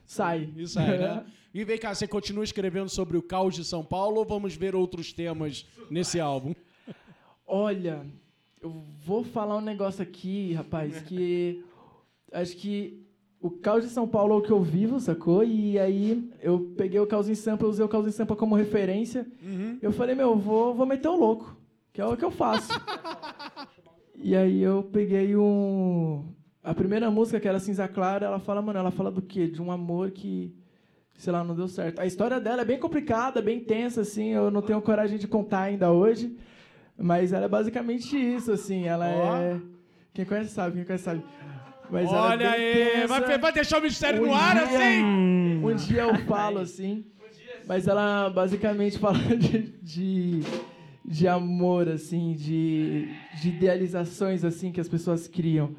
sai. 0.04 0.52
Isso 0.58 0.80
aí, 0.80 0.98
né? 0.98 1.24
E 1.54 1.64
vem 1.64 1.78
cá, 1.78 1.94
você 1.94 2.08
continua 2.08 2.44
escrevendo 2.44 2.90
sobre 2.90 3.18
o 3.18 3.22
caos 3.22 3.56
de 3.56 3.64
São 3.64 3.84
Paulo 3.84 4.18
ou 4.18 4.26
vamos 4.26 4.56
ver 4.56 4.76
outros 4.76 5.12
temas 5.12 5.66
nesse 5.90 6.20
álbum? 6.20 6.54
Olha, 7.48 8.06
eu 8.68 8.84
vou 9.06 9.24
falar 9.24 9.58
um 9.58 9.62
negócio 9.62 10.04
aqui, 10.04 10.54
rapaz, 10.54 11.00
que 11.02 11.64
acho 12.34 12.56
que 12.58 13.02
o 13.40 13.50
caos 13.50 13.84
de 13.84 13.90
São 13.90 14.08
Paulo 14.08 14.34
é 14.34 14.38
o 14.38 14.42
que 14.42 14.52
eu 14.52 14.62
vivo, 14.62 15.00
sacou? 15.00 15.44
E 15.44 15.80
aí 15.80 16.30
eu 16.42 16.74
peguei 16.78 17.00
o 17.00 17.08
caos 17.08 17.30
em 17.30 17.36
Sampa, 17.36 17.64
eu 17.66 17.70
usei 17.70 17.86
o 17.86 17.90
caos 17.90 18.08
em 18.08 18.12
Sampa 18.12 18.36
como 18.36 18.56
referência. 18.56 19.26
Eu 19.82 19.92
falei, 19.94 20.16
meu, 20.16 20.36
vou, 20.36 20.74
vou 20.74 20.86
meter 20.86 21.08
o 21.08 21.16
louco, 21.16 21.56
que 21.94 22.02
é 22.02 22.06
o 22.06 22.18
que 22.18 22.26
eu 22.26 22.32
faço. 22.32 22.72
e 24.16 24.36
aí 24.36 24.62
eu 24.62 24.84
peguei 24.84 25.36
um. 25.36 26.26
A 26.62 26.74
primeira 26.74 27.10
música, 27.10 27.40
que 27.40 27.48
era 27.48 27.60
Cinza 27.60 27.88
Clara, 27.88 28.26
ela 28.26 28.40
fala, 28.40 28.62
mano, 28.62 28.80
ela 28.80 28.92
fala 28.92 29.10
do 29.10 29.22
quê? 29.22 29.48
De 29.48 29.62
um 29.62 29.72
amor 29.72 30.12
que, 30.12 30.54
sei 31.16 31.32
lá, 31.32 31.42
não 31.42 31.56
deu 31.56 31.70
certo. 31.70 32.02
A 32.02 32.06
história 32.06 32.42
dela 32.42 32.64
é 32.64 32.66
bem 32.66 32.78
complicada, 32.78 33.42
bem 33.42 33.62
tensa, 33.62 34.02
assim, 34.02 34.32
eu 34.32 34.52
não 34.52 34.62
tenho 34.62 34.82
coragem 34.82 35.18
de 35.18 35.28
contar 35.30 35.62
ainda 35.62 35.90
hoje. 35.94 36.36
Mas 36.98 37.32
ela 37.32 37.46
é 37.46 37.50
basicamente 37.50 38.18
isso, 38.18 38.52
assim, 38.52 38.86
ela 38.88 39.06
Ó. 39.08 39.38
é. 39.38 39.62
Quem 40.14 40.26
conhece 40.26 40.50
sabe, 40.52 40.78
quem 40.78 40.84
conhece 40.86 41.04
sabe. 41.04 41.24
Mas 41.90 42.12
é 42.12 42.14
Olha 42.16 42.50
aí, 42.52 43.08
vai, 43.08 43.38
vai 43.38 43.52
deixar 43.54 43.80
o 43.80 43.82
mistério 43.82 44.22
no 44.22 44.28
Um 44.30 44.34
ar 44.34 44.56
dia- 44.56 44.64
assim? 44.64 45.04
Um 45.64 45.76
dia 45.76 46.02
eu 46.02 46.16
falo 46.26 46.60
assim, 46.60 47.06
mas 47.68 47.88
ela 47.88 48.30
basicamente 48.30 48.98
fala 49.00 49.18
de, 49.20 49.74
de, 49.82 50.42
de 51.06 51.28
amor, 51.28 51.88
assim, 51.88 52.34
de, 52.34 53.08
de 53.42 53.50
idealizações 53.50 54.44
assim 54.44 54.72
que 54.72 54.82
as 54.82 54.90
pessoas 54.90 55.28
criam. 55.28 55.76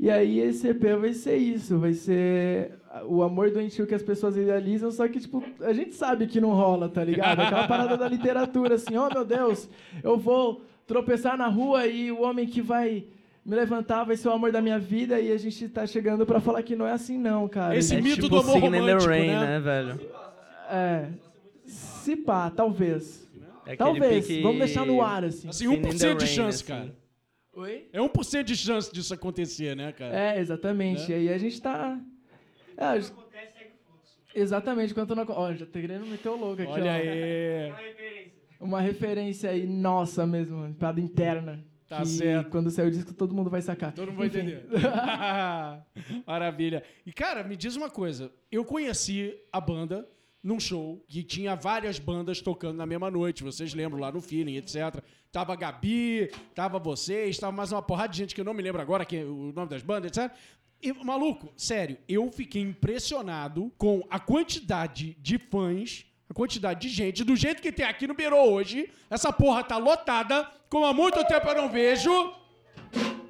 E 0.00 0.10
aí 0.10 0.40
esse 0.40 0.68
EP 0.68 0.82
vai 0.98 1.12
ser 1.12 1.36
isso, 1.36 1.78
vai 1.78 1.92
ser 1.92 2.72
o 3.06 3.22
amor 3.22 3.50
doentio 3.50 3.86
que 3.86 3.94
as 3.94 4.02
pessoas 4.02 4.36
idealizam, 4.36 4.90
só 4.90 5.06
que, 5.08 5.20
tipo, 5.20 5.42
a 5.60 5.72
gente 5.72 5.94
sabe 5.94 6.26
que 6.26 6.40
não 6.40 6.50
rola, 6.50 6.88
tá 6.88 7.04
ligado? 7.04 7.40
Aquela 7.40 7.66
parada 7.68 7.96
da 7.96 8.08
literatura, 8.08 8.76
assim, 8.76 8.96
oh 8.96 9.08
meu 9.08 9.24
Deus, 9.24 9.68
eu 10.02 10.16
vou 10.16 10.62
tropeçar 10.86 11.36
na 11.36 11.48
rua 11.48 11.86
e 11.86 12.10
o 12.10 12.22
homem 12.22 12.46
que 12.46 12.62
vai 12.62 13.04
me 13.44 13.54
levantar 13.56 14.04
vai 14.04 14.16
ser 14.16 14.28
o 14.28 14.32
amor 14.32 14.52
da 14.52 14.60
minha 14.60 14.78
vida 14.78 15.20
e 15.20 15.32
a 15.32 15.36
gente 15.38 15.68
tá 15.68 15.86
chegando 15.86 16.24
pra 16.26 16.40
falar 16.40 16.62
que 16.62 16.74
não 16.76 16.86
é 16.86 16.92
assim 16.92 17.18
não, 17.18 17.46
cara. 17.48 17.76
Esse 17.76 17.94
é 17.94 18.00
mito 18.00 18.16
tipo 18.22 18.28
do 18.28 18.38
amor 18.40 18.58
romântico, 18.58 19.08
Rain, 19.10 19.26
né? 19.28 19.40
né, 19.40 19.60
velho? 19.60 20.00
É. 20.70 21.08
Se 21.66 22.16
pá, 22.16 22.50
talvez. 22.50 23.26
É 23.66 23.76
Talvez. 23.76 24.26
pique- 24.26 24.42
Vamos 24.42 24.58
deixar 24.58 24.86
no 24.86 25.02
ar, 25.02 25.24
assim. 25.24 25.46
Assim, 25.46 25.66
Singing 25.66 25.76
in 25.76 25.82
1% 25.82 25.98
the 25.98 26.14
de 26.14 26.26
chance, 26.26 26.62
assim. 26.62 26.64
cara. 26.64 26.96
Oi? 27.54 27.86
É 27.92 28.00
1% 28.00 28.42
de 28.44 28.56
chance 28.56 28.90
disso 28.90 29.12
acontecer, 29.12 29.76
né, 29.76 29.92
cara? 29.92 30.18
É, 30.18 30.40
exatamente. 30.40 31.02
Né? 31.02 31.08
E 31.10 31.28
aí 31.28 31.34
a 31.34 31.36
gente 31.36 31.60
tá. 31.60 31.98
É, 32.78 32.84
a 32.84 32.98
gente- 33.00 33.12
Exatamente, 34.34 34.92
enquanto 34.92 35.14
não. 35.14 35.24
Ó, 35.28 35.52
já 35.52 35.66
tô 35.66 35.72
querendo 35.72 36.06
meter 36.06 36.28
o 36.28 36.36
louco 36.36 36.62
aqui, 36.62 36.70
Olha 36.70 36.92
ó. 36.92 36.94
aí. 36.94 38.32
Uma 38.60 38.80
referência 38.80 39.50
aí, 39.50 39.66
nossa 39.66 40.26
mesmo, 40.26 40.72
piada 40.74 41.00
interna. 41.00 41.64
Tá 41.88 42.02
que 42.02 42.06
certo. 42.08 42.50
Quando 42.50 42.70
sair 42.70 42.86
o 42.86 42.90
disco, 42.90 43.14
todo 43.14 43.34
mundo 43.34 43.48
vai 43.48 43.62
sacar. 43.62 43.92
Todo 43.92 44.08
mundo 44.12 44.18
vai 44.18 44.26
Enfim. 44.28 44.38
entender. 44.40 44.66
Maravilha. 46.26 46.82
E, 47.06 47.12
cara, 47.12 47.42
me 47.42 47.56
diz 47.56 47.76
uma 47.76 47.88
coisa. 47.90 48.30
Eu 48.52 48.64
conheci 48.64 49.34
a 49.52 49.60
banda 49.60 50.06
num 50.42 50.60
show 50.60 51.02
que 51.08 51.22
tinha 51.22 51.56
várias 51.56 51.98
bandas 51.98 52.40
tocando 52.40 52.76
na 52.76 52.86
mesma 52.86 53.10
noite. 53.10 53.42
Vocês 53.42 53.72
lembram 53.74 53.98
lá 54.00 54.12
no 54.12 54.20
Feeling, 54.20 54.56
etc. 54.56 55.02
Tava 55.32 55.52
a 55.54 55.56
Gabi, 55.56 56.30
tava 56.54 56.78
vocês, 56.78 57.38
tava 57.38 57.52
mais 57.56 57.72
uma 57.72 57.82
porrada 57.82 58.10
de 58.12 58.18
gente 58.18 58.34
que 58.34 58.40
eu 58.40 58.44
não 58.44 58.54
me 58.54 58.62
lembro 58.62 58.80
agora 58.82 59.04
que 59.04 59.16
é 59.16 59.24
o 59.24 59.52
nome 59.54 59.68
das 59.70 59.82
bandas, 59.82 60.10
etc. 60.16 60.34
E, 60.80 60.92
maluco, 60.92 61.52
sério, 61.56 61.98
eu 62.08 62.30
fiquei 62.30 62.62
impressionado 62.62 63.72
com 63.76 64.06
a 64.08 64.20
quantidade 64.20 65.16
de 65.20 65.36
fãs, 65.36 66.06
a 66.30 66.34
quantidade 66.34 66.80
de 66.80 66.88
gente, 66.88 67.24
do 67.24 67.34
jeito 67.34 67.60
que 67.60 67.72
tem 67.72 67.84
aqui 67.84 68.06
no 68.06 68.14
Beirô 68.14 68.42
hoje. 68.44 68.88
Essa 69.10 69.32
porra 69.32 69.64
tá 69.64 69.76
lotada, 69.76 70.48
como 70.70 70.86
há 70.86 70.92
muito 70.92 71.24
tempo 71.24 71.48
eu 71.48 71.54
não 71.56 71.68
vejo. 71.68 72.10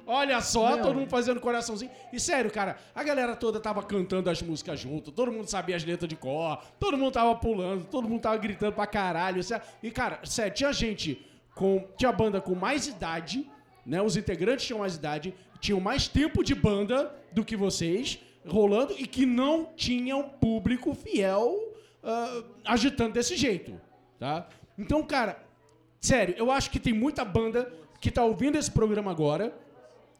Olha 0.05 0.41
só, 0.41 0.75
Meu. 0.75 0.81
todo 0.81 0.95
mundo 0.95 1.09
fazendo 1.09 1.39
coraçãozinho. 1.39 1.91
E 2.11 2.19
sério, 2.19 2.51
cara, 2.51 2.77
a 2.95 3.03
galera 3.03 3.35
toda 3.35 3.59
tava 3.59 3.83
cantando 3.83 4.29
as 4.29 4.41
músicas 4.41 4.79
junto, 4.79 5.11
todo 5.11 5.31
mundo 5.31 5.47
sabia 5.47 5.75
as 5.75 5.83
letras 5.83 6.09
de 6.09 6.15
cor, 6.15 6.57
todo 6.79 6.97
mundo 6.97 7.11
tava 7.11 7.35
pulando, 7.35 7.85
todo 7.85 8.09
mundo 8.09 8.21
tava 8.21 8.37
gritando 8.37 8.73
pra 8.73 8.87
caralho. 8.87 9.43
sério. 9.43 9.63
E, 9.83 9.91
cara, 9.91 10.19
sério, 10.23 10.53
tinha 10.53 10.73
gente 10.73 11.23
com. 11.53 11.87
Tinha 11.95 12.11
banda 12.11 12.41
com 12.41 12.55
mais 12.55 12.87
idade, 12.87 13.47
né? 13.85 14.01
Os 14.01 14.17
integrantes 14.17 14.65
tinham 14.65 14.79
mais 14.79 14.95
idade, 14.95 15.33
tinham 15.59 15.79
mais 15.79 16.07
tempo 16.07 16.43
de 16.43 16.55
banda 16.55 17.13
do 17.31 17.43
que 17.43 17.55
vocês, 17.55 18.19
rolando, 18.47 18.95
e 18.97 19.05
que 19.05 19.25
não 19.25 19.65
tinham 19.75 20.23
público 20.23 20.93
fiel 20.93 21.55
ah, 22.03 22.43
agitando 22.65 23.13
desse 23.13 23.35
jeito, 23.35 23.79
tá? 24.17 24.47
Então, 24.77 25.03
cara, 25.03 25.43
sério, 25.99 26.35
eu 26.37 26.49
acho 26.49 26.71
que 26.71 26.79
tem 26.79 26.93
muita 26.93 27.25
banda 27.25 27.71
que 27.99 28.09
tá 28.09 28.23
ouvindo 28.23 28.57
esse 28.57 28.71
programa 28.71 29.11
agora 29.11 29.53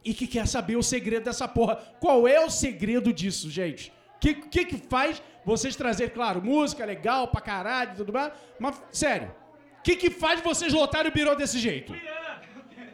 e 0.03 0.13
que 0.13 0.27
quer 0.27 0.47
saber 0.47 0.75
o 0.75 0.83
segredo 0.83 1.23
dessa 1.23 1.47
porra. 1.47 1.77
Qual 1.99 2.27
é 2.27 2.39
o 2.43 2.49
segredo 2.49 3.13
disso, 3.13 3.49
gente? 3.49 3.91
O 4.15 4.19
que, 4.19 4.33
que 4.33 4.65
que 4.65 4.77
faz 4.77 5.21
vocês 5.45 5.75
trazer, 5.75 6.11
claro, 6.11 6.41
música 6.43 6.83
legal 6.85 7.29
pra 7.29 7.39
caralho 7.39 7.93
e 7.93 7.95
tudo 7.95 8.11
mais, 8.11 8.33
mas, 8.59 8.81
sério, 8.91 9.33
o 9.79 9.81
que 9.81 9.95
que 9.95 10.09
faz 10.09 10.41
vocês 10.41 10.73
lotarem 10.73 11.09
o 11.09 11.13
birô 11.13 11.35
desse 11.35 11.57
jeito? 11.57 11.93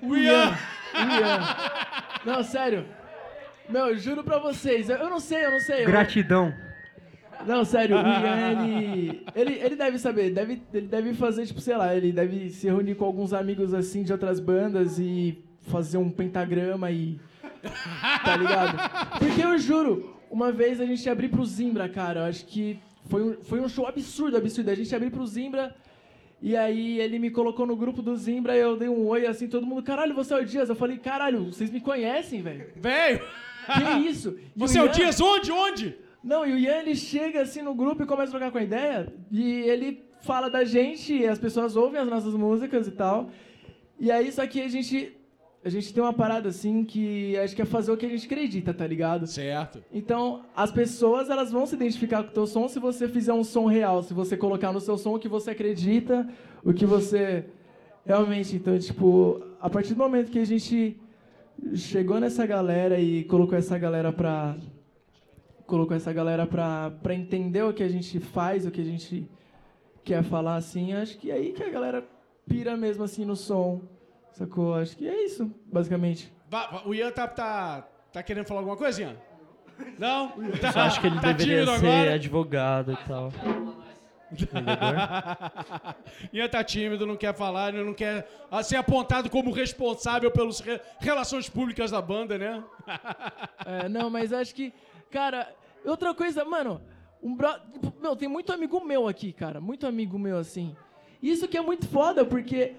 O 0.01 0.15
Ian! 0.15 0.55
Ian. 0.95 1.39
Não, 2.25 2.43
sério. 2.43 2.85
Meu, 3.69 3.87
eu 3.87 3.97
juro 3.97 4.23
pra 4.23 4.37
vocês. 4.39 4.89
Eu 4.89 4.97
eu 4.97 5.09
não 5.09 5.19
sei, 5.19 5.45
eu 5.45 5.51
não 5.51 5.59
sei. 5.59 5.83
eu- 5.83 5.87
Gratidão. 5.87 6.53
Não, 7.45 7.65
sério, 7.65 7.97
o 7.97 7.99
Ian, 7.99 8.63
ele, 8.65 9.23
ele. 9.35 9.53
Ele 9.55 9.75
deve 9.75 9.99
saber, 9.99 10.31
deve, 10.31 10.61
ele 10.73 10.87
deve 10.87 11.13
fazer, 11.13 11.45
tipo, 11.45 11.59
sei 11.59 11.75
lá, 11.75 11.93
ele 11.95 12.11
deve 12.11 12.49
se 12.49 12.67
reunir 12.67 12.95
com 12.95 13.05
alguns 13.05 13.33
amigos 13.33 13.73
assim 13.73 14.03
de 14.03 14.11
outras 14.11 14.39
bandas 14.39 14.97
e 14.99 15.43
fazer 15.63 15.97
um 15.97 16.09
pentagrama 16.09 16.89
e. 16.91 17.19
Tá 18.23 18.37
ligado? 18.37 18.77
Porque 19.19 19.41
eu 19.43 19.57
juro, 19.57 20.15
uma 20.29 20.51
vez 20.51 20.79
a 20.79 20.85
gente 20.85 21.07
abriu 21.09 21.29
pro 21.29 21.43
Zimbra, 21.45 21.89
cara. 21.89 22.21
Eu 22.21 22.25
acho 22.25 22.45
que 22.45 22.79
foi 23.09 23.21
um, 23.23 23.43
foi 23.43 23.59
um 23.59 23.67
show 23.67 23.85
absurdo, 23.87 24.37
absurdo. 24.37 24.69
A 24.71 24.75
gente 24.75 24.95
abriu 24.95 25.11
pro 25.11 25.25
Zimbra. 25.27 25.75
E 26.41 26.55
aí 26.55 26.99
ele 26.99 27.17
me 27.17 27.29
colocou 27.31 27.65
no 27.65 27.75
grupo 27.75 28.01
do 28.01 28.15
Zimbra 28.15 28.55
e 28.55 28.59
eu 28.59 28.75
dei 28.77 28.87
um 28.89 29.07
oi 29.07 29.25
assim, 29.25 29.47
todo 29.47 29.65
mundo, 29.65 29.81
caralho, 29.81 30.13
você 30.13 30.33
é 30.33 30.37
o 30.37 30.45
Dias? 30.45 30.69
Eu 30.69 30.75
falei, 30.75 30.97
caralho, 30.97 31.45
vocês 31.45 31.71
me 31.71 31.79
conhecem, 31.81 32.41
velho? 32.41 32.67
Velho! 32.75 33.21
Que 33.65 34.07
isso? 34.07 34.37
E 34.55 34.59
Você 34.59 34.77
é 34.77 34.81
o 34.81 34.85
Ian- 34.85 34.91
Dias 34.91 35.19
onde? 35.21 35.51
Onde? 35.51 35.95
não, 36.23 36.45
e 36.45 36.53
o 36.53 36.57
Ian 36.57 36.79
ele 36.81 36.95
chega 36.95 37.41
assim 37.41 37.61
no 37.61 37.73
grupo 37.73 38.03
e 38.03 38.05
começa 38.05 38.29
a 38.29 38.39
trocar 38.39 38.51
com 38.51 38.57
a 38.57 38.63
ideia. 38.63 39.11
E 39.31 39.43
ele 39.61 40.03
fala 40.21 40.49
da 40.49 40.63
gente, 40.63 41.13
e 41.15 41.25
as 41.27 41.37
pessoas 41.39 41.75
ouvem 41.75 41.99
as 42.01 42.07
nossas 42.07 42.33
músicas 42.33 42.87
e 42.87 42.91
tal. 42.91 43.29
E 43.99 44.11
aí, 44.11 44.31
só 44.31 44.45
que 44.45 44.61
a 44.61 44.67
gente. 44.67 45.15
A 45.65 45.69
gente 45.69 45.91
tem 45.91 46.03
uma 46.03 46.13
parada 46.13 46.49
assim 46.49 46.83
que 46.85 47.35
acho 47.37 47.55
que 47.55 47.61
é 47.63 47.65
fazer 47.65 47.91
o 47.91 47.97
que 47.97 48.05
a 48.05 48.09
gente 48.09 48.27
acredita, 48.27 48.71
tá 48.71 48.85
ligado? 48.85 49.25
Certo. 49.25 49.83
Então, 49.91 50.43
as 50.55 50.71
pessoas 50.71 51.27
elas 51.27 51.51
vão 51.51 51.65
se 51.65 51.73
identificar 51.73 52.21
com 52.21 52.29
o 52.29 52.33
teu 52.33 52.45
som 52.45 52.67
se 52.67 52.79
você 52.79 53.07
fizer 53.07 53.33
um 53.33 53.43
som 53.43 53.65
real, 53.65 54.03
se 54.03 54.13
você 54.13 54.37
colocar 54.37 54.71
no 54.71 54.79
seu 54.79 54.95
som 54.95 55.15
o 55.15 55.19
que 55.19 55.27
você 55.27 55.49
acredita, 55.49 56.29
o 56.63 56.71
que 56.71 56.85
você 56.85 57.45
realmente, 58.05 58.55
então, 58.55 58.77
tipo, 58.77 59.41
a 59.59 59.67
partir 59.67 59.95
do 59.95 59.97
momento 59.97 60.29
que 60.29 60.37
a 60.37 60.45
gente 60.45 61.01
chegou 61.73 62.19
nessa 62.19 62.45
galera 62.45 62.99
e 62.99 63.23
colocou 63.23 63.57
essa 63.57 63.75
galera 63.79 64.13
pra 64.13 64.55
colocou 65.65 65.97
essa 65.97 66.13
galera 66.13 66.45
pra, 66.45 66.91
pra 67.01 67.15
entender 67.15 67.63
o 67.63 67.73
que 67.73 67.81
a 67.81 67.89
gente 67.89 68.19
faz, 68.19 68.67
o 68.67 68.71
que 68.71 68.81
a 68.81 68.85
gente 68.85 69.27
quer 70.03 70.23
falar 70.23 70.57
assim, 70.57 70.93
acho 70.93 71.17
que 71.17 71.31
é 71.31 71.33
aí 71.33 71.53
que 71.53 71.63
a 71.63 71.69
galera 71.69 72.07
pira 72.47 72.77
mesmo 72.77 73.03
assim 73.03 73.25
no 73.25 73.35
som. 73.35 73.81
Sacou? 74.35 74.75
Acho 74.75 74.97
que 74.97 75.07
é 75.07 75.25
isso, 75.25 75.49
basicamente. 75.71 76.31
Va- 76.49 76.83
o 76.85 76.93
Ian 76.93 77.11
tá, 77.11 77.27
tá, 77.27 77.87
tá 78.11 78.21
querendo 78.21 78.45
falar 78.45 78.59
alguma 78.61 78.77
coisa, 78.77 79.01
Ian? 79.01 79.15
Não? 79.97 80.29
Tá, 80.61 80.71
Só 80.71 80.79
acho 80.81 81.01
que 81.01 81.07
ele 81.07 81.19
tá 81.19 81.31
deveria 81.31 81.65
ser 81.65 81.71
agora? 81.87 82.13
advogado 82.13 82.91
e 82.93 82.97
tal. 83.07 83.31
Ian 86.33 86.47
tá 86.49 86.63
tímido, 86.63 87.05
não 87.05 87.15
quer 87.15 87.33
falar, 87.33 87.73
ele 87.73 87.83
não 87.83 87.93
quer 87.93 88.27
ah, 88.51 88.63
ser 88.63 88.75
apontado 88.77 89.29
como 89.29 89.51
responsável 89.51 90.29
pelas 90.31 90.59
re- 90.59 90.81
relações 90.99 91.49
públicas 91.49 91.91
da 91.91 92.01
banda, 92.01 92.37
né? 92.37 92.63
É, 93.65 93.89
não, 93.89 94.11
mas 94.11 94.31
acho 94.31 94.53
que, 94.53 94.71
cara, 95.09 95.51
outra 95.83 96.13
coisa, 96.13 96.45
mano, 96.45 96.79
um 97.23 97.35
bro... 97.35 97.49
meu, 97.99 98.15
tem 98.15 98.29
muito 98.29 98.53
amigo 98.53 98.79
meu 98.85 99.07
aqui, 99.07 99.33
cara, 99.33 99.59
muito 99.59 99.87
amigo 99.87 100.19
meu 100.19 100.37
assim. 100.37 100.75
Isso 101.21 101.47
que 101.47 101.57
é 101.57 101.61
muito 101.61 101.87
foda, 101.87 102.23
porque 102.23 102.75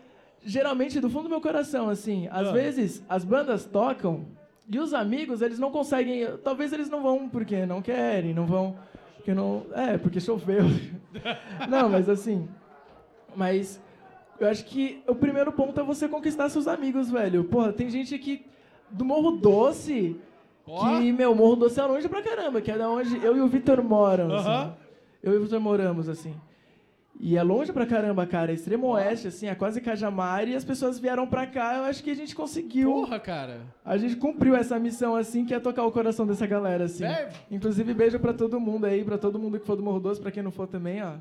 geralmente 0.46 1.00
do 1.00 1.10
fundo 1.10 1.24
do 1.24 1.28
meu 1.28 1.40
coração, 1.40 1.88
assim, 1.90 2.28
às 2.30 2.48
Ah. 2.48 2.52
vezes 2.52 3.04
as 3.08 3.24
bandas 3.24 3.64
tocam 3.66 4.24
E 4.68 4.80
os 4.80 4.92
amigos, 4.92 5.42
eles 5.42 5.60
não 5.60 5.70
conseguem. 5.70 6.26
Talvez 6.42 6.72
eles 6.72 6.90
não 6.90 7.00
vão 7.00 7.28
porque 7.28 7.64
não 7.66 7.80
querem, 7.80 8.34
não 8.34 8.46
vão. 8.46 8.74
Porque 9.14 9.32
não. 9.32 9.64
É, 9.72 9.96
porque 9.96 10.18
choveu. 10.20 10.64
não, 11.70 11.88
mas 11.88 12.08
assim. 12.08 12.48
Mas 13.36 13.80
eu 14.40 14.48
acho 14.48 14.64
que 14.64 15.02
o 15.06 15.14
primeiro 15.14 15.52
ponto 15.52 15.78
é 15.80 15.84
você 15.84 16.08
conquistar 16.08 16.48
seus 16.48 16.66
amigos, 16.66 17.08
velho. 17.10 17.44
Porra, 17.44 17.72
tem 17.72 17.88
gente 17.88 18.12
aqui 18.12 18.44
do 18.90 19.04
Morro 19.04 19.32
Doce. 19.36 20.16
Ó. 20.66 20.98
Que, 20.98 21.12
meu, 21.12 21.32
Morro 21.32 21.54
Doce 21.54 21.78
é 21.78 21.84
longe 21.84 22.08
pra 22.08 22.20
caramba, 22.20 22.60
que 22.60 22.70
é 22.72 22.76
da 22.76 22.88
onde 22.90 23.24
eu 23.24 23.36
e 23.36 23.40
o 23.40 23.46
Vitor 23.46 23.80
moram. 23.84 24.34
assim. 24.34 24.48
Aham. 24.48 24.74
Eu 25.22 25.32
e 25.34 25.36
o 25.36 25.42
Vitor 25.42 25.60
moramos, 25.60 26.08
assim. 26.08 26.34
E 27.18 27.36
é 27.36 27.42
longe 27.42 27.72
pra 27.72 27.86
caramba, 27.86 28.26
cara. 28.26 28.50
É 28.52 28.54
extremo 28.54 28.88
oeste, 28.88 29.28
assim, 29.28 29.46
é 29.48 29.54
quase 29.54 29.80
Cajamar. 29.80 30.46
E 30.48 30.54
as 30.54 30.64
pessoas 30.64 30.98
vieram 30.98 31.26
pra 31.26 31.46
cá, 31.46 31.76
eu 31.76 31.84
acho 31.84 32.02
que 32.04 32.10
a 32.10 32.14
gente 32.14 32.34
conseguiu. 32.34 32.92
Porra, 32.92 33.18
cara. 33.18 33.60
A 33.84 33.96
gente 33.96 34.16
cumpriu 34.16 34.54
essa 34.54 34.78
missão, 34.78 35.16
assim, 35.16 35.44
que 35.44 35.54
é 35.54 35.58
tocar 35.58 35.84
o 35.84 35.90
coração 35.92 36.26
dessa 36.26 36.46
galera, 36.46 36.84
assim. 36.84 37.04
É. 37.04 37.30
Inclusive, 37.50 37.94
beijo 37.94 38.18
pra 38.20 38.32
todo 38.34 38.60
mundo 38.60 38.84
aí, 38.84 39.02
pra 39.04 39.16
todo 39.16 39.38
mundo 39.38 39.58
que 39.58 39.66
for 39.66 39.76
do 39.76 39.82
Morro 39.82 40.00
Doce, 40.00 40.20
pra 40.20 40.30
quem 40.30 40.42
não 40.42 40.50
for 40.52 40.66
também, 40.66 41.02
ó. 41.02 41.12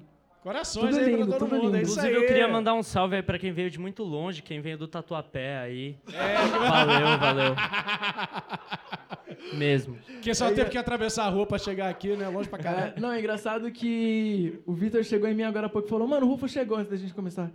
Corações 0.44 0.96
Tudo 0.96 1.00
aí 1.04 1.12
lindo, 1.16 1.28
pra 1.28 1.38
todo 1.40 1.50
tudo 1.50 1.56
mundo. 1.56 1.66
lindo. 1.66 1.78
É 1.78 1.82
isso 1.82 1.94
Inclusive, 1.94 2.16
aí. 2.18 2.22
eu 2.22 2.28
queria 2.28 2.48
mandar 2.48 2.76
um 2.76 2.84
salve 2.84 3.16
aí 3.16 3.24
pra 3.24 3.40
quem 3.40 3.52
veio 3.52 3.72
de 3.72 3.80
muito 3.80 4.04
longe, 4.04 4.44
quem 4.44 4.62
veio 4.62 4.78
do 4.78 4.88
Tatuapé 4.88 5.58
aí. 5.58 5.96
É, 6.14 6.36
Valeu, 6.70 7.18
valeu. 7.18 7.56
Mesmo. 9.54 9.98
Porque 10.06 10.34
só 10.34 10.52
teve 10.52 10.70
que 10.70 10.78
atravessar 10.78 11.26
a 11.26 11.30
rua 11.30 11.46
pra 11.46 11.58
chegar 11.58 11.90
aqui, 11.90 12.16
né? 12.16 12.28
Longe 12.28 12.50
pra 12.50 12.60
caralho. 12.60 12.94
É, 12.96 13.00
não, 13.00 13.12
é 13.12 13.20
engraçado 13.20 13.72
que 13.72 14.60
o 14.66 14.74
Vitor 14.74 15.04
chegou 15.04 15.28
em 15.30 15.34
mim 15.34 15.44
agora 15.44 15.68
há 15.68 15.70
pouco 15.70 15.88
e 15.88 15.90
falou, 15.90 16.08
mano, 16.08 16.26
o 16.26 16.30
Rufo 16.30 16.48
chegou 16.48 16.78
antes 16.78 16.90
da 16.92 16.98
gente 16.98 17.14
começar. 17.14 17.52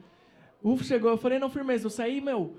O 0.62 0.70
Rufo 0.70 0.84
chegou, 0.84 1.10
eu 1.10 1.16
falei, 1.16 1.38
não, 1.38 1.48
firmeza, 1.48 1.86
eu 1.86 1.90
saí, 1.90 2.20
meu, 2.20 2.56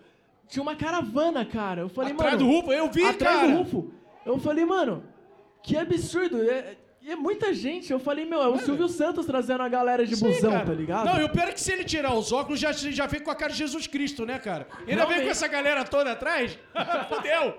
tinha 0.48 0.62
uma 0.64 0.76
caravana, 0.76 1.46
cara. 1.46 1.82
Eu 1.82 1.90
falei, 1.90 2.14
Atrás 2.14 2.34
mano. 2.34 2.46
do 2.46 2.52
Rufo, 2.52 2.72
eu 2.74 2.90
vi, 2.90 3.06
atrás 3.06 3.38
cara. 3.38 3.48
do 3.52 3.58
Rufo. 3.58 3.94
Eu 4.26 4.40
falei, 4.40 4.66
mano, 4.66 5.04
que 5.64 5.78
absurdo. 5.78 6.42
É, 6.42 6.78
é 7.08 7.16
muita 7.16 7.54
gente. 7.54 7.92
Eu 7.92 8.00
falei, 8.00 8.26
meu, 8.26 8.42
é 8.42 8.48
o 8.48 8.60
Silvio 8.60 8.88
Santos 8.88 9.26
trazendo 9.26 9.64
a 9.64 9.70
galera 9.70 10.06
de 10.06 10.16
Sim, 10.16 10.28
busão, 10.28 10.52
cara. 10.52 10.66
tá 10.66 10.74
ligado? 10.74 11.06
Não, 11.06 11.20
e 11.22 11.24
o 11.24 11.30
pior 11.30 11.48
é 11.48 11.52
que 11.52 11.62
se 11.62 11.72
ele 11.72 11.84
tirar 11.84 12.14
os 12.14 12.32
óculos, 12.32 12.60
já, 12.60 12.72
já 12.72 13.06
vem 13.08 13.22
com 13.22 13.32
a 13.32 13.36
cara 13.36 13.52
de 13.52 13.58
Jesus 13.58 13.88
Cristo, 13.88 14.26
né, 14.26 14.38
cara? 14.40 14.68
Ainda 14.88 15.06
vem 15.06 15.22
com 15.24 15.30
essa 15.30 15.48
galera 15.48 15.84
toda 15.84 16.12
atrás? 16.12 16.58
Fudeu! 17.10 17.56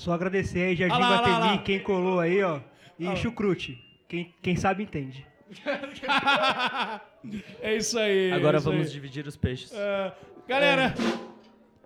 Só 0.00 0.14
agradecer 0.14 0.62
aí, 0.62 0.74
Jardim 0.74 0.94
Ah 0.94 0.98
lá, 0.98 1.06
ah 1.06 1.20
lá, 1.20 1.34
ah 1.34 1.38
lá. 1.38 1.58
Quem 1.58 1.78
colou 1.78 2.20
aí, 2.20 2.42
ó. 2.42 2.58
E 2.98 3.14
chucrute. 3.16 3.78
Quem, 4.08 4.34
quem 4.40 4.56
sabe 4.56 4.82
entende. 4.82 5.26
é 7.60 7.76
isso 7.76 7.98
aí. 7.98 8.30
é 8.30 8.32
Agora 8.32 8.56
isso 8.56 8.70
vamos 8.70 8.86
aí. 8.86 8.92
dividir 8.94 9.26
os 9.26 9.36
peixes. 9.36 9.70
É, 9.74 10.10
galera, 10.48 10.94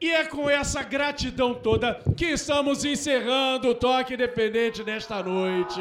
e 0.00 0.12
é 0.12 0.24
com 0.26 0.48
essa 0.48 0.80
gratidão 0.84 1.54
toda 1.54 2.00
que 2.16 2.26
estamos 2.26 2.84
encerrando 2.84 3.70
o 3.70 3.74
Toque 3.74 4.14
Independente 4.14 4.84
nesta 4.84 5.20
noite. 5.20 5.80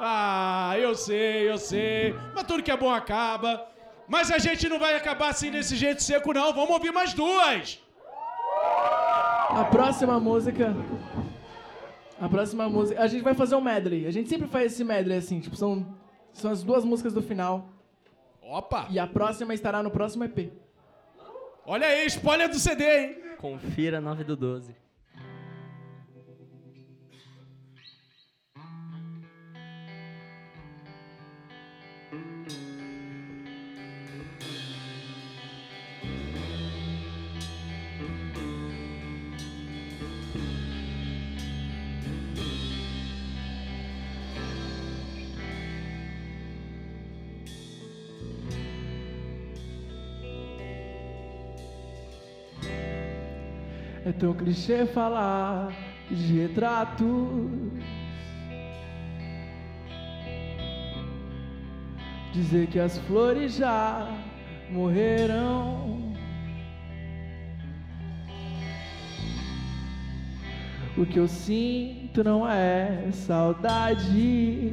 Ah, 0.00 0.74
eu 0.76 0.96
sei, 0.96 1.48
eu 1.48 1.56
sei. 1.56 2.16
Mas 2.34 2.42
tudo 2.48 2.64
que 2.64 2.72
é 2.72 2.76
bom 2.76 2.92
acaba. 2.92 3.64
Mas 4.08 4.32
a 4.32 4.38
gente 4.38 4.68
não 4.68 4.80
vai 4.80 4.96
acabar 4.96 5.28
assim 5.28 5.52
desse 5.52 5.76
jeito 5.76 6.02
seco, 6.02 6.32
não. 6.32 6.52
Vamos 6.52 6.70
ouvir 6.70 6.90
mais 6.90 7.14
duas. 7.14 7.78
A 9.50 9.64
próxima 9.70 10.18
música. 10.18 10.74
A 12.20 12.28
próxima 12.28 12.68
música. 12.68 13.00
A 13.00 13.06
gente 13.06 13.22
vai 13.22 13.32
fazer 13.32 13.54
um 13.54 13.62
medley. 13.62 14.06
A 14.06 14.10
gente 14.10 14.28
sempre 14.28 14.46
faz 14.46 14.72
esse 14.72 14.84
medley 14.84 15.16
assim, 15.16 15.40
tipo, 15.40 15.56
são, 15.56 15.96
são 16.34 16.50
as 16.50 16.62
duas 16.62 16.84
músicas 16.84 17.14
do 17.14 17.22
final. 17.22 17.70
Opa! 18.42 18.86
E 18.90 18.98
a 18.98 19.06
próxima 19.06 19.54
estará 19.54 19.82
no 19.82 19.90
próximo 19.90 20.24
EP. 20.24 20.52
Olha 21.64 21.86
aí, 21.86 22.06
spoiler 22.06 22.48
do 22.48 22.58
CD, 22.58 22.84
hein? 22.84 23.16
Confira 23.38 24.00
9 24.00 24.24
do 24.24 24.36
12. 24.36 24.74
É 54.10 54.12
tão 54.12 54.34
clichê 54.34 54.86
falar 54.86 55.72
de 56.10 56.40
retratos. 56.40 57.06
Dizer 62.32 62.66
que 62.66 62.80
as 62.80 62.98
flores 63.06 63.54
já 63.54 64.08
morreram. 64.68 66.12
O 70.98 71.06
que 71.06 71.20
eu 71.20 71.28
sinto 71.28 72.24
não 72.24 72.50
é 72.50 73.12
saudade. 73.12 74.72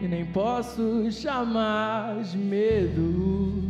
E 0.00 0.06
nem 0.08 0.24
posso 0.26 1.10
chamar 1.10 2.22
de 2.22 2.38
medo. 2.38 3.69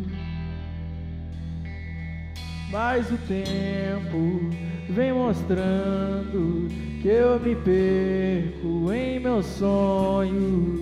Mas 2.71 3.11
o 3.11 3.17
tempo 3.27 4.49
vem 4.89 5.11
mostrando 5.13 6.67
que 7.01 7.07
eu 7.07 7.39
me 7.39 7.55
perco 7.55 8.93
em 8.93 9.19
meus 9.19 9.45
sonhos 9.45 10.81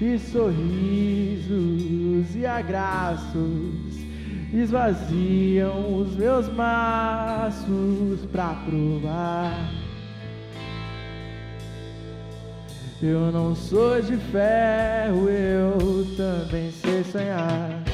e 0.00 0.18
sorrisos 0.18 1.46
e 2.36 2.44
abraços 2.44 4.04
esvaziam 4.52 5.98
os 5.98 6.14
meus 6.14 6.48
maços 6.52 8.24
pra 8.30 8.54
provar. 8.66 9.70
Eu 13.02 13.32
não 13.32 13.54
sou 13.54 14.00
de 14.00 14.16
ferro, 14.16 15.28
eu 15.28 16.06
também 16.16 16.70
sei 16.70 17.02
sonhar. 17.04 17.93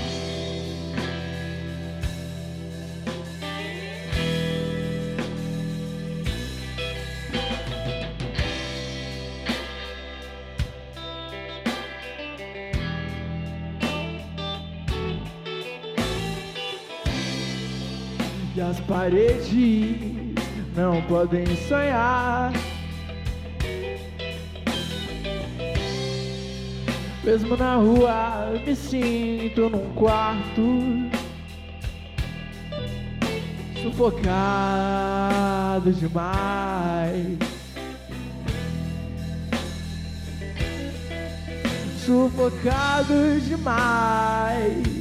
E 18.91 18.93
as 18.93 18.99
paredes 18.99 20.35
não 20.75 21.01
podem 21.03 21.47
sonhar. 21.69 22.53
Mesmo 27.23 27.57
na 27.57 27.77
rua, 27.77 28.51
me 28.67 28.75
sinto 28.75 29.71
num 29.71 29.95
quarto 29.95 31.09
sufocado 33.81 34.73
demais. 35.93 37.39
Sufocado 42.05 43.41
demais. 43.41 45.00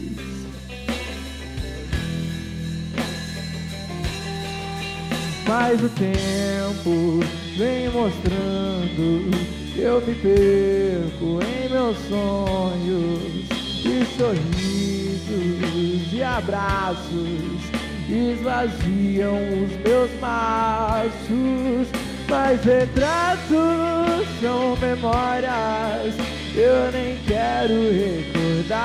Mas 5.50 5.84
o 5.84 5.90
tempo 5.90 7.22
vem 7.58 7.90
mostrando 7.90 9.32
que 9.74 9.82
eu 9.82 10.00
me 10.00 10.14
perco 10.14 11.40
em 11.44 11.68
meus 11.68 11.98
sonhos 12.08 13.50
e 13.84 14.06
sorrisos 14.16 16.14
e 16.14 16.22
abraços 16.22 17.80
esvaziam 18.08 19.40
os 19.64 19.72
meus 19.84 20.12
maços. 20.22 21.88
Mas 22.30 22.64
retratos 22.64 24.28
são 24.40 24.78
memórias, 24.78 26.14
eu 26.54 26.92
nem 26.92 27.18
quero 27.26 27.74
recordar. 27.92 28.78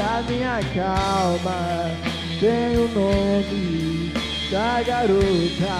A 0.00 0.22
minha 0.28 0.60
calma 0.74 1.88
tem 2.40 2.76
o 2.76 2.88
nome 2.88 3.87
da 4.50 4.82
garota 4.82 5.76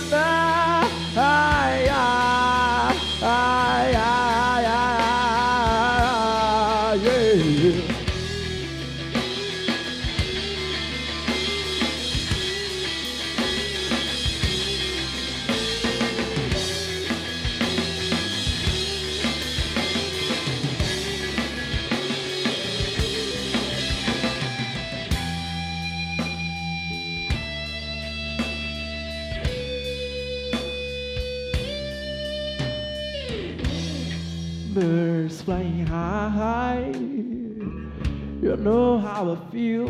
You 38.56 38.62
know 38.64 39.00
how 39.00 39.32
I 39.32 39.36
feel. 39.52 39.88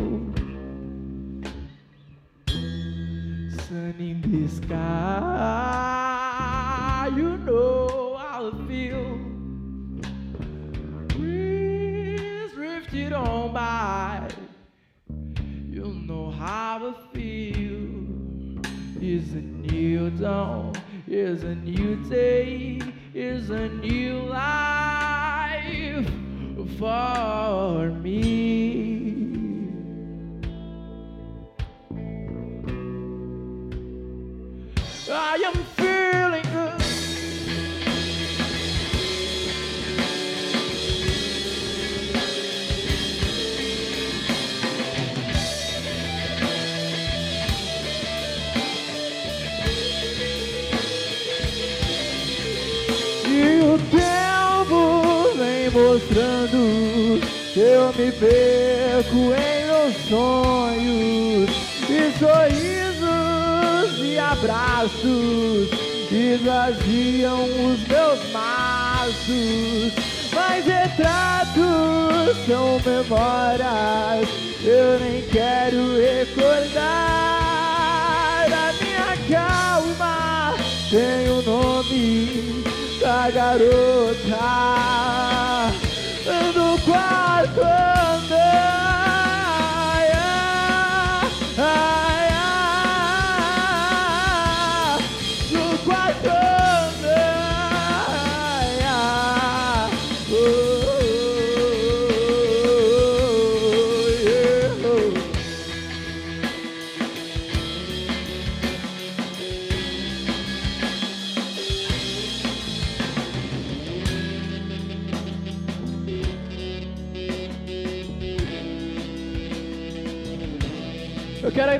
Sun 2.48 3.94
in 4.00 4.20
the 4.26 4.48
sky, 4.48 4.72
you 7.14 7.36
know 7.38 8.16
how 8.16 8.48
I 8.48 8.50
feel. 8.66 9.18
Breeze 11.08 12.52
drifted 12.54 13.12
on 13.12 13.52
by, 13.52 14.26
you 15.70 15.86
know 16.08 16.30
how 16.32 16.88
I 16.88 16.94
feel. 17.14 17.86
It's 19.00 19.30
a 19.32 19.42
new 19.70 20.10
dawn, 20.10 20.72
it's 21.06 21.44
a 21.44 21.54
new 21.54 21.94
day, 22.10 22.80
it's 23.14 23.50
a 23.50 23.68
new 23.68 24.22
life 24.22 26.25
for 26.68 27.90
me. 28.02 28.26
I 35.08 35.36
am 35.46 35.54
feeling 35.76 36.25
eu 57.56 57.92
me 57.94 58.12
perco 58.12 59.32
em 59.32 59.64
meus 59.64 59.96
sonhos 60.08 61.50
e 61.88 62.12
sorrisos 62.18 63.98
e 64.04 64.18
abraços 64.18 65.70
esvaziam 66.10 67.44
os 67.44 67.88
meus 67.88 68.30
maços. 68.30 69.92
Mas 70.34 70.66
retratos 70.66 72.36
são 72.46 72.78
memórias, 72.84 74.28
eu 74.62 75.00
nem 75.00 75.22
quero 75.22 75.96
recordar. 75.96 76.76
A 78.52 78.72
minha 78.82 79.16
calma 79.30 80.54
tem 80.90 81.30
o 81.30 81.40
nome 81.42 82.64
da 83.00 83.30
garota 83.30 84.76
do 86.52 86.82
quarto 86.82 87.25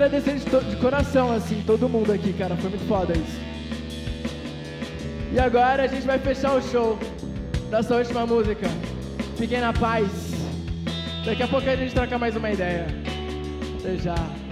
agradecer 0.06 0.36
de, 0.36 0.70
de 0.70 0.76
coração, 0.76 1.32
assim, 1.32 1.62
todo 1.66 1.88
mundo 1.88 2.12
aqui, 2.12 2.32
cara. 2.32 2.56
Foi 2.56 2.70
muito 2.70 2.86
foda 2.86 3.12
isso. 3.12 3.40
E 5.32 5.38
agora 5.38 5.82
a 5.82 5.86
gente 5.86 6.06
vai 6.06 6.18
fechar 6.18 6.54
o 6.54 6.62
show 6.62 6.98
dessa 7.70 7.96
última 7.96 8.24
música. 8.24 8.66
Fiquem 9.36 9.60
na 9.60 9.72
paz. 9.72 10.08
Daqui 11.24 11.42
a 11.42 11.48
pouco 11.48 11.68
a 11.68 11.76
gente 11.76 11.92
troca 11.92 12.18
mais 12.18 12.36
uma 12.36 12.50
ideia. 12.50 12.86
Até 13.80 13.96
já. 13.96 14.45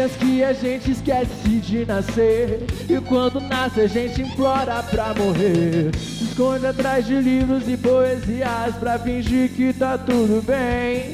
Dias 0.00 0.12
que 0.16 0.42
a 0.42 0.52
gente 0.52 0.90
esquece 0.92 1.48
de 1.48 1.84
nascer. 1.84 2.64
E 2.88 3.00
quando 3.00 3.40
nasce 3.40 3.82
a 3.82 3.86
gente 3.86 4.22
implora 4.22 4.82
pra 4.84 5.12
morrer. 5.14 5.94
Se 5.94 6.24
esconde 6.24 6.66
atrás 6.66 7.06
de 7.06 7.14
livros 7.16 7.68
e 7.68 7.76
poesias 7.76 8.74
Pra 8.78 8.98
fingir 8.98 9.50
que 9.50 9.72
tá 9.72 9.98
tudo 9.98 10.42
bem. 10.42 11.10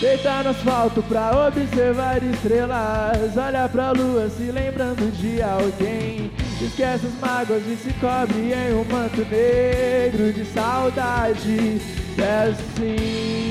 Deitar 0.00 0.44
no 0.44 0.50
asfalto 0.50 1.02
pra 1.02 1.46
observar 1.46 2.22
estrelas. 2.22 3.36
Olha 3.36 3.68
pra 3.68 3.92
lua 3.92 4.28
se 4.30 4.50
lembrando 4.50 5.12
de 5.12 5.40
alguém. 5.42 6.32
Esquece 6.60 7.06
as 7.06 7.14
mágoas 7.20 7.62
e 7.66 7.76
se 7.76 7.92
cobre 7.94 8.52
em 8.52 8.74
um 8.74 8.84
manto 8.84 9.24
negro 9.30 10.32
de 10.32 10.44
saudade. 10.46 11.80
É 12.18 12.50
assim 12.50 13.49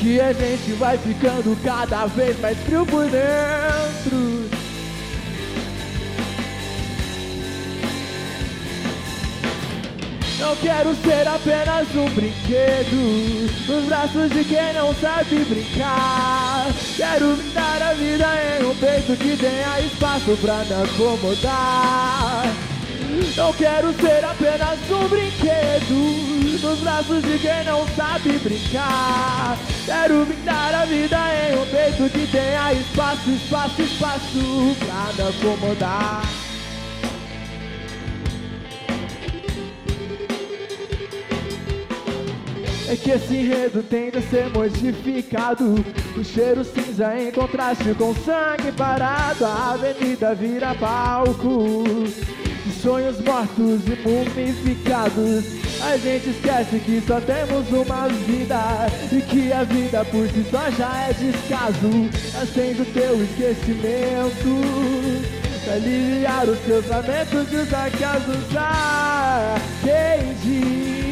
que 0.00 0.18
a 0.18 0.32
gente 0.32 0.72
vai 0.72 0.96
ficando 0.96 1.54
cada 1.62 2.06
vez 2.06 2.38
mais 2.40 2.56
frio 2.60 2.86
por 2.86 3.04
dentro. 3.04 4.48
Não 10.38 10.56
quero 10.56 10.96
ser 10.96 11.28
apenas 11.28 11.94
um 11.94 12.08
brinquedo 12.14 13.50
nos 13.68 13.84
braços 13.84 14.30
de 14.30 14.42
quem 14.42 14.72
não 14.72 14.94
sabe 14.94 15.44
brincar. 15.44 16.66
Quero 16.96 17.36
brindar 17.36 17.82
a 17.82 17.92
vida 17.92 18.26
em 18.58 18.64
um 18.64 18.74
peito 18.76 19.16
que 19.18 19.36
tenha 19.36 19.80
espaço 19.80 20.34
pra 20.40 20.64
me 20.64 20.82
acomodar. 20.82 22.29
Não 23.36 23.52
quero 23.54 23.92
ser 23.94 24.24
apenas 24.24 24.78
um 24.90 25.08
brinquedo 25.08 26.40
nos 26.62 26.78
braços 26.80 27.22
de 27.22 27.38
quem 27.38 27.64
não 27.64 27.86
sabe 27.96 28.38
brincar. 28.38 29.58
Quero 29.84 30.24
brindar 30.24 30.74
a 30.74 30.84
vida 30.84 31.16
em 31.16 31.58
um 31.58 31.66
peito 31.66 32.10
que 32.12 32.26
tenha 32.30 32.72
espaço, 32.72 33.30
espaço, 33.30 33.82
espaço 33.82 34.76
pra 34.78 35.12
me 35.24 35.30
acomodar. 35.30 36.22
É 42.88 42.96
que 42.96 43.10
esse 43.12 43.36
enredo 43.36 43.84
tende 43.84 44.18
a 44.18 44.22
ser 44.22 44.50
modificado 44.50 45.76
O 46.18 46.24
cheiro 46.24 46.64
cinza 46.64 47.16
em 47.16 47.30
contraste 47.30 47.94
com 47.94 48.12
sangue 48.16 48.72
parado 48.76 49.44
A 49.44 49.74
avenida 49.74 50.34
vira 50.34 50.74
palco 50.74 51.84
sonhos 52.74 53.20
mortos 53.20 53.80
e 53.86 54.08
mumificados 54.08 55.44
A 55.82 55.96
gente 55.96 56.30
esquece 56.30 56.78
que 56.80 57.02
só 57.06 57.20
temos 57.20 57.68
uma 57.70 58.08
vida 58.08 58.86
E 59.12 59.20
que 59.22 59.52
a 59.52 59.64
vida 59.64 60.04
por 60.06 60.28
si 60.28 60.44
só 60.50 60.70
já 60.70 61.08
é 61.08 61.12
descaso 61.12 62.10
Acende 62.40 62.82
o 62.82 62.86
teu 62.86 63.22
esquecimento 63.22 64.60
Pra 65.64 65.74
aliviar 65.74 66.48
os 66.48 66.58
teus 66.60 66.86
lamentos 66.88 67.52
e 67.52 67.56
os 67.56 67.72
acasos 67.72 68.56
Ah, 68.56 69.56
quem 69.82 70.34
diz 70.42 71.10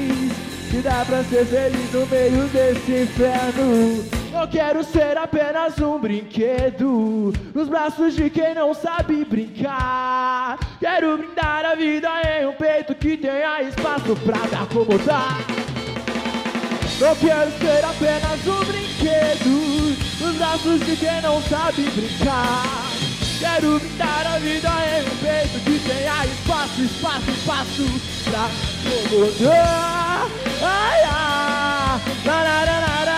que 0.70 0.82
dá 0.82 1.04
pra 1.06 1.24
ser 1.24 1.46
feliz 1.46 1.92
no 1.92 2.06
meio 2.06 2.46
desse 2.48 3.02
inferno. 3.02 4.17
Não 4.38 4.46
quero 4.46 4.84
ser 4.84 5.18
apenas 5.18 5.76
um 5.80 5.98
brinquedo 5.98 7.32
nos 7.52 7.68
braços 7.68 8.14
de 8.14 8.30
quem 8.30 8.54
não 8.54 8.72
sabe 8.72 9.24
brincar. 9.24 10.56
Quero 10.78 11.18
brindar 11.18 11.64
a 11.64 11.74
vida 11.74 12.08
em 12.22 12.46
um 12.46 12.52
peito 12.52 12.94
que 12.94 13.16
tenha 13.16 13.62
espaço 13.64 14.14
pra 14.24 14.38
me 14.46 14.54
acomodar. 14.54 15.38
Não 17.00 17.16
quero 17.16 17.50
ser 17.58 17.84
apenas 17.84 18.46
um 18.46 18.64
brinquedo 18.64 19.96
nos 20.20 20.36
braços 20.36 20.86
de 20.86 20.94
quem 20.94 21.20
não 21.20 21.42
sabe 21.42 21.82
brincar. 21.90 22.62
Quero 23.40 23.80
brindar 23.80 24.34
a 24.34 24.38
vida 24.38 24.68
em 24.68 25.02
um 25.02 25.16
peito 25.16 25.64
que 25.64 25.80
tenha 25.80 26.24
espaço, 26.26 26.80
espaço, 26.80 27.30
espaço 27.32 27.84
pra 28.30 28.44
acomodar. 28.44 30.28
Ai, 30.62 31.02
ai, 31.10 32.00
la, 32.24 32.42
la, 32.44 32.64
la, 32.64 32.80
la, 32.80 33.04
la. 33.04 33.17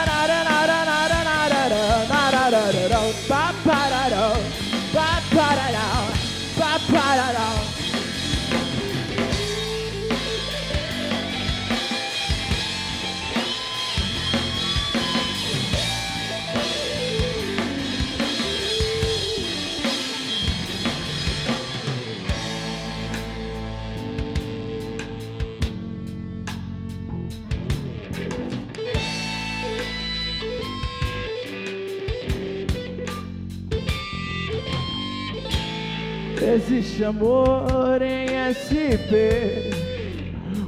Existe 36.53 37.05
amor 37.05 38.03
em 38.03 38.27
SP, 38.51 39.71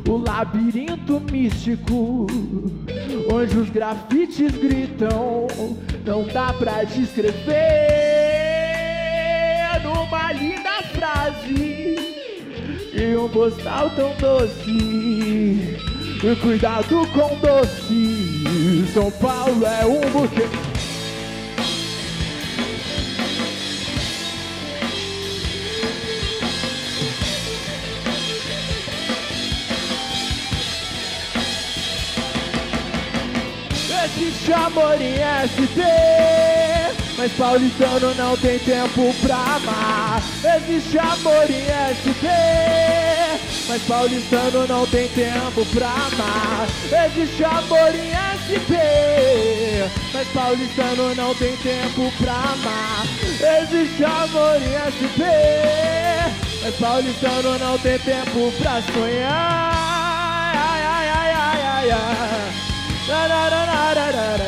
o 0.09 0.17
labirinto 0.17 1.19
místico, 1.19 2.29
onde 3.29 3.59
os 3.59 3.69
grafites 3.69 4.53
gritam, 4.53 5.49
não 6.07 6.23
dá 6.29 6.53
pra 6.53 6.85
descrever 6.85 7.33
numa 9.83 10.33
linda 10.33 10.83
frase 10.93 11.97
e 12.95 13.17
um 13.17 13.29
postal 13.29 13.91
tão 13.91 14.15
doce. 14.21 15.79
Cuidado 16.41 17.05
com 17.09 17.37
doce, 17.41 18.87
São 18.95 19.11
Paulo 19.11 19.67
é 19.67 19.85
um 19.85 20.01
buquê. 20.13 20.72
Amor 34.51 35.01
em 35.01 35.15
SP, 35.47 35.79
mas 37.17 37.33
paulistano 37.33 38.13
não 38.17 38.37
tem 38.37 38.59
tempo 38.59 39.15
pra 39.23 39.37
amar. 39.37 40.23
Existe 40.57 40.99
amor 40.99 41.49
em 41.49 41.63
SP, 41.95 42.27
mas 43.69 43.83
paulistano 43.83 44.67
não 44.67 44.85
tem 44.87 45.09
tempo 45.11 45.65
pra 45.67 45.87
amar. 45.89 46.67
Existe 47.07 47.45
amor 47.45 47.95
em 47.95 48.11
SP, 48.11 48.75
mas 50.13 50.29
paulistano 50.29 51.15
não 51.15 51.35
tem 51.37 51.57
tempo 51.59 52.13
pra 52.19 52.35
amar. 52.35 53.07
Existe 53.63 54.05
amor 54.05 54.57
em 54.57 54.75
SP, 54.91 55.23
mas 56.63 56.75
paulistano 56.77 57.59
não 57.59 57.79
tem 57.79 57.99
tempo 58.01 58.53
pra 58.61 58.83
sonhar. 58.93 59.73
Ai, 60.55 60.83
ai, 60.85 61.09
ai, 61.09 61.31
ai, 61.31 61.63
ai, 61.63 61.91
ai. 61.91 62.32
Da, 63.13 63.29
da, 63.29 63.51
da, 63.51 63.67
da, 63.67 63.95
da, 63.95 64.37
da, 64.39 64.42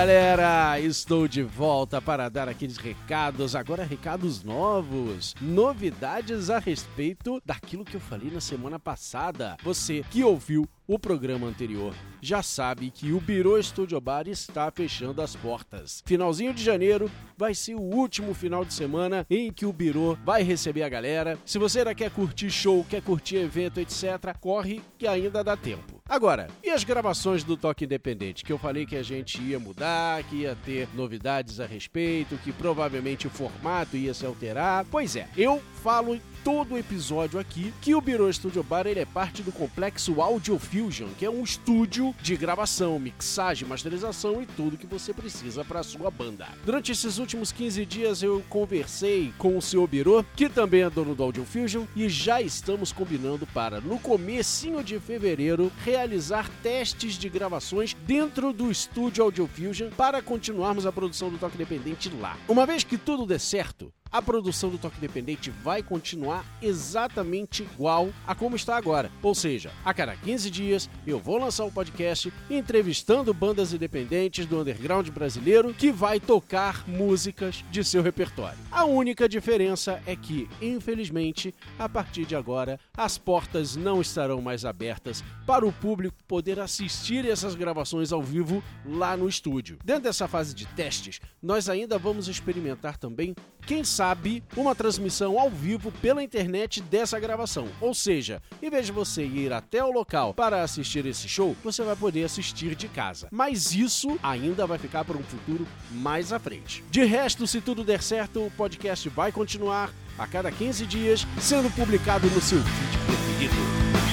galera! 0.00 0.80
Estou 0.80 1.28
de 1.28 1.42
volta 1.42 2.00
para 2.00 2.30
dar 2.30 2.48
aqueles 2.48 2.78
recados, 2.78 3.54
agora 3.54 3.84
recados 3.84 4.42
novos, 4.42 5.34
novidades 5.42 6.48
a 6.48 6.58
respeito 6.58 7.38
daquilo 7.44 7.84
que 7.84 7.96
eu 7.96 8.00
falei 8.00 8.30
na 8.30 8.40
semana 8.40 8.78
passada. 8.78 9.58
Você 9.62 10.02
que 10.10 10.24
ouviu 10.24 10.66
o 10.88 10.98
programa 10.98 11.46
anterior 11.46 11.94
já 12.22 12.42
sabe 12.42 12.90
que 12.90 13.12
o 13.12 13.20
Biro 13.20 13.62
Studio 13.62 14.00
Bar 14.00 14.26
está 14.26 14.70
fechando 14.70 15.20
as 15.20 15.36
portas. 15.36 16.02
Finalzinho 16.06 16.54
de 16.54 16.64
janeiro 16.64 17.10
vai 17.36 17.54
ser 17.54 17.74
o 17.74 17.80
último 17.82 18.32
final 18.32 18.64
de 18.64 18.72
semana 18.72 19.26
em 19.28 19.52
que 19.52 19.66
o 19.66 19.72
Biro 19.72 20.18
vai 20.24 20.42
receber 20.42 20.82
a 20.82 20.88
galera. 20.88 21.38
Se 21.44 21.58
você 21.58 21.80
ainda 21.80 21.94
quer 21.94 22.10
curtir 22.10 22.50
show, 22.50 22.86
quer 22.88 23.02
curtir 23.02 23.36
evento, 23.36 23.78
etc., 23.78 24.34
corre 24.40 24.80
que 24.96 25.06
ainda 25.06 25.44
dá 25.44 25.58
tempo. 25.58 25.99
Agora, 26.10 26.48
e 26.60 26.70
as 26.70 26.82
gravações 26.82 27.44
do 27.44 27.56
Toque 27.56 27.84
Independente? 27.84 28.44
Que 28.44 28.52
eu 28.52 28.58
falei 28.58 28.84
que 28.84 28.96
a 28.96 29.02
gente 29.02 29.40
ia 29.40 29.60
mudar, 29.60 30.24
que 30.24 30.38
ia 30.38 30.56
ter 30.64 30.88
novidades 30.92 31.60
a 31.60 31.66
respeito, 31.66 32.36
que 32.38 32.50
provavelmente 32.50 33.28
o 33.28 33.30
formato 33.30 33.96
ia 33.96 34.12
se 34.12 34.26
alterar. 34.26 34.84
Pois 34.90 35.14
é, 35.14 35.28
eu 35.36 35.62
falo 35.84 36.20
todo 36.44 36.78
episódio 36.78 37.38
aqui 37.38 37.72
que 37.80 37.94
o 37.94 38.00
Biro 38.00 38.32
Studio 38.32 38.62
Bar 38.62 38.86
ele 38.86 39.00
é 39.00 39.04
parte 39.04 39.42
do 39.42 39.52
complexo 39.52 40.20
Audio 40.20 40.58
Fusion, 40.58 41.08
que 41.18 41.24
é 41.24 41.30
um 41.30 41.42
estúdio 41.42 42.14
de 42.22 42.36
gravação, 42.36 42.98
mixagem, 42.98 43.68
masterização 43.68 44.42
e 44.42 44.46
tudo 44.46 44.76
que 44.76 44.86
você 44.86 45.12
precisa 45.12 45.64
para 45.64 45.82
sua 45.82 46.10
banda. 46.10 46.48
Durante 46.64 46.92
esses 46.92 47.18
últimos 47.18 47.52
15 47.52 47.84
dias 47.84 48.22
eu 48.22 48.42
conversei 48.48 49.32
com 49.38 49.56
o 49.56 49.62
seu 49.62 49.86
Biro, 49.86 50.24
que 50.34 50.48
também 50.48 50.82
é 50.82 50.90
dono 50.90 51.14
do 51.14 51.22
Audio 51.22 51.44
Fusion, 51.44 51.84
e 51.94 52.08
já 52.08 52.40
estamos 52.40 52.92
combinando 52.92 53.46
para 53.46 53.80
no 53.80 53.98
comecinho 53.98 54.82
de 54.82 54.98
fevereiro 54.98 55.70
realizar 55.84 56.48
testes 56.62 57.14
de 57.14 57.28
gravações 57.28 57.94
dentro 58.06 58.52
do 58.52 58.70
estúdio 58.70 59.24
Audio 59.24 59.46
Fusion 59.46 59.90
para 59.90 60.22
continuarmos 60.22 60.86
a 60.86 60.92
produção 60.92 61.30
do 61.30 61.38
Toque 61.38 61.56
Independente 61.56 62.10
lá. 62.20 62.36
Uma 62.48 62.66
vez 62.66 62.84
que 62.84 62.96
tudo 62.96 63.26
der 63.26 63.40
certo, 63.40 63.92
a 64.12 64.20
produção 64.20 64.70
do 64.70 64.78
Toque 64.78 64.98
Independente 64.98 65.50
vai 65.50 65.82
continuar 65.82 66.44
exatamente 66.60 67.62
igual 67.62 68.10
a 68.26 68.34
como 68.34 68.56
está 68.56 68.76
agora. 68.76 69.10
Ou 69.22 69.34
seja, 69.34 69.70
a 69.84 69.94
cada 69.94 70.16
15 70.16 70.50
dias 70.50 70.90
eu 71.06 71.18
vou 71.18 71.38
lançar 71.38 71.64
um 71.64 71.70
podcast 71.70 72.32
entrevistando 72.48 73.32
bandas 73.32 73.72
independentes 73.72 74.46
do 74.46 74.60
underground 74.60 75.08
brasileiro 75.10 75.72
que 75.72 75.92
vai 75.92 76.18
tocar 76.18 76.88
músicas 76.88 77.64
de 77.70 77.84
seu 77.84 78.02
repertório. 78.02 78.58
A 78.70 78.84
única 78.84 79.28
diferença 79.28 80.02
é 80.06 80.16
que, 80.16 80.48
infelizmente, 80.60 81.54
a 81.78 81.88
partir 81.88 82.24
de 82.24 82.34
agora, 82.34 82.78
as 82.96 83.16
portas 83.18 83.76
não 83.76 84.00
estarão 84.00 84.40
mais 84.42 84.64
abertas 84.64 85.22
para 85.46 85.66
o 85.66 85.72
público 85.72 86.16
poder 86.26 86.58
assistir 86.58 87.26
essas 87.26 87.54
gravações 87.54 88.12
ao 88.12 88.22
vivo 88.22 88.62
lá 88.84 89.16
no 89.16 89.28
estúdio. 89.28 89.78
Dentro 89.84 90.04
dessa 90.04 90.28
fase 90.28 90.54
de 90.54 90.66
testes, 90.66 91.20
nós 91.42 91.68
ainda 91.68 91.98
vamos 91.98 92.28
experimentar 92.28 92.96
também 92.96 93.34
quem 93.66 93.84
sabe, 93.84 94.42
uma 94.56 94.74
transmissão 94.74 95.38
ao 95.38 95.50
vivo 95.50 95.92
pela 96.00 96.22
internet 96.22 96.80
dessa 96.82 97.18
gravação. 97.18 97.68
Ou 97.80 97.94
seja, 97.94 98.42
em 98.62 98.70
vez 98.70 98.86
de 98.86 98.92
você 98.92 99.24
ir 99.24 99.52
até 99.52 99.84
o 99.84 99.90
local 99.90 100.34
para 100.34 100.62
assistir 100.62 101.06
esse 101.06 101.28
show, 101.28 101.56
você 101.62 101.82
vai 101.82 101.96
poder 101.96 102.24
assistir 102.24 102.74
de 102.74 102.88
casa. 102.88 103.28
Mas 103.30 103.72
isso 103.72 104.18
ainda 104.22 104.66
vai 104.66 104.78
ficar 104.78 105.04
para 105.04 105.16
um 105.16 105.22
futuro 105.22 105.66
mais 105.90 106.32
à 106.32 106.38
frente. 106.38 106.84
De 106.90 107.04
resto, 107.04 107.46
se 107.46 107.60
tudo 107.60 107.84
der 107.84 108.02
certo, 108.02 108.44
o 108.46 108.50
podcast 108.50 109.08
vai 109.08 109.32
continuar 109.32 109.92
a 110.18 110.26
cada 110.26 110.50
15 110.50 110.86
dias, 110.86 111.26
sendo 111.40 111.70
publicado 111.70 112.28
no 112.28 112.40
seu 112.40 112.58
feed 112.58 112.98
preferido. 113.06 114.09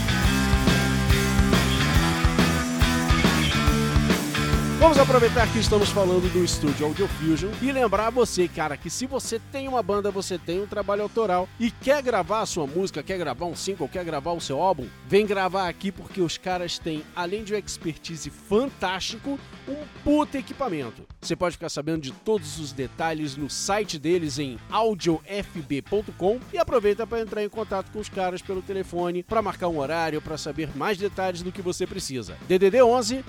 Vamos 4.87 4.99
aproveitar 4.99 5.51
que 5.51 5.59
estamos 5.59 5.89
falando 5.89 6.31
do 6.31 6.45
estúdio 6.45 6.85
Audio 6.85 7.09
Fusion 7.09 7.51
e 7.61 7.73
lembrar 7.73 8.09
você, 8.09 8.47
cara, 8.47 8.77
que 8.77 8.89
se 8.89 9.05
você 9.05 9.37
tem 9.51 9.67
uma 9.67 9.83
banda, 9.83 10.09
você 10.09 10.37
tem 10.37 10.61
um 10.61 10.65
trabalho 10.65 11.03
autoral 11.03 11.45
e 11.59 11.69
quer 11.69 12.01
gravar 12.01 12.39
a 12.39 12.45
sua 12.45 12.65
música, 12.65 13.03
quer 13.03 13.17
gravar 13.17 13.47
um 13.47 13.55
single, 13.55 13.89
quer 13.89 14.05
gravar 14.05 14.31
o 14.31 14.39
seu 14.39 14.61
álbum, 14.61 14.87
vem 15.05 15.25
gravar 15.25 15.67
aqui 15.67 15.91
porque 15.91 16.21
os 16.21 16.37
caras 16.37 16.79
têm, 16.79 17.03
além 17.13 17.43
de 17.43 17.53
um 17.53 17.57
expertise 17.57 18.29
fantástico, 18.29 19.37
um 19.67 19.75
puta 20.05 20.37
equipamento. 20.37 21.05
Você 21.21 21.35
pode 21.35 21.57
ficar 21.57 21.67
sabendo 21.67 22.03
de 22.03 22.13
todos 22.13 22.57
os 22.57 22.71
detalhes 22.71 23.35
no 23.35 23.49
site 23.49 23.99
deles 23.99 24.39
em 24.39 24.57
audiofb.com 24.71 26.39
e 26.53 26.57
aproveita 26.57 27.05
para 27.05 27.19
entrar 27.19 27.43
em 27.43 27.49
contato 27.49 27.91
com 27.91 27.99
os 27.99 28.07
caras 28.07 28.41
pelo 28.41 28.61
telefone 28.61 29.21
para 29.21 29.41
marcar 29.41 29.67
um 29.67 29.79
horário 29.79 30.21
para 30.21 30.37
saber 30.37 30.69
mais 30.77 30.97
detalhes 30.97 31.41
do 31.41 31.51
que 31.51 31.61
você 31.61 31.85
precisa. 31.85 32.37
DDD 32.47 32.81
11 32.81 33.25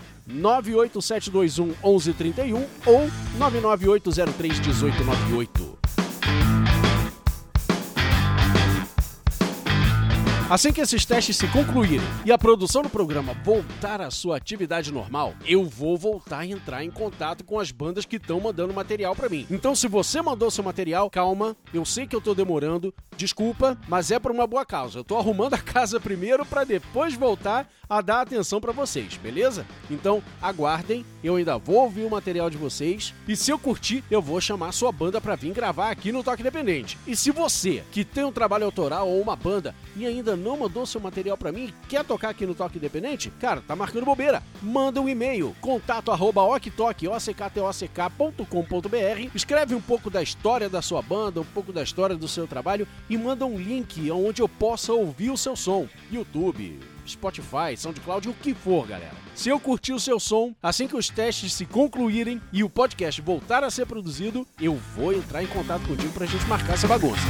98721 1.49 1.75
1131 1.83 2.67
ou 2.87 3.11
99803 3.39 4.61
Assim 10.51 10.73
que 10.73 10.81
esses 10.81 11.05
testes 11.05 11.37
se 11.37 11.47
concluírem 11.49 12.01
e 12.25 12.33
a 12.33 12.39
produção 12.39 12.81
do 12.81 12.89
programa 12.89 13.35
voltar 13.45 14.01
à 14.01 14.11
sua 14.11 14.39
atividade 14.39 14.91
normal, 14.91 15.35
eu 15.45 15.63
vou 15.63 15.95
voltar 15.95 16.39
a 16.39 16.47
entrar 16.47 16.83
em 16.83 16.91
contato 16.91 17.45
com 17.45 17.61
as 17.61 17.71
bandas 17.71 18.07
que 18.07 18.17
estão 18.17 18.41
mandando 18.41 18.73
material 18.73 19.15
para 19.15 19.29
mim. 19.29 19.47
Então, 19.51 19.75
se 19.75 19.87
você 19.87 20.23
mandou 20.23 20.51
seu 20.51 20.65
material, 20.65 21.11
calma, 21.11 21.55
eu 21.75 21.85
sei 21.85 22.07
que 22.07 22.17
eu 22.17 22.21
tô 22.21 22.35
demorando, 22.35 22.95
desculpa, 23.15 23.77
mas 23.87 24.11
é 24.11 24.19
por 24.19 24.31
uma 24.31 24.47
boa 24.47 24.65
causa. 24.65 25.01
Eu 25.01 25.05
tô 25.05 25.19
arrumando 25.19 25.53
a 25.53 25.59
casa 25.59 26.01
primeiro 26.01 26.47
para 26.47 26.65
depois 26.65 27.13
voltar 27.13 27.69
a 27.89 28.01
dar 28.01 28.21
atenção 28.21 28.61
para 28.61 28.73
vocês, 28.73 29.17
beleza? 29.17 29.67
Então, 29.91 30.23
aguardem, 30.43 31.05
eu 31.25 31.37
ainda 31.37 31.57
vou 31.59 31.77
ouvir 31.77 32.05
o 32.05 32.11
material 32.11 32.51
de 32.51 32.59
vocês 32.59 33.15
e 33.27 33.35
se 33.35 33.51
eu 33.51 33.59
curtir, 33.59 34.05
eu 34.11 34.21
vou 34.21 34.41
chamar 34.41 34.73
sua 34.73 34.93
banda 34.93 35.21
para 35.21 35.37
vir 35.37 35.53
gravar 35.53 35.91
aqui 35.91 36.13
no 36.13 36.23
Toque 36.23 36.43
Independente. 36.43 36.99
E 37.07 37.17
se 37.17 37.31
você 37.31 37.83
que 37.91 38.05
tem 38.05 38.25
um 38.25 38.33
trabalho 38.33 38.65
autoral 38.65 39.09
ou 39.09 39.21
uma 39.21 39.35
banda 39.35 39.75
e 39.97 40.07
ainda 40.07 40.37
não 40.39 40.57
mandou 40.57 40.87
seu 40.87 41.01
material 41.01 41.37
para 41.37 41.53
mim 41.53 41.67
e 41.67 41.75
quer 41.89 42.05
tocar 42.05 42.31
aqui 42.31 42.47
no 42.47 42.55
Toque 42.55 42.79
Independente, 42.79 43.31
cara, 43.41 43.63
tá 43.67 43.77
marcando 43.77 44.05
bobeira. 44.05 44.43
Manda 44.63 45.01
um 45.01 45.09
e-mail, 45.09 45.55
contato 45.61 46.11
arroba 46.11 46.43
oktok, 46.43 47.09
ocktok.com.br, 47.09 48.45
escreve 49.35 49.75
um 49.75 49.81
pouco 49.81 50.09
da 50.09 50.23
história 50.23 50.69
da 50.69 50.81
sua 50.81 51.03
banda, 51.03 51.41
um 51.41 51.45
pouco 51.45 51.73
da 51.73 51.83
história 51.83 52.17
do 52.17 52.29
seu 52.29 52.47
trabalho 52.47 52.87
e 53.11 53.19
manda 53.19 53.45
um 53.45 53.59
link 53.59 54.11
onde 54.11 54.41
eu 54.41 54.49
possa 54.49 54.93
ouvir 54.93 55.31
o 55.31 55.37
seu 55.37 55.57
som. 55.57 55.87
YouTube, 56.11 56.79
Spotify, 57.07 57.77
SoundCloud, 57.77 58.29
o 58.29 58.35
que 58.35 58.55
for, 58.55 58.87
galera. 58.87 59.29
Se 59.35 59.49
eu 59.49 59.59
curtir 59.59 59.93
o 59.93 60.01
seu 60.01 60.19
som, 60.19 60.55
assim 60.63 60.87
que 60.87 60.97
os 60.97 61.09
testes 61.09 61.53
se 61.53 61.65
concluírem 61.65 62.41
e 62.53 62.63
o 62.65 62.69
podcast 62.69 63.21
voltar 63.23 63.63
a 63.65 63.71
ser 63.71 63.87
produzido, 63.87 64.47
eu 64.61 64.75
vou 64.97 65.13
entrar 65.13 65.43
em 65.43 65.47
contato 65.47 65.87
contigo 65.87 66.13
pra 66.13 66.27
gente 66.27 66.45
marcar 66.47 66.75
essa 66.75 66.89
bagunça. 66.89 67.23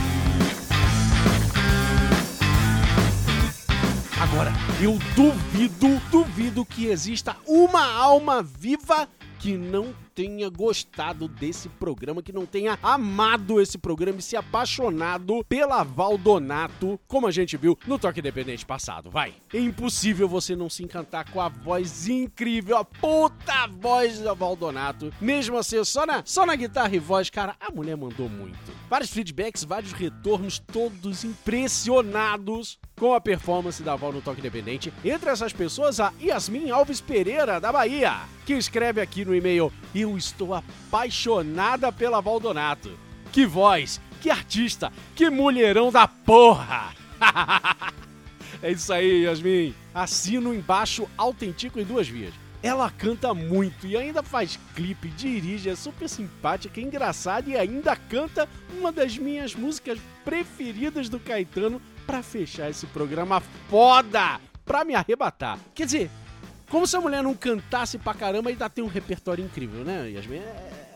Agora, 4.31 4.53
eu 4.83 4.99
duvido, 5.17 5.99
duvido 6.11 6.65
que 6.65 6.87
exista 6.87 7.35
uma 7.47 7.83
alma 7.95 8.43
viva 8.43 9.09
que 9.39 9.57
não 9.57 9.95
tenha 10.15 10.51
gostado 10.51 11.29
desse 11.29 11.69
programa, 11.69 12.23
que 12.23 12.33
não 12.33 12.45
tenha 12.45 12.79
amado 12.83 13.59
esse 13.59 13.79
programa 13.79 14.19
e 14.19 14.23
se 14.23 14.37
apaixonado 14.37 15.45
pela 15.49 15.83
Valdonato, 15.83 17.01
como 17.07 17.27
a 17.27 17.31
gente 17.31 17.57
viu 17.57 17.79
no 17.87 17.99
Toque 17.99 18.21
Independente 18.21 18.67
passado. 18.67 19.11
Vai. 19.11 19.33
É 19.55 19.59
impossível 19.59 20.29
você 20.29 20.55
não 20.55 20.69
se 20.69 20.83
encantar 20.85 21.31
com 21.31 21.41
a 21.41 21.49
voz 21.49 22.07
incrível, 22.07 22.77
a 22.77 22.85
puta 22.85 23.67
voz 23.81 24.19
da 24.19 24.35
Valdonato. 24.35 25.11
Mesmo 25.21 25.57
assim, 25.57 25.83
só 25.85 26.05
na, 26.05 26.23
só 26.27 26.45
na 26.45 26.55
guitarra 26.55 26.95
e 26.95 26.99
voz, 26.99 27.31
cara, 27.31 27.57
a 27.61 27.71
mulher 27.71 27.97
mandou 27.97 28.29
muito. 28.29 28.59
Vários 28.91 29.11
feedbacks, 29.11 29.65
vários 29.65 29.93
retornos, 29.93 30.59
todos 30.59 31.25
impressionados 31.25 32.79
com 32.99 33.15
a 33.15 33.21
performance 33.21 33.83
da 33.83 33.95
Val 33.95 34.13
no 34.13 34.21
Toque 34.21 34.41
Independente. 34.41 34.93
Entre 35.05 35.31
essas 35.31 35.53
pessoas, 35.53 36.01
a 36.01 36.13
Yasmin 36.21 36.71
Alves 36.71 37.01
Pereira, 37.01 37.61
da 37.61 37.73
Bahia, 37.73 38.21
que 38.45 38.53
escreve 38.55 39.01
aqui 39.01 39.25
no 39.25 39.35
e-mail: 39.35 39.73
Eu 39.95 40.19
estou 40.19 40.53
apaixonada 40.53 41.93
pela 41.93 42.21
Valdonato. 42.21 42.91
Que 43.33 43.47
voz, 43.47 44.01
que 44.21 44.31
artista, 44.31 44.93
que 45.15 45.31
mulherão 45.31 45.93
da 45.93 46.09
porra! 46.09 46.93
é 48.63 48.73
isso 48.73 48.93
aí, 48.93 49.25
Yasmin. 49.25 49.75
Assino 49.95 50.53
embaixo, 50.53 51.09
autentico 51.17 51.79
em 51.79 51.85
duas 51.85 52.09
vias. 52.09 52.35
Ela 52.61 52.91
canta 52.91 53.33
muito 53.33 53.87
e 53.87 53.97
ainda 53.97 54.21
faz 54.21 54.59
clipe, 54.75 55.09
dirige, 55.11 55.71
é 55.71 55.77
super 55.77 56.09
simpática, 56.09 56.81
engraçada 56.81 57.49
e 57.49 57.57
ainda 57.57 57.95
canta 57.95 58.49
uma 58.77 58.91
das 58.91 59.17
minhas 59.17 59.55
músicas 59.55 60.01
preferidas 60.25 61.09
do 61.09 61.21
Caetano 61.21 61.81
para 62.09 62.23
fechar 62.23 62.71
esse 62.71 62.87
programa 62.87 63.39
foda, 63.69 64.41
pra 64.65 64.83
me 64.83 64.95
arrebatar. 64.95 65.59
Quer 65.75 65.85
dizer, 65.85 66.11
como 66.71 66.87
se 66.87 66.97
a 66.97 67.01
mulher 67.03 67.23
não 67.23 67.35
cantasse 67.35 67.99
pra 67.99 68.15
caramba 68.15 68.49
e 68.49 68.55
ainda 68.55 68.71
tem 68.71 68.83
um 68.83 68.89
repertório 68.89 69.45
incrível, 69.45 69.85
né, 69.85 70.09
Yasmin? 70.13 70.39
É, 70.39 70.88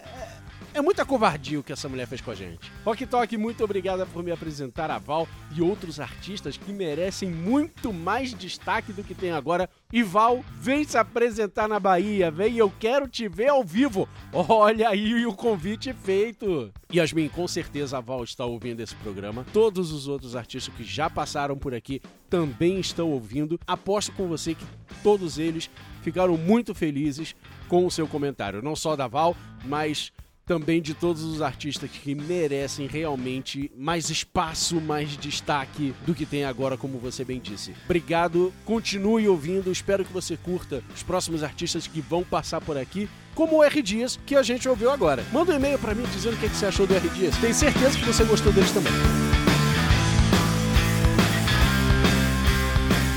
É 0.75 0.81
muita 0.81 1.05
covardia 1.05 1.61
o 1.61 1.63
que 1.63 1.71
essa 1.71 1.87
mulher 1.87 2.07
fez 2.07 2.23
com 2.23 2.31
a 2.31 2.35
gente. 2.35 2.73
Rock 2.83 3.05
Talk, 3.05 3.37
muito 3.37 3.63
obrigada 3.63 4.07
por 4.07 4.23
me 4.23 4.31
apresentar 4.31 4.91
a 4.91 4.99
Val 4.99 5.29
e 5.55 5.61
outros 5.61 6.01
artistas 6.01 6.57
que 6.57 6.73
merecem 6.73 7.31
muito 7.31 7.93
mais 7.93 8.33
destaque 8.33 8.91
do 8.91 9.05
que 9.05 9.15
tem 9.15 9.33
agora. 9.33 9.69
E 9.93 10.03
Val, 10.03 10.43
vem 10.55 10.83
se 10.85 10.97
apresentar 10.97 11.69
na 11.69 11.79
Bahia, 11.79 12.31
vem, 12.31 12.57
eu 12.57 12.73
quero 12.81 13.07
te 13.07 13.29
ver 13.29 13.49
ao 13.49 13.63
vivo. 13.63 14.09
Olha 14.33 14.89
aí 14.89 15.27
o 15.27 15.35
convite 15.35 15.93
feito. 15.93 16.73
Yasmin, 16.91 17.29
com 17.29 17.47
certeza 17.47 17.99
a 17.99 18.01
Val 18.01 18.25
está 18.25 18.47
ouvindo 18.47 18.81
esse 18.81 18.95
programa. 18.97 19.45
Todos 19.53 19.93
os 19.93 20.09
outros 20.09 20.35
artistas 20.35 20.75
que 20.75 20.85
já 20.85 21.11
passaram 21.11 21.59
por 21.59 21.75
aqui 21.75 22.01
também 22.31 22.81
estão 22.81 23.11
ouvindo. 23.11 23.61
Aposto 23.67 24.11
com 24.13 24.27
você 24.27 24.55
que 24.55 24.65
todos 25.03 25.39
eles 25.39 25.69
ficaram 26.01 26.39
muito 26.39 26.75
felizes 26.75 27.37
com 27.69 27.85
o 27.85 27.91
seu 27.91 28.09
comentário. 28.09 28.63
Não 28.63 28.75
só 28.75 28.97
da 28.97 29.07
Val, 29.07 29.37
mas 29.67 30.11
também 30.45 30.83
de 30.83 30.95
todos 30.95 31.23
os 31.23 31.41
artistas 31.41 31.91
que 31.91 32.15
merecem 32.15 32.87
realmente 32.87 33.71
mais 33.77 34.11
espaço, 34.11 34.81
mais 34.81 35.17
destaque 35.17 35.95
do 36.05 36.15
que 36.15 36.27
tem 36.27 36.45
agora, 36.45 36.77
como 36.77 36.99
você 36.99 37.25
bem 37.25 37.41
disse. 37.41 37.75
Obrigado, 37.85 38.53
continue 38.65 39.29
ouvindo, 39.29 39.71
espero 39.71 40.05
que 40.05 40.13
você 40.13 40.37
curta 40.37 40.83
os 40.95 41.03
próximos 41.03 41.43
artistas 41.43 41.87
que 41.87 42.01
vão 42.01 42.25
passar 42.25 42.61
por 42.61 42.77
aqui. 42.77 43.09
Como 43.35 43.59
o 43.59 43.63
R 43.63 43.81
Dias, 43.81 44.19
que 44.27 44.37
a 44.37 44.43
gente 44.43 44.69
ouviu 44.69 44.91
agora. 44.91 45.25
Manda 45.33 45.53
um 45.53 45.57
e-mail 45.57 45.79
para 45.79 45.95
mim 45.95 46.05
dizendo 46.13 46.35
o 46.35 46.39
que, 46.39 46.49
que 46.49 46.57
você 46.57 46.67
achou 46.67 46.87
do 46.87 46.95
R 46.95 47.09
Dias. 47.11 47.37
Tenho 47.39 47.55
certeza 47.55 47.99
que 47.99 48.05
você 48.05 48.25
gostou 48.25 48.53
deles 48.53 48.71
também. 48.73 48.93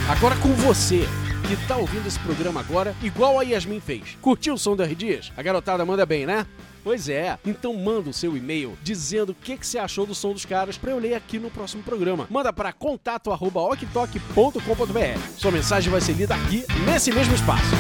Agora 0.08 0.36
com 0.38 0.54
você, 0.54 1.02
que 1.48 1.68
tá 1.68 1.76
ouvindo 1.76 2.08
esse 2.08 2.20
programa 2.20 2.62
agora, 2.62 2.96
igual 3.02 3.40
a 3.40 3.44
Yasmin 3.44 3.82
fez. 3.82 4.18
Curtiu 4.22 4.54
o 4.54 4.58
som 4.58 4.76
do 4.76 4.84
R 4.84 4.96
Dias? 4.96 5.34
A 5.36 5.42
garotada 5.42 5.84
manda 5.86 6.06
bem, 6.06 6.26
né? 6.26 6.46
Pois 6.86 7.10
é, 7.10 7.38
então 7.44 7.74
manda 7.74 8.12
o 8.12 8.14
seu 8.14 8.38
e-mail 8.38 8.78
dizendo 8.84 9.32
o 9.32 9.36
que, 9.36 9.58
que 9.58 9.66
você 9.66 9.80
achou 9.80 10.06
do 10.06 10.14
som 10.14 10.34
dos 10.34 10.46
caras 10.46 10.78
pra 10.78 10.92
eu 10.92 11.00
ler 11.00 11.16
aqui 11.16 11.40
no 11.40 11.50
próximo 11.50 11.82
programa. 11.82 12.28
Manda 12.30 12.54
para 12.54 12.72
contato@oktok.com.br. 12.72 15.20
Sua 15.36 15.50
mensagem 15.50 15.92
vai 15.92 16.00
ser 16.00 16.14
lida 16.14 16.36
aqui 16.36 16.64
nesse 16.86 17.12
mesmo 17.12 17.34
espaço. 17.34 17.72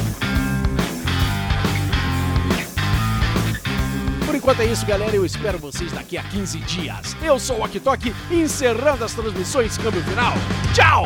Por 4.25 4.33
enquanto 4.33 4.61
é 4.61 4.65
isso, 4.65 4.83
galera. 4.87 5.15
Eu 5.15 5.23
espero 5.23 5.59
vocês 5.59 5.91
daqui 5.91 6.17
a 6.17 6.23
15 6.23 6.57
dias. 6.61 7.15
Eu 7.21 7.37
sou 7.37 7.59
o 7.59 7.63
Ok 7.63 7.79
Tok, 7.79 8.11
encerrando 8.31 9.05
as 9.05 9.13
transmissões 9.13 9.77
Câmbio 9.77 10.03
Final. 10.03 10.33
Tchau! 10.73 11.03